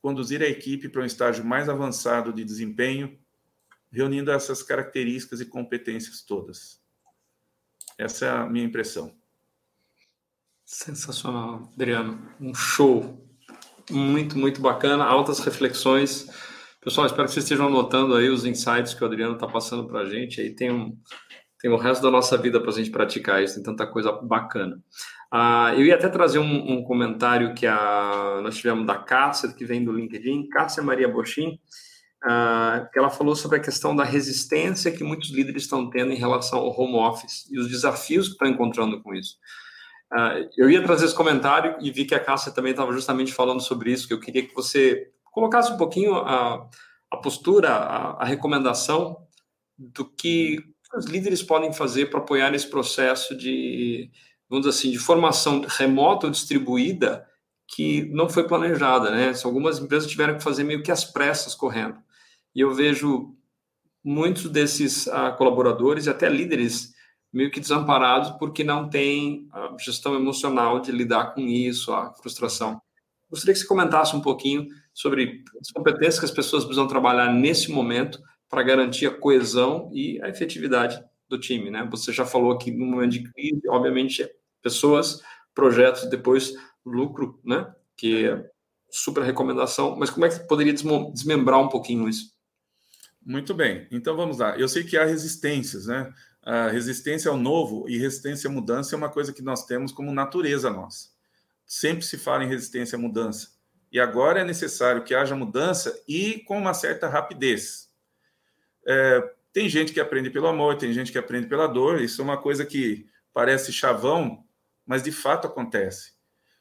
conduzir 0.00 0.42
a 0.42 0.46
equipe 0.46 0.88
para 0.88 1.02
um 1.02 1.06
estágio 1.06 1.44
mais 1.44 1.68
avançado 1.68 2.32
de 2.32 2.44
desempenho, 2.44 3.18
reunindo 3.90 4.30
essas 4.30 4.62
características 4.62 5.40
e 5.40 5.46
competências 5.46 6.22
todas. 6.22 6.80
Essa 7.96 8.26
é 8.26 8.30
a 8.30 8.46
minha 8.46 8.64
impressão. 8.64 9.17
Sensacional, 10.68 11.72
Adriano. 11.74 12.20
Um 12.38 12.54
show. 12.54 13.26
Muito, 13.90 14.36
muito 14.36 14.60
bacana. 14.60 15.02
Altas 15.02 15.38
reflexões. 15.38 16.28
Pessoal, 16.84 17.06
espero 17.06 17.24
que 17.26 17.32
vocês 17.32 17.44
estejam 17.44 17.68
anotando 17.68 18.14
aí 18.14 18.28
os 18.28 18.44
insights 18.44 18.92
que 18.92 19.02
o 19.02 19.06
Adriano 19.06 19.32
está 19.32 19.46
passando 19.46 19.88
para 19.88 20.00
a 20.00 20.04
gente. 20.04 20.42
Aí 20.42 20.54
tem, 20.54 20.70
um, 20.70 20.94
tem 21.58 21.70
o 21.70 21.78
resto 21.78 22.02
da 22.02 22.10
nossa 22.10 22.36
vida 22.36 22.60
para 22.60 22.70
a 22.70 22.74
gente 22.74 22.90
praticar 22.90 23.42
isso. 23.42 23.54
Tem 23.54 23.62
tanta 23.62 23.86
coisa 23.86 24.12
bacana. 24.12 24.78
Ah, 25.32 25.72
eu 25.74 25.86
ia 25.86 25.94
até 25.94 26.06
trazer 26.06 26.38
um, 26.38 26.72
um, 26.74 26.84
comentário 26.84 27.54
que 27.54 27.66
a, 27.66 28.40
nós 28.42 28.58
tivemos 28.58 28.86
da 28.86 28.98
Cássia, 28.98 29.50
que 29.54 29.64
vem 29.64 29.82
do 29.82 29.90
LinkedIn, 29.90 30.50
Cássia 30.50 30.82
Maria 30.82 31.08
Bochim, 31.08 31.58
ah, 32.22 32.86
que 32.92 32.98
ela 32.98 33.08
falou 33.08 33.34
sobre 33.34 33.56
a 33.56 33.62
questão 33.62 33.96
da 33.96 34.04
resistência 34.04 34.92
que 34.92 35.02
muitos 35.02 35.30
líderes 35.30 35.62
estão 35.62 35.88
tendo 35.88 36.12
em 36.12 36.16
relação 36.16 36.58
ao 36.58 36.78
home 36.78 36.96
office 36.96 37.48
e 37.50 37.58
os 37.58 37.68
desafios 37.68 38.26
que 38.26 38.32
estão 38.34 38.48
encontrando 38.48 39.02
com 39.02 39.14
isso. 39.14 39.38
Uh, 40.12 40.48
eu 40.56 40.70
ia 40.70 40.82
trazer 40.82 41.04
esse 41.04 41.14
comentário 41.14 41.76
e 41.80 41.90
vi 41.90 42.04
que 42.04 42.14
a 42.14 42.20
Cássia 42.20 42.52
também 42.52 42.70
estava 42.70 42.92
justamente 42.92 43.32
falando 43.32 43.60
sobre 43.60 43.92
isso, 43.92 44.08
que 44.08 44.14
eu 44.14 44.20
queria 44.20 44.46
que 44.46 44.54
você 44.54 45.10
colocasse 45.24 45.70
um 45.70 45.76
pouquinho 45.76 46.14
a, 46.14 46.68
a 47.10 47.16
postura, 47.18 47.70
a, 47.70 48.22
a 48.22 48.24
recomendação 48.24 49.18
do 49.76 50.04
que 50.04 50.58
os 50.96 51.04
líderes 51.04 51.42
podem 51.42 51.72
fazer 51.72 52.06
para 52.06 52.20
apoiar 52.20 52.54
esse 52.54 52.66
processo 52.66 53.36
de, 53.36 54.10
vamos 54.48 54.66
dizer 54.66 54.78
assim, 54.78 54.90
de 54.90 54.98
formação 54.98 55.62
remota 55.68 56.26
ou 56.26 56.32
distribuída 56.32 57.26
que 57.68 58.06
não 58.06 58.28
foi 58.30 58.48
planejada, 58.48 59.10
né? 59.10 59.32
Algumas 59.44 59.78
empresas 59.78 60.10
tiveram 60.10 60.38
que 60.38 60.42
fazer 60.42 60.64
meio 60.64 60.82
que 60.82 60.90
as 60.90 61.04
pressas 61.04 61.54
correndo. 61.54 61.98
E 62.54 62.60
eu 62.60 62.72
vejo 62.72 63.36
muitos 64.02 64.48
desses 64.48 65.06
uh, 65.06 65.36
colaboradores 65.36 66.06
e 66.06 66.10
até 66.10 66.30
líderes 66.30 66.94
meio 67.32 67.50
que 67.50 67.60
desamparados 67.60 68.30
porque 68.38 68.64
não 68.64 68.88
tem 68.88 69.48
a 69.52 69.76
gestão 69.78 70.14
emocional 70.14 70.80
de 70.80 70.90
lidar 70.90 71.34
com 71.34 71.40
isso, 71.42 71.92
a 71.92 72.12
frustração. 72.14 72.80
Gostaria 73.30 73.52
que 73.52 73.60
você 73.60 73.66
comentasse 73.66 74.16
um 74.16 74.20
pouquinho 74.20 74.68
sobre 74.94 75.44
as 75.60 75.70
competências 75.70 76.18
que 76.18 76.24
as 76.24 76.30
pessoas 76.30 76.64
precisam 76.64 76.88
trabalhar 76.88 77.32
nesse 77.32 77.70
momento 77.70 78.20
para 78.48 78.62
garantir 78.62 79.06
a 79.06 79.14
coesão 79.14 79.90
e 79.92 80.20
a 80.22 80.28
efetividade 80.28 81.02
do 81.28 81.38
time, 81.38 81.70
né? 81.70 81.86
Você 81.90 82.12
já 82.12 82.24
falou 82.24 82.56
que 82.56 82.70
no 82.70 82.86
momento 82.86 83.12
de 83.12 83.30
crise, 83.30 83.60
obviamente, 83.68 84.26
pessoas, 84.62 85.20
projetos, 85.54 86.08
depois 86.08 86.54
lucro, 86.84 87.38
né? 87.44 87.70
Que 87.96 88.26
é 88.26 88.50
super 88.90 89.22
recomendação. 89.22 89.94
Mas 89.96 90.08
como 90.08 90.24
é 90.24 90.30
que 90.30 90.48
poderia 90.48 90.72
desmembrar 90.72 91.60
um 91.60 91.68
pouquinho 91.68 92.08
isso? 92.08 92.32
Muito 93.24 93.52
bem. 93.52 93.86
Então 93.90 94.16
vamos 94.16 94.38
lá. 94.38 94.56
Eu 94.56 94.68
sei 94.68 94.84
que 94.84 94.96
há 94.96 95.04
resistências, 95.04 95.86
né? 95.86 96.10
A 96.42 96.68
resistência 96.68 97.30
ao 97.30 97.36
novo 97.36 97.88
e 97.88 97.98
resistência 97.98 98.48
à 98.48 98.52
mudança 98.52 98.94
é 98.94 98.96
uma 98.96 99.08
coisa 99.08 99.32
que 99.32 99.42
nós 99.42 99.66
temos 99.66 99.92
como 99.92 100.12
natureza 100.12 100.70
nossa. 100.70 101.10
Sempre 101.66 102.04
se 102.04 102.16
fala 102.16 102.44
em 102.44 102.48
resistência 102.48 102.96
à 102.96 102.98
mudança. 102.98 103.58
E 103.90 103.98
agora 103.98 104.40
é 104.40 104.44
necessário 104.44 105.04
que 105.04 105.14
haja 105.14 105.34
mudança 105.34 106.02
e 106.06 106.40
com 106.46 106.58
uma 106.58 106.74
certa 106.74 107.08
rapidez. 107.08 107.88
É, 108.86 109.34
tem 109.52 109.68
gente 109.68 109.92
que 109.92 110.00
aprende 110.00 110.30
pelo 110.30 110.46
amor, 110.46 110.76
tem 110.76 110.92
gente 110.92 111.10
que 111.10 111.18
aprende 111.18 111.46
pela 111.46 111.66
dor. 111.66 112.00
Isso 112.00 112.20
é 112.20 112.24
uma 112.24 112.36
coisa 112.36 112.64
que 112.64 113.06
parece 113.32 113.72
chavão, 113.72 114.44
mas 114.86 115.02
de 115.02 115.12
fato 115.12 115.46
acontece. 115.46 116.12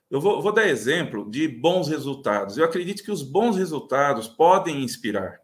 Eu 0.10 0.22
vou, 0.22 0.42
vou 0.42 0.54
dar 0.54 0.68
exemplo 0.68 1.30
de 1.30 1.48
bons 1.48 1.90
resultados. 1.90 2.58
Eu 2.58 2.64
acredito 2.64 3.04
que 3.04 3.12
os 3.12 3.22
bons 3.22 3.58
resultados 3.58 4.28
podem 4.28 4.84
inspirar, 4.84 5.40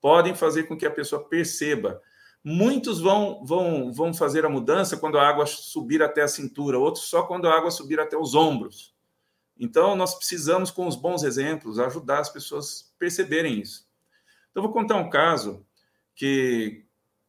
podem 0.00 0.34
fazer 0.34 0.64
com 0.64 0.76
que 0.76 0.86
a 0.86 0.90
pessoa 0.90 1.28
perceba 1.28 2.00
Muitos 2.44 3.00
vão, 3.00 3.44
vão, 3.44 3.92
vão 3.92 4.12
fazer 4.12 4.44
a 4.44 4.48
mudança 4.48 4.96
quando 4.96 5.16
a 5.16 5.28
água 5.28 5.46
subir 5.46 6.02
até 6.02 6.22
a 6.22 6.28
cintura, 6.28 6.78
outros 6.78 7.04
só 7.04 7.22
quando 7.22 7.46
a 7.46 7.56
água 7.56 7.70
subir 7.70 8.00
até 8.00 8.16
os 8.16 8.34
ombros. 8.34 8.92
Então, 9.58 9.94
nós 9.94 10.14
precisamos, 10.14 10.70
com 10.70 10.88
os 10.88 10.96
bons 10.96 11.22
exemplos, 11.22 11.78
ajudar 11.78 12.18
as 12.18 12.28
pessoas 12.28 12.92
a 12.94 12.98
perceberem 12.98 13.60
isso. 13.60 13.86
Então, 14.50 14.62
vou 14.62 14.72
contar 14.72 14.96
um 14.96 15.08
caso 15.08 15.64
que, 16.16 16.84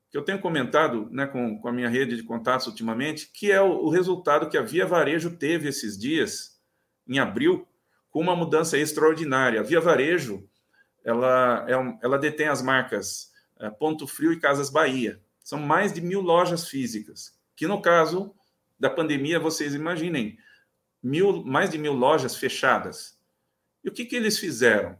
que 0.09 0.17
eu 0.17 0.23
tenho 0.23 0.41
comentado 0.41 1.07
né, 1.11 1.27
com, 1.27 1.59
com 1.59 1.67
a 1.67 1.71
minha 1.71 1.89
rede 1.89 2.15
de 2.15 2.23
contatos 2.23 2.65
ultimamente, 2.65 3.29
que 3.31 3.51
é 3.51 3.61
o, 3.61 3.85
o 3.85 3.89
resultado 3.89 4.49
que 4.49 4.57
a 4.57 4.63
Via 4.63 4.85
Varejo 4.85 5.37
teve 5.37 5.69
esses 5.69 5.95
dias, 5.95 6.59
em 7.07 7.19
abril, 7.19 7.67
com 8.09 8.19
uma 8.19 8.35
mudança 8.35 8.79
extraordinária. 8.79 9.59
A 9.59 9.63
Via 9.63 9.79
Varejo 9.79 10.49
ela, 11.03 11.65
é 11.67 11.73
ela 12.01 12.17
detém 12.17 12.47
as 12.47 12.61
marcas 12.61 13.32
Ponto 13.69 14.07
Frio 14.07 14.33
e 14.33 14.39
Casas 14.39 14.69
Bahia. 14.69 15.21
São 15.43 15.59
mais 15.59 15.93
de 15.93 16.01
mil 16.01 16.21
lojas 16.21 16.67
físicas, 16.67 17.37
que 17.55 17.67
no 17.67 17.81
caso 17.81 18.33
da 18.79 18.89
pandemia, 18.89 19.39
vocês 19.39 19.73
imaginem, 19.73 20.37
mil, 21.01 21.43
mais 21.43 21.69
de 21.69 21.77
mil 21.77 21.93
lojas 21.93 22.35
fechadas. 22.35 23.17
E 23.83 23.89
o 23.89 23.91
que, 23.91 24.05
que 24.05 24.15
eles 24.15 24.39
fizeram? 24.39 24.97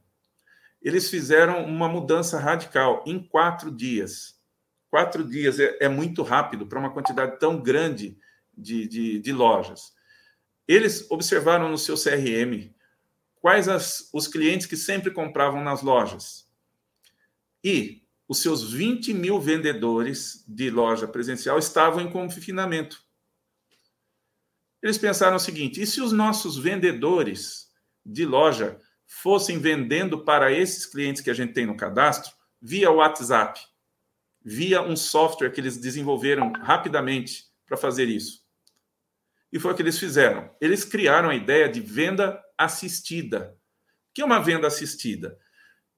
Eles 0.82 1.10
fizeram 1.10 1.66
uma 1.66 1.88
mudança 1.88 2.38
radical 2.38 3.04
em 3.08 3.22
quatro 3.22 3.72
dias. 3.72 4.40
Quatro 4.90 5.24
dias 5.24 5.60
é, 5.60 5.78
é 5.80 5.90
muito 5.90 6.22
rápido 6.22 6.68
para 6.68 6.80
uma 6.80 6.94
quantidade 6.94 7.40
tão 7.40 7.62
grande 7.62 8.18
de, 8.56 8.88
de, 8.88 9.20
de 9.20 9.34
lojas. 9.34 9.94
Eles 10.68 11.10
observaram 11.10 11.70
no 11.70 11.78
seu 11.78 11.96
CRM 11.96 12.74
quais 13.42 13.68
as, 13.68 14.10
os 14.14 14.28
clientes 14.28 14.68
que 14.68 14.78
sempre 14.78 15.12
compravam 15.12 15.64
nas 15.64 15.82
lojas. 15.82 16.48
E 17.64 18.03
os 18.34 18.40
seus 18.40 18.64
20 18.72 19.14
mil 19.14 19.40
vendedores 19.40 20.44
de 20.48 20.72
loja 20.72 21.08
presencial 21.08 21.60
estavam 21.60 22.02
em 22.02 22.10
confinamento. 22.10 23.00
Eles 24.82 24.98
pensaram 24.98 25.38
o 25.38 25.40
seguinte: 25.40 25.80
e 25.80 25.86
se 25.86 26.02
os 26.02 26.12
nossos 26.12 26.58
vendedores 26.58 27.70
de 28.04 28.26
loja 28.26 28.80
fossem 29.06 29.60
vendendo 29.60 30.26
para 30.26 30.52
esses 30.52 30.84
clientes 30.88 31.22
que 31.22 31.30
a 31.30 31.34
gente 31.34 31.54
tem 31.54 31.68
no 31.68 31.78
cadastro 31.78 32.34
via 32.60 32.90
WhatsApp, 32.90 33.60
via 34.44 34.82
um 34.82 34.96
software 34.96 35.52
que 35.52 35.62
eles 35.62 35.78
desenvolveram 35.78 36.52
rapidamente 36.54 37.46
para 37.68 37.78
fazer 37.78 38.10
isso? 38.10 38.42
E 39.52 39.60
foi 39.60 39.74
o 39.74 39.76
que 39.76 39.84
eles 39.84 40.00
fizeram. 40.00 40.50
Eles 40.60 40.84
criaram 40.84 41.30
a 41.30 41.36
ideia 41.36 41.70
de 41.70 41.80
venda 41.80 42.44
assistida. 42.58 43.56
O 44.10 44.14
que 44.16 44.24
é 44.24 44.26
uma 44.26 44.40
venda 44.40 44.66
assistida? 44.66 45.38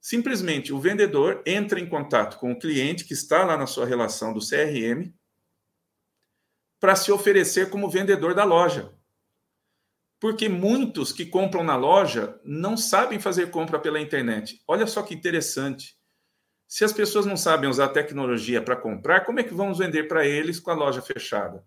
Simplesmente 0.06 0.72
o 0.72 0.80
vendedor 0.80 1.42
entra 1.48 1.80
em 1.80 1.90
contato 1.90 2.38
com 2.38 2.52
o 2.52 2.60
cliente 2.60 3.06
que 3.06 3.14
está 3.16 3.44
lá 3.44 3.58
na 3.58 3.66
sua 3.66 3.88
relação 3.88 4.32
do 4.32 4.40
CRM 4.40 5.12
para 6.80 6.96
se 6.96 7.12
oferecer 7.12 7.72
como 7.72 7.90
vendedor 7.90 8.36
da 8.36 8.44
loja. 8.44 8.94
Porque 10.20 10.48
muitos 10.48 11.12
que 11.12 11.26
compram 11.26 11.64
na 11.64 11.76
loja 11.76 12.40
não 12.46 12.78
sabem 12.78 13.20
fazer 13.20 13.50
compra 13.50 13.80
pela 13.80 14.00
internet. 14.00 14.62
Olha 14.68 14.86
só 14.86 15.02
que 15.02 15.16
interessante. 15.16 15.98
Se 16.68 16.86
as 16.86 16.94
pessoas 16.94 17.26
não 17.26 17.36
sabem 17.36 17.68
usar 17.68 17.88
tecnologia 17.88 18.62
para 18.62 18.76
comprar, 18.76 19.26
como 19.26 19.40
é 19.40 19.44
que 19.44 19.56
vamos 19.56 19.80
vender 19.80 20.08
para 20.08 20.24
eles 20.24 20.60
com 20.60 20.70
a 20.70 20.76
loja 20.76 21.02
fechada? 21.02 21.66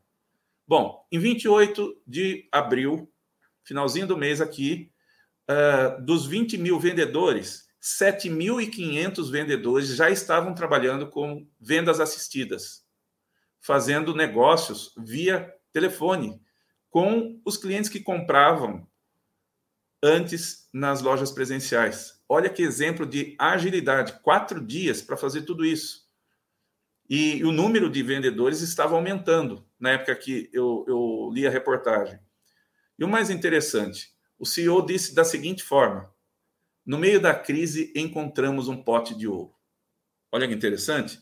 Bom, 0.64 1.04
em 1.10 1.18
28 1.18 2.02
de 2.06 2.48
abril, 2.52 3.12
finalzinho 3.64 4.06
do 4.06 4.16
mês 4.16 4.40
aqui, 4.40 4.92
uh, 5.50 6.00
dos 6.04 6.24
20 6.24 6.56
mil 6.56 6.78
vendedores, 6.78 7.67
7.500 7.82 9.30
vendedores 9.30 9.88
já 9.88 10.10
estavam 10.10 10.54
trabalhando 10.54 11.08
com 11.08 11.46
vendas 11.60 12.00
assistidas, 12.00 12.84
fazendo 13.60 14.14
negócios 14.14 14.92
via 14.98 15.52
telefone 15.72 16.40
com 16.90 17.40
os 17.44 17.56
clientes 17.56 17.90
que 17.90 18.00
compravam 18.00 18.86
antes 20.02 20.68
nas 20.72 21.02
lojas 21.02 21.30
presenciais. 21.30 22.20
Olha 22.28 22.50
que 22.50 22.62
exemplo 22.62 23.06
de 23.06 23.36
agilidade, 23.38 24.20
quatro 24.22 24.64
dias 24.64 25.02
para 25.02 25.16
fazer 25.16 25.42
tudo 25.42 25.64
isso. 25.64 26.06
E 27.08 27.42
o 27.44 27.52
número 27.52 27.88
de 27.88 28.02
vendedores 28.02 28.60
estava 28.60 28.94
aumentando 28.94 29.66
na 29.80 29.92
época 29.92 30.14
que 30.14 30.50
eu, 30.52 30.84
eu 30.86 31.30
li 31.32 31.46
a 31.46 31.50
reportagem. 31.50 32.18
E 32.98 33.04
o 33.04 33.08
mais 33.08 33.30
interessante, 33.30 34.12
o 34.38 34.44
CEO 34.44 34.84
disse 34.84 35.14
da 35.14 35.24
seguinte 35.24 35.62
forma: 35.62 36.12
no 36.88 36.98
meio 36.98 37.20
da 37.20 37.34
crise, 37.34 37.92
encontramos 37.94 38.66
um 38.66 38.82
pote 38.82 39.14
de 39.14 39.28
ouro. 39.28 39.54
Olha 40.32 40.48
que 40.48 40.54
interessante. 40.54 41.20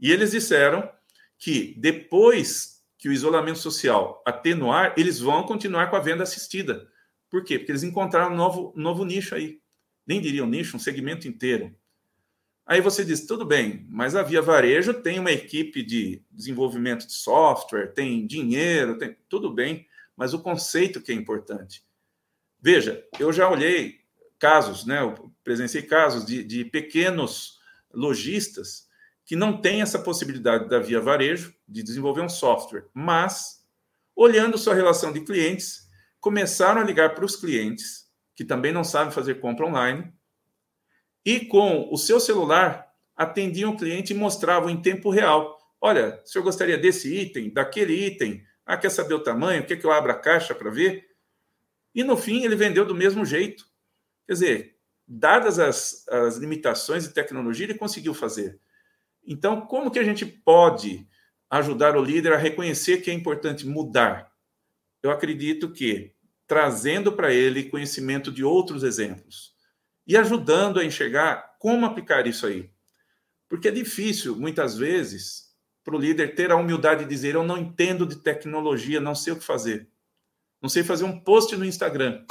E 0.00 0.10
eles 0.10 0.30
disseram 0.30 0.90
que 1.36 1.74
depois 1.78 2.82
que 2.96 3.10
o 3.10 3.12
isolamento 3.12 3.58
social 3.58 4.22
atenuar, 4.26 4.94
eles 4.96 5.20
vão 5.20 5.42
continuar 5.42 5.90
com 5.90 5.96
a 5.96 6.00
venda 6.00 6.22
assistida. 6.22 6.88
Por 7.28 7.44
quê? 7.44 7.58
Porque 7.58 7.72
eles 7.72 7.82
encontraram 7.82 8.32
um 8.32 8.36
novo, 8.36 8.72
novo 8.74 9.04
nicho 9.04 9.34
aí. 9.34 9.60
Nem 10.06 10.18
diria 10.18 10.44
um 10.44 10.48
nicho, 10.48 10.78
um 10.78 10.80
segmento 10.80 11.28
inteiro. 11.28 11.76
Aí 12.64 12.80
você 12.80 13.04
diz, 13.04 13.26
tudo 13.26 13.44
bem, 13.44 13.86
mas 13.90 14.16
a 14.16 14.22
Via 14.22 14.40
Varejo 14.40 14.94
tem 14.94 15.18
uma 15.18 15.30
equipe 15.30 15.82
de 15.82 16.22
desenvolvimento 16.30 17.06
de 17.06 17.12
software, 17.12 17.92
tem 17.92 18.26
dinheiro, 18.26 18.96
tem 18.96 19.14
tudo 19.28 19.52
bem, 19.52 19.86
mas 20.16 20.32
o 20.32 20.40
conceito 20.40 21.02
que 21.02 21.12
é 21.12 21.14
importante. 21.14 21.84
Veja, 22.58 23.04
eu 23.18 23.30
já 23.30 23.50
olhei 23.50 24.01
casos, 24.42 24.84
né? 24.84 25.00
Eu 25.00 25.32
presenciei 25.44 25.84
casos 25.84 26.26
de, 26.26 26.42
de 26.42 26.64
pequenos 26.64 27.60
lojistas 27.94 28.88
que 29.24 29.36
não 29.36 29.60
têm 29.60 29.82
essa 29.82 30.00
possibilidade 30.00 30.68
da 30.68 30.80
via 30.80 31.00
varejo 31.00 31.54
de 31.68 31.80
desenvolver 31.80 32.22
um 32.22 32.28
software, 32.28 32.88
mas 32.92 33.64
olhando 34.16 34.58
sua 34.58 34.74
relação 34.74 35.12
de 35.12 35.20
clientes, 35.20 35.88
começaram 36.18 36.80
a 36.80 36.84
ligar 36.84 37.14
para 37.14 37.24
os 37.24 37.36
clientes 37.36 38.10
que 38.34 38.44
também 38.44 38.72
não 38.72 38.82
sabem 38.82 39.12
fazer 39.12 39.36
compra 39.36 39.64
online 39.64 40.12
e 41.24 41.46
com 41.46 41.88
o 41.92 41.96
seu 41.96 42.18
celular 42.18 42.92
atendiam 43.14 43.70
o 43.70 43.76
cliente 43.76 44.12
e 44.12 44.16
mostravam 44.16 44.68
em 44.68 44.82
tempo 44.82 45.08
real. 45.08 45.56
Olha, 45.80 46.20
o 46.24 46.26
senhor 46.26 46.42
gostaria 46.42 46.76
desse 46.76 47.16
item, 47.16 47.48
daquele 47.48 47.94
item? 47.94 48.42
Ah, 48.66 48.76
quer 48.76 48.90
saber 48.90 49.14
o 49.14 49.22
tamanho? 49.22 49.64
Quer 49.64 49.76
que 49.76 49.86
eu 49.86 49.92
abra 49.92 50.14
a 50.14 50.18
caixa 50.18 50.52
para 50.52 50.68
ver? 50.68 51.06
E 51.94 52.02
no 52.02 52.16
fim 52.16 52.42
ele 52.42 52.56
vendeu 52.56 52.84
do 52.84 52.94
mesmo 52.94 53.24
jeito. 53.24 53.70
Quer 54.26 54.32
dizer, 54.32 54.76
dadas 55.06 55.58
as, 55.58 56.06
as 56.08 56.36
limitações 56.36 57.04
de 57.04 57.14
tecnologia, 57.14 57.66
ele 57.66 57.74
conseguiu 57.78 58.14
fazer. 58.14 58.60
Então, 59.24 59.60
como 59.62 59.90
que 59.90 59.98
a 59.98 60.04
gente 60.04 60.24
pode 60.24 61.06
ajudar 61.50 61.96
o 61.96 62.02
líder 62.02 62.32
a 62.32 62.38
reconhecer 62.38 63.02
que 63.02 63.10
é 63.10 63.14
importante 63.14 63.66
mudar? 63.66 64.32
Eu 65.02 65.10
acredito 65.10 65.70
que 65.72 66.14
trazendo 66.46 67.12
para 67.12 67.32
ele 67.32 67.70
conhecimento 67.70 68.30
de 68.30 68.44
outros 68.44 68.82
exemplos 68.82 69.54
e 70.06 70.16
ajudando 70.16 70.78
a 70.78 70.84
enxergar 70.84 71.56
como 71.58 71.86
aplicar 71.86 72.26
isso 72.26 72.46
aí. 72.46 72.70
Porque 73.48 73.68
é 73.68 73.70
difícil, 73.70 74.36
muitas 74.36 74.76
vezes, 74.76 75.52
para 75.84 75.96
o 75.96 75.98
líder 75.98 76.34
ter 76.34 76.50
a 76.50 76.56
humildade 76.56 77.04
de 77.04 77.10
dizer: 77.10 77.34
Eu 77.34 77.44
não 77.44 77.58
entendo 77.58 78.06
de 78.06 78.16
tecnologia, 78.16 79.00
não 79.00 79.14
sei 79.14 79.32
o 79.32 79.36
que 79.36 79.44
fazer. 79.44 79.88
Não 80.60 80.68
sei 80.68 80.82
fazer 80.82 81.04
um 81.04 81.20
post 81.20 81.56
no 81.56 81.64
Instagram. 81.64 82.24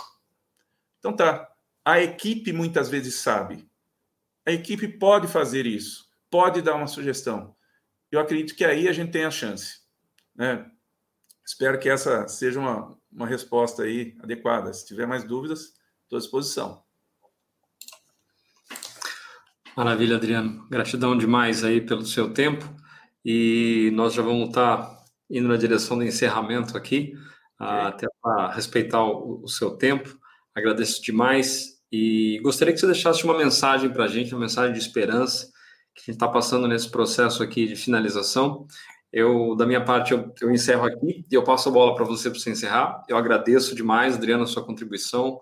Então 1.00 1.16
tá, 1.16 1.51
a 1.84 2.00
equipe 2.02 2.54
muitas 2.54 2.90
vezes 2.90 3.16
sabe. 3.16 3.68
A 4.46 4.52
equipe 4.52 4.88
pode 4.88 5.28
fazer 5.28 5.66
isso, 5.66 6.06
pode 6.30 6.62
dar 6.62 6.76
uma 6.76 6.88
sugestão. 6.88 7.56
Eu 8.12 8.20
acredito 8.20 8.56
que 8.56 8.66
aí 8.66 8.88
a 8.88 8.94
gente 8.94 9.12
tem 9.12 9.26
a 9.26 9.32
chance. 9.32 9.80
Né? 10.36 10.70
Espero 11.46 11.80
que 11.80 11.90
essa 11.90 12.28
seja 12.28 12.60
uma, 12.60 12.98
uma 13.12 13.28
resposta 13.28 13.84
aí 13.84 14.16
adequada. 14.20 14.74
Se 14.74 14.86
tiver 14.86 15.06
mais 15.06 15.24
dúvidas, 15.24 15.74
estou 16.04 16.18
à 16.18 16.20
disposição. 16.20 16.84
Maravilha, 19.76 20.18
Adriano. 20.18 20.68
Gratidão 20.70 21.18
demais 21.18 21.64
aí 21.64 21.80
pelo 21.80 22.06
seu 22.06 22.34
tempo. 22.34 22.66
E 23.24 23.92
nós 23.94 24.14
já 24.14 24.22
vamos 24.22 24.50
estar 24.50 24.98
indo 25.30 25.48
na 25.48 25.56
direção 25.56 25.98
do 25.98 26.04
encerramento 26.04 26.76
aqui, 26.76 27.14
okay. 27.60 27.80
até 27.88 28.08
para 28.22 28.52
respeitar 28.52 29.04
o, 29.04 29.44
o 29.44 29.48
seu 29.48 29.78
tempo. 29.78 30.20
Agradeço 30.54 31.02
demais 31.02 31.71
e 31.92 32.40
gostaria 32.42 32.74
que 32.74 32.80
você 32.80 32.86
deixasse 32.86 33.24
uma 33.24 33.38
mensagem 33.38 33.92
para 33.92 34.06
a 34.06 34.08
gente, 34.08 34.34
uma 34.34 34.42
mensagem 34.42 34.74
de 34.74 34.80
esperança 34.80 35.52
que 35.94 36.02
a 36.02 36.06
gente 36.06 36.16
está 36.16 36.28
passando 36.28 36.68
nesse 36.68 36.90
processo 36.90 37.44
aqui 37.44 37.68
de 37.68 37.76
finalização. 37.76 38.66
Eu, 39.12 39.56
da 39.58 39.66
minha 39.66 39.84
parte, 39.84 40.14
eu, 40.14 40.34
eu 40.42 40.52
encerro 40.52 40.86
aqui 40.86 41.26
e 41.30 41.36
eu 41.36 41.44
passo 41.44 41.68
a 41.68 41.72
bola 41.72 41.94
para 41.94 42.06
você 42.06 42.30
para 42.30 42.40
você 42.40 42.50
encerrar. 42.50 43.04
Eu 43.10 43.18
agradeço 43.18 43.76
demais, 43.76 44.16
Adriano, 44.16 44.44
a 44.44 44.48
sua 44.48 44.66
contribuição, 44.66 45.38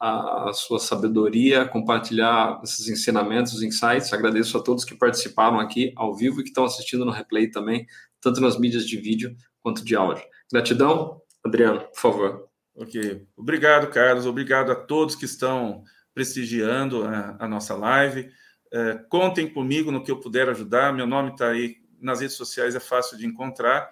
a, 0.00 0.50
a, 0.50 0.52
sua 0.52 0.80
sabedoria, 0.80 1.68
compartilhar 1.68 2.60
esses 2.64 2.88
ensinamentos, 2.88 3.62
insights. 3.62 4.12
Agradeço 4.12 4.58
a 4.58 4.62
todos 4.62 4.84
que 4.84 4.96
participaram 4.96 5.60
aqui 5.60 5.92
ao 5.94 6.16
vivo 6.16 6.40
e 6.40 6.42
que 6.42 6.48
estão 6.48 6.64
assistindo 6.64 7.04
no 7.04 7.12
replay 7.12 7.48
também, 7.48 7.86
tanto 8.20 8.40
nas 8.40 8.58
mídias 8.58 8.84
de 8.84 8.96
vídeo 8.96 9.36
quanto 9.60 9.84
de 9.84 9.94
áudio. 9.94 10.24
Gratidão, 10.52 11.20
Adriano, 11.44 11.80
por 11.80 12.00
favor. 12.00 12.51
Ok. 12.74 13.26
Obrigado, 13.36 13.90
Carlos. 13.90 14.26
Obrigado 14.26 14.72
a 14.72 14.74
todos 14.74 15.14
que 15.14 15.24
estão 15.24 15.84
prestigiando 16.14 17.04
a, 17.04 17.36
a 17.38 17.48
nossa 17.48 17.74
live. 17.74 18.30
É, 18.72 18.94
contem 19.08 19.52
comigo 19.52 19.90
no 19.90 20.02
que 20.02 20.10
eu 20.10 20.20
puder 20.20 20.48
ajudar. 20.48 20.92
Meu 20.92 21.06
nome 21.06 21.32
está 21.32 21.50
aí 21.50 21.76
nas 22.00 22.20
redes 22.20 22.36
sociais, 22.36 22.74
é 22.74 22.80
fácil 22.80 23.16
de 23.18 23.26
encontrar. 23.26 23.90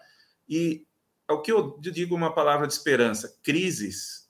E 0.49 0.87
o 1.29 1.41
que 1.41 1.53
eu 1.53 1.79
digo 1.81 2.15
uma 2.15 2.35
palavra 2.35 2.67
de 2.67 2.73
esperança: 2.73 3.39
crises. 3.43 4.29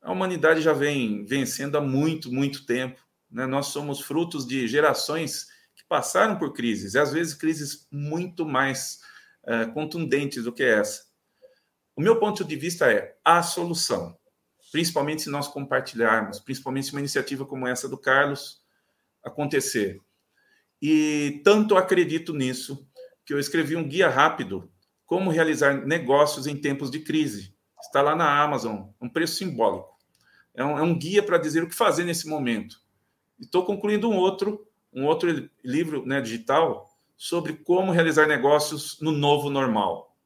A 0.00 0.12
humanidade 0.12 0.62
já 0.62 0.72
vem 0.72 1.26
vencendo 1.26 1.76
há 1.76 1.80
muito, 1.80 2.32
muito 2.32 2.64
tempo. 2.64 3.00
Né? 3.30 3.46
Nós 3.46 3.66
somos 3.66 4.00
frutos 4.00 4.46
de 4.46 4.66
gerações 4.66 5.48
que 5.74 5.84
passaram 5.86 6.38
por 6.38 6.52
crises, 6.52 6.94
e 6.94 6.98
às 6.98 7.12
vezes 7.12 7.34
crises 7.34 7.86
muito 7.90 8.46
mais 8.46 9.00
é, 9.44 9.66
contundentes 9.66 10.44
do 10.44 10.52
que 10.52 10.62
essa. 10.62 11.09
O 12.00 12.02
meu 12.02 12.18
ponto 12.18 12.42
de 12.42 12.56
vista 12.56 12.90
é 12.90 13.14
a 13.22 13.42
solução, 13.42 14.16
principalmente 14.72 15.20
se 15.20 15.28
nós 15.28 15.46
compartilharmos, 15.46 16.40
principalmente 16.40 16.86
se 16.86 16.92
uma 16.92 17.00
iniciativa 17.00 17.44
como 17.44 17.68
essa 17.68 17.86
do 17.86 17.98
Carlos 17.98 18.62
acontecer. 19.22 20.00
E 20.80 21.42
tanto 21.44 21.76
acredito 21.76 22.32
nisso 22.32 22.88
que 23.22 23.34
eu 23.34 23.38
escrevi 23.38 23.76
um 23.76 23.86
guia 23.86 24.08
rápido 24.08 24.72
como 25.04 25.30
realizar 25.30 25.74
negócios 25.86 26.46
em 26.46 26.56
tempos 26.56 26.90
de 26.90 27.00
crise. 27.00 27.54
Está 27.78 28.00
lá 28.00 28.16
na 28.16 28.42
Amazon, 28.42 28.88
um 28.98 29.06
preço 29.06 29.36
simbólico. 29.36 29.94
É 30.54 30.64
um, 30.64 30.78
é 30.78 30.82
um 30.82 30.98
guia 30.98 31.22
para 31.22 31.36
dizer 31.36 31.62
o 31.62 31.68
que 31.68 31.74
fazer 31.74 32.04
nesse 32.04 32.26
momento. 32.26 32.80
Estou 33.38 33.62
concluindo 33.66 34.08
um 34.08 34.16
outro, 34.16 34.66
um 34.90 35.04
outro 35.04 35.50
livro 35.62 36.06
né, 36.06 36.22
digital 36.22 36.98
sobre 37.14 37.52
como 37.52 37.92
realizar 37.92 38.26
negócios 38.26 38.98
no 39.02 39.12
novo 39.12 39.50
normal. 39.50 40.16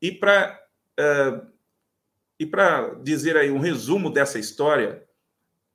E 0.00 0.12
para 0.12 0.64
E 2.38 2.44
para 2.44 2.94
dizer 3.02 3.36
aí 3.36 3.50
um 3.50 3.58
resumo 3.58 4.10
dessa 4.10 4.38
história, 4.38 5.02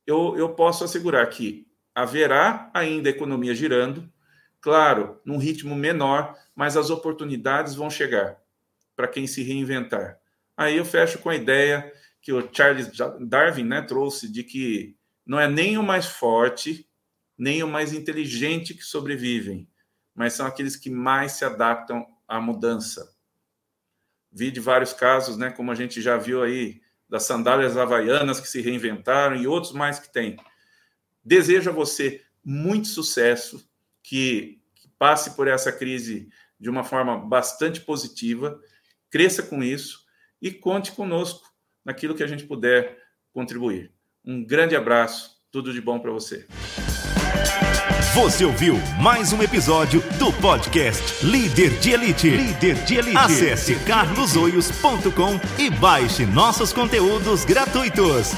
eu, 0.05 0.37
eu 0.37 0.49
posso 0.49 0.83
assegurar 0.83 1.27
que 1.29 1.67
haverá 1.93 2.69
ainda 2.73 3.09
economia 3.09 3.55
girando, 3.55 4.11
claro, 4.59 5.19
num 5.25 5.37
ritmo 5.37 5.75
menor, 5.75 6.35
mas 6.55 6.77
as 6.77 6.89
oportunidades 6.89 7.75
vão 7.75 7.89
chegar 7.89 8.39
para 8.95 9.07
quem 9.07 9.25
se 9.25 9.41
reinventar. 9.41 10.19
Aí 10.55 10.77
eu 10.77 10.85
fecho 10.85 11.19
com 11.19 11.29
a 11.29 11.35
ideia 11.35 11.91
que 12.21 12.31
o 12.31 12.47
Charles 12.53 12.91
Darwin 13.19 13.63
né, 13.63 13.81
trouxe 13.81 14.31
de 14.31 14.43
que 14.43 14.95
não 15.25 15.39
é 15.39 15.47
nem 15.47 15.77
o 15.77 15.83
mais 15.83 16.05
forte, 16.05 16.87
nem 17.37 17.63
o 17.63 17.67
mais 17.67 17.93
inteligente 17.93 18.75
que 18.75 18.83
sobrevivem, 18.83 19.67
mas 20.13 20.33
são 20.33 20.45
aqueles 20.45 20.75
que 20.75 20.89
mais 20.89 21.33
se 21.33 21.43
adaptam 21.43 22.05
à 22.27 22.39
mudança. 22.39 23.15
Vi 24.31 24.51
de 24.51 24.59
vários 24.59 24.93
casos, 24.93 25.37
né, 25.37 25.49
como 25.49 25.71
a 25.71 25.75
gente 25.75 26.01
já 26.01 26.17
viu 26.17 26.41
aí, 26.41 26.81
das 27.09 27.23
sandálias 27.23 27.75
havaianas 27.75 28.39
que 28.39 28.47
se 28.47 28.61
reinventaram 28.61 29.35
e 29.35 29.45
outros 29.45 29.73
mais 29.73 29.99
que 29.99 30.11
tem. 30.11 30.37
Desejo 31.23 31.69
a 31.69 31.73
você 31.73 32.23
muito 32.43 32.87
sucesso, 32.87 33.69
que, 34.01 34.61
que 34.73 34.87
passe 34.97 35.35
por 35.35 35.47
essa 35.47 35.71
crise 35.71 36.29
de 36.59 36.69
uma 36.69 36.83
forma 36.83 37.17
bastante 37.17 37.81
positiva, 37.81 38.59
cresça 39.09 39.43
com 39.43 39.61
isso 39.61 40.05
e 40.41 40.51
conte 40.51 40.93
conosco 40.93 41.51
naquilo 41.83 42.15
que 42.15 42.23
a 42.23 42.27
gente 42.27 42.45
puder 42.45 42.97
contribuir. 43.33 43.91
Um 44.23 44.43
grande 44.45 44.75
abraço, 44.75 45.41
tudo 45.51 45.73
de 45.73 45.81
bom 45.81 45.99
para 45.99 46.11
você. 46.11 46.47
Você 48.13 48.45
ouviu 48.45 48.79
mais 48.99 49.33
um 49.33 49.41
episódio 49.41 50.01
do 50.17 50.31
podcast 50.33 51.25
Líder 51.25 51.71
de 51.79 51.91
Elite. 51.91 52.29
Líder 52.29 52.75
de 52.83 52.95
Elite. 52.95 53.17
Acesse 53.17 53.75
carlosoios.com 53.75 55.39
e 55.57 55.69
baixe 55.69 56.25
nossos 56.25 56.71
conteúdos 56.71 57.45
gratuitos. 57.45 58.33